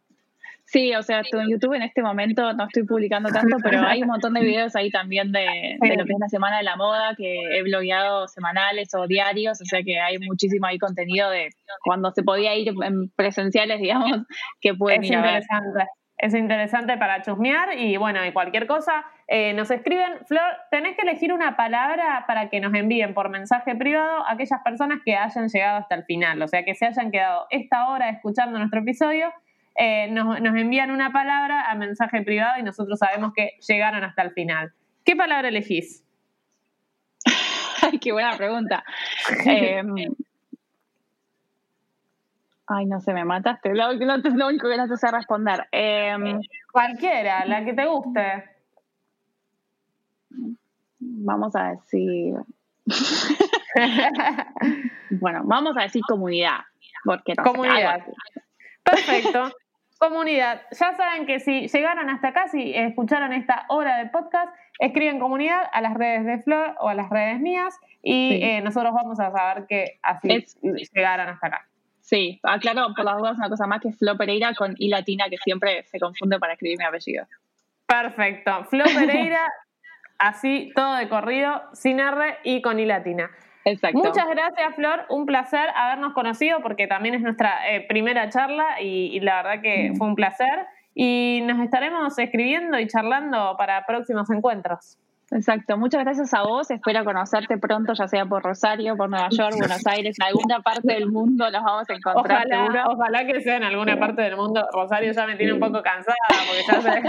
Sí, 0.68 0.94
o 0.96 1.02
sea, 1.02 1.22
en 1.22 1.50
YouTube 1.50 1.76
en 1.76 1.84
este 1.84 2.02
momento 2.02 2.52
no 2.52 2.66
estoy 2.66 2.84
publicando 2.84 3.30
tanto, 3.30 3.56
pero 3.64 3.88
hay 3.88 4.02
un 4.02 4.10
montón 4.10 4.34
de 4.34 4.42
videos 4.42 4.76
ahí 4.76 4.92
también 4.92 5.32
de, 5.32 5.78
lo 5.80 6.04
que 6.04 6.12
es 6.12 6.20
la 6.20 6.28
Semana 6.28 6.58
de 6.58 6.64
la 6.64 6.76
Moda, 6.76 7.16
que 7.16 7.58
he 7.58 7.64
blogueado 7.64 8.28
semanales 8.28 8.94
o 8.94 9.08
diarios, 9.08 9.62
o 9.62 9.66
sea 9.66 9.82
que 9.82 9.98
hay 10.00 10.18
muchísimo 10.20 10.68
ahí 10.68 10.78
contenido 10.78 11.30
de 11.30 11.50
cuando 11.86 12.12
se 12.12 12.22
podía 12.22 12.54
ir 12.56 12.74
en 12.84 13.10
presenciales, 13.16 13.80
digamos, 13.80 14.12
que 14.62 14.74
pueden 14.74 15.04
es 15.04 15.12
interesante. 15.12 15.86
Es 16.20 16.34
interesante 16.34 16.98
para 16.98 17.22
chusmear 17.22 17.78
y 17.78 17.96
bueno, 17.98 18.26
y 18.26 18.34
cualquier 18.34 18.66
cosa, 18.66 19.06
eh, 19.28 19.54
nos 19.54 19.70
escriben, 19.70 20.26
Flor, 20.26 20.52
tenés 20.72 20.98
que 20.98 21.04
elegir 21.04 21.32
una 21.32 21.56
palabra 21.56 22.26
para 22.28 22.50
que 22.50 22.60
nos 22.60 22.74
envíen 22.74 23.14
por 23.14 23.30
mensaje 23.30 23.76
privado 23.76 24.26
a 24.26 24.34
aquellas 24.34 24.60
personas 24.66 25.00
que 25.06 25.16
hayan 25.16 25.48
llegado 25.48 25.78
hasta 25.78 25.96
el 25.96 26.04
final, 26.06 26.42
o 26.42 26.48
sea, 26.48 26.66
que 26.66 26.74
se 26.74 26.88
hayan 26.88 27.12
quedado 27.12 27.46
esta 27.52 27.88
hora 27.90 28.10
escuchando 28.10 28.58
nuestro 28.58 28.82
episodio 28.82 29.32
eh, 29.78 30.10
nos, 30.10 30.40
envían 30.40 30.90
una 30.90 31.12
palabra 31.12 31.70
a 31.70 31.76
mensaje 31.76 32.24
privado 32.24 32.60
y 32.60 32.64
nosotros 32.64 32.98
sabemos 32.98 33.32
que 33.36 33.52
llegaron 33.68 34.04
hasta 34.04 34.24
el 34.24 34.32
final. 34.32 34.74
¿Qué 35.06 35.16
palabra 35.16 35.50
elegís? 35.50 36.04
Ay, 37.84 38.00
qué 38.00 38.12
buena 38.12 38.36
pregunta. 38.36 38.84
Em, 39.46 39.94
ay, 42.68 42.86
no 42.88 43.00
sé, 43.00 43.14
me 43.14 43.24
mataste. 43.24 43.76
Lo, 43.76 43.94
lo 43.94 44.48
único 44.48 44.68
que 44.68 44.78
no 44.78 44.88
te 44.88 44.98
sé 44.98 45.12
responder. 45.12 45.68
Em, 45.72 46.40
cualquiera, 46.72 47.46
la 47.46 47.64
que 47.64 47.74
te 47.74 47.86
guste. 47.86 48.44
Vamos 51.00 51.56
a 51.56 51.72
decir. 51.72 52.34
bueno, 55.12 55.44
vamos 55.46 55.78
a 55.78 55.84
decir 55.84 56.02
comunidad. 56.08 56.62
Porque 57.04 57.36
comunidad. 57.36 58.04
Perfecto. 58.84 59.52
Comunidad, 59.98 60.62
ya 60.72 60.96
saben 60.96 61.26
que 61.26 61.40
si 61.40 61.68
llegaron 61.68 62.10
hasta 62.10 62.28
acá, 62.28 62.48
si 62.50 62.74
escucharon 62.76 63.34
esta 63.34 63.66
hora 63.70 63.98
de 63.98 64.10
podcast, 64.10 64.54
escriben 64.80 65.20
comunidad 65.20 65.64
a 65.72 65.82
las 65.82 65.96
redes 65.96 66.26
de 66.26 66.40
Flor 66.44 66.76
o 66.80 66.90
a 66.90 66.94
las 66.94 67.10
redes 67.10 67.40
mías 67.40 67.76
y 68.04 68.40
eh, 68.44 68.62
nosotros 68.62 68.94
vamos 68.94 69.20
a 69.20 69.32
saber 69.32 69.66
que 69.68 70.00
así 70.04 70.46
llegaron 70.94 71.30
hasta 71.30 71.48
acá. 71.48 71.68
Sí, 72.02 72.40
aclaro 72.44 72.94
por 72.96 73.04
las 73.04 73.18
dudas 73.18 73.38
una 73.38 73.50
cosa 73.50 73.68
más 73.68 73.82
que 73.82 73.92
Flo 73.92 74.16
Pereira 74.18 74.54
con 74.54 74.76
I 74.78 74.88
latina, 74.88 75.26
que 75.30 75.38
siempre 75.38 75.84
se 75.88 76.00
confunde 76.00 76.40
para 76.40 76.54
escribir 76.54 76.78
mi 76.78 76.86
apellido. 76.86 77.26
Perfecto. 77.86 78.66
Flo 78.70 78.86
Pereira, 78.86 79.52
así 80.20 80.72
todo 80.74 80.96
de 80.96 81.10
corrido, 81.10 81.64
sin 81.74 82.00
R 82.00 82.38
y 82.44 82.62
con 82.62 82.80
I 82.80 82.86
latina. 82.86 83.30
Muchas 83.94 84.28
gracias, 84.28 84.76
Flor. 84.76 85.06
Un 85.10 85.26
placer 85.26 85.70
habernos 85.76 86.14
conocido 86.14 86.62
porque 86.62 86.88
también 86.88 87.16
es 87.16 87.22
nuestra 87.22 87.70
eh, 87.70 87.86
primera 87.88 88.30
charla 88.30 88.82
y, 88.82 89.16
y 89.16 89.20
la 89.20 89.44
verdad 89.44 89.62
que 89.62 89.94
fue 89.98 90.08
un 90.08 90.16
placer. 90.16 90.68
Y 90.94 91.42
nos 91.44 91.60
estaremos 91.60 92.18
escribiendo 92.18 92.80
y 92.80 92.88
charlando 92.88 93.56
para 93.58 93.86
próximos 93.86 94.30
encuentros. 94.32 94.98
Exacto, 95.30 95.78
muchas 95.78 96.06
gracias 96.06 96.34
a 96.34 96.44
vos. 96.44 96.72
Espero 96.72 97.04
conocerte 97.04 97.58
pronto, 97.58 97.92
ya 97.94 98.08
sea 98.08 98.26
por 98.26 98.42
Rosario, 98.44 98.96
por 98.96 99.10
Nueva 99.10 99.28
York, 99.30 99.56
Buenos 99.58 99.86
Aires, 99.86 100.16
en 100.20 100.26
alguna 100.26 100.62
parte 100.62 100.94
del 100.94 101.08
mundo 101.12 101.52
nos 101.52 101.64
vamos 101.66 101.90
a 101.90 101.94
encontrar 101.94 102.46
Ojalá, 102.48 102.64
seguro. 102.66 102.84
ojalá 102.94 103.26
que 103.28 103.42
sea 103.42 103.58
en 103.58 103.64
alguna 103.64 104.00
parte 104.00 104.22
del 104.22 104.38
mundo. 104.38 104.66
Rosario 104.72 105.12
ya 105.12 105.28
me 105.28 105.36
tiene 105.36 105.52
un 105.52 105.60
poco 105.60 105.84
cansada 105.84 106.16
porque 106.48 106.64
ya 106.66 106.82
sé, 106.82 107.02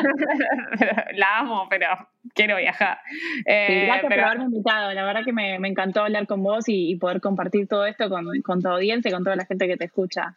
la 1.14 1.38
amo, 1.38 1.68
pero 1.70 1.86
quiero 2.34 2.56
viajar. 2.56 2.98
Eh, 3.46 3.66
Sí, 3.68 3.86
gracias 3.86 4.06
pero- 4.08 4.22
por 4.22 4.24
haberme 4.26 4.44
invitado. 4.46 4.92
La 4.94 5.04
verdad 5.04 5.20
que 5.24 5.32
me, 5.32 5.58
me 5.60 5.68
encantó 5.68 6.00
hablar 6.02 6.26
con 6.26 6.42
vos 6.42 6.68
y, 6.68 6.90
y 6.90 6.96
poder 6.96 7.20
compartir 7.20 7.68
todo 7.68 7.86
esto 7.86 8.08
con, 8.08 8.26
con 8.44 8.60
tu 8.60 8.68
audiencia 8.68 9.10
y 9.10 9.12
con 9.14 9.22
toda 9.22 9.36
la 9.36 9.44
gente 9.44 9.68
que 9.68 9.76
te 9.76 9.84
escucha. 9.84 10.34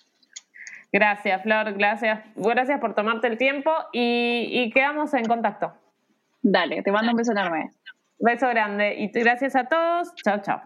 Gracias, 0.94 1.42
Flor, 1.42 1.74
gracias. 1.74 2.20
Gracias 2.36 2.80
por 2.80 2.94
tomarte 2.94 3.26
el 3.28 3.40
tiempo 3.40 3.72
y, 3.92 4.50
y 4.52 4.70
quedamos 4.70 5.14
en 5.16 5.26
contacto. 5.26 5.74
Dale, 6.44 6.82
te 6.82 6.92
mando 6.92 7.12
un 7.12 7.18
beso 7.18 7.32
enorme. 7.32 7.72
Beso 8.20 8.48
grande 8.50 8.96
y 8.98 9.08
gracias 9.12 9.56
a 9.56 9.66
todos. 9.66 10.14
Chao, 10.24 10.42
chao. 10.42 10.62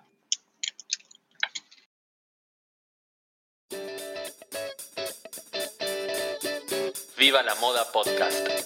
Viva 7.18 7.42
la 7.44 7.56
Moda 7.56 7.84
Podcast. 7.94 8.66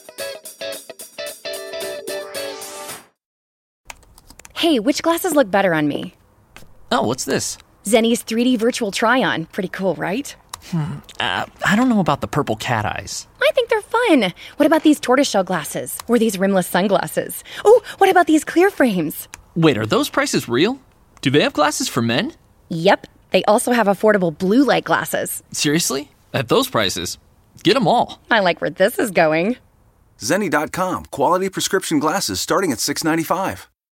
Hey, 4.53 4.79
which 4.79 5.01
glasses 5.01 5.33
look 5.33 5.49
better 5.49 5.73
on 5.73 5.87
me? 5.87 6.13
Oh, 6.91 7.03
what's 7.03 7.25
this? 7.25 7.57
Zenny's 7.85 8.23
3D 8.23 8.57
virtual 8.57 8.91
try 8.91 9.23
on. 9.23 9.45
Pretty 9.45 9.69
cool, 9.69 9.95
right? 9.95 10.35
Hmm. 10.65 10.99
Uh, 11.19 11.45
I 11.65 11.75
don't 11.75 11.89
know 11.89 11.99
about 12.01 12.21
the 12.21 12.27
purple 12.27 12.55
cat 12.55 12.85
eyes. 12.85 13.27
I 13.49 13.51
think 13.51 13.67
they're 13.69 13.81
fun. 13.81 14.31
What 14.57 14.67
about 14.67 14.83
these 14.83 14.99
tortoiseshell 14.99 15.43
glasses? 15.43 15.97
Or 16.07 16.19
these 16.19 16.37
rimless 16.37 16.67
sunglasses? 16.67 17.43
Oh, 17.65 17.81
what 17.97 18.07
about 18.07 18.27
these 18.27 18.43
clear 18.43 18.69
frames? 18.69 19.27
Wait, 19.55 19.75
are 19.75 19.87
those 19.87 20.07
prices 20.07 20.47
real? 20.47 20.79
Do 21.21 21.31
they 21.31 21.41
have 21.41 21.53
glasses 21.53 21.87
for 21.89 22.03
men? 22.03 22.33
Yep, 22.69 23.07
they 23.31 23.43
also 23.45 23.71
have 23.71 23.87
affordable 23.87 24.37
blue 24.37 24.63
light 24.63 24.83
glasses. 24.83 25.41
Seriously? 25.51 26.11
At 26.31 26.47
those 26.49 26.69
prices? 26.69 27.17
Get 27.63 27.73
them 27.73 27.87
all. 27.87 28.21
I 28.29 28.41
like 28.41 28.61
where 28.61 28.69
this 28.69 28.99
is 28.99 29.09
going. 29.09 29.57
Zenni.com, 30.19 31.05
quality 31.05 31.49
prescription 31.49 31.97
glasses 31.97 32.39
starting 32.39 32.71
at 32.71 32.77
$6.95. 32.77 33.65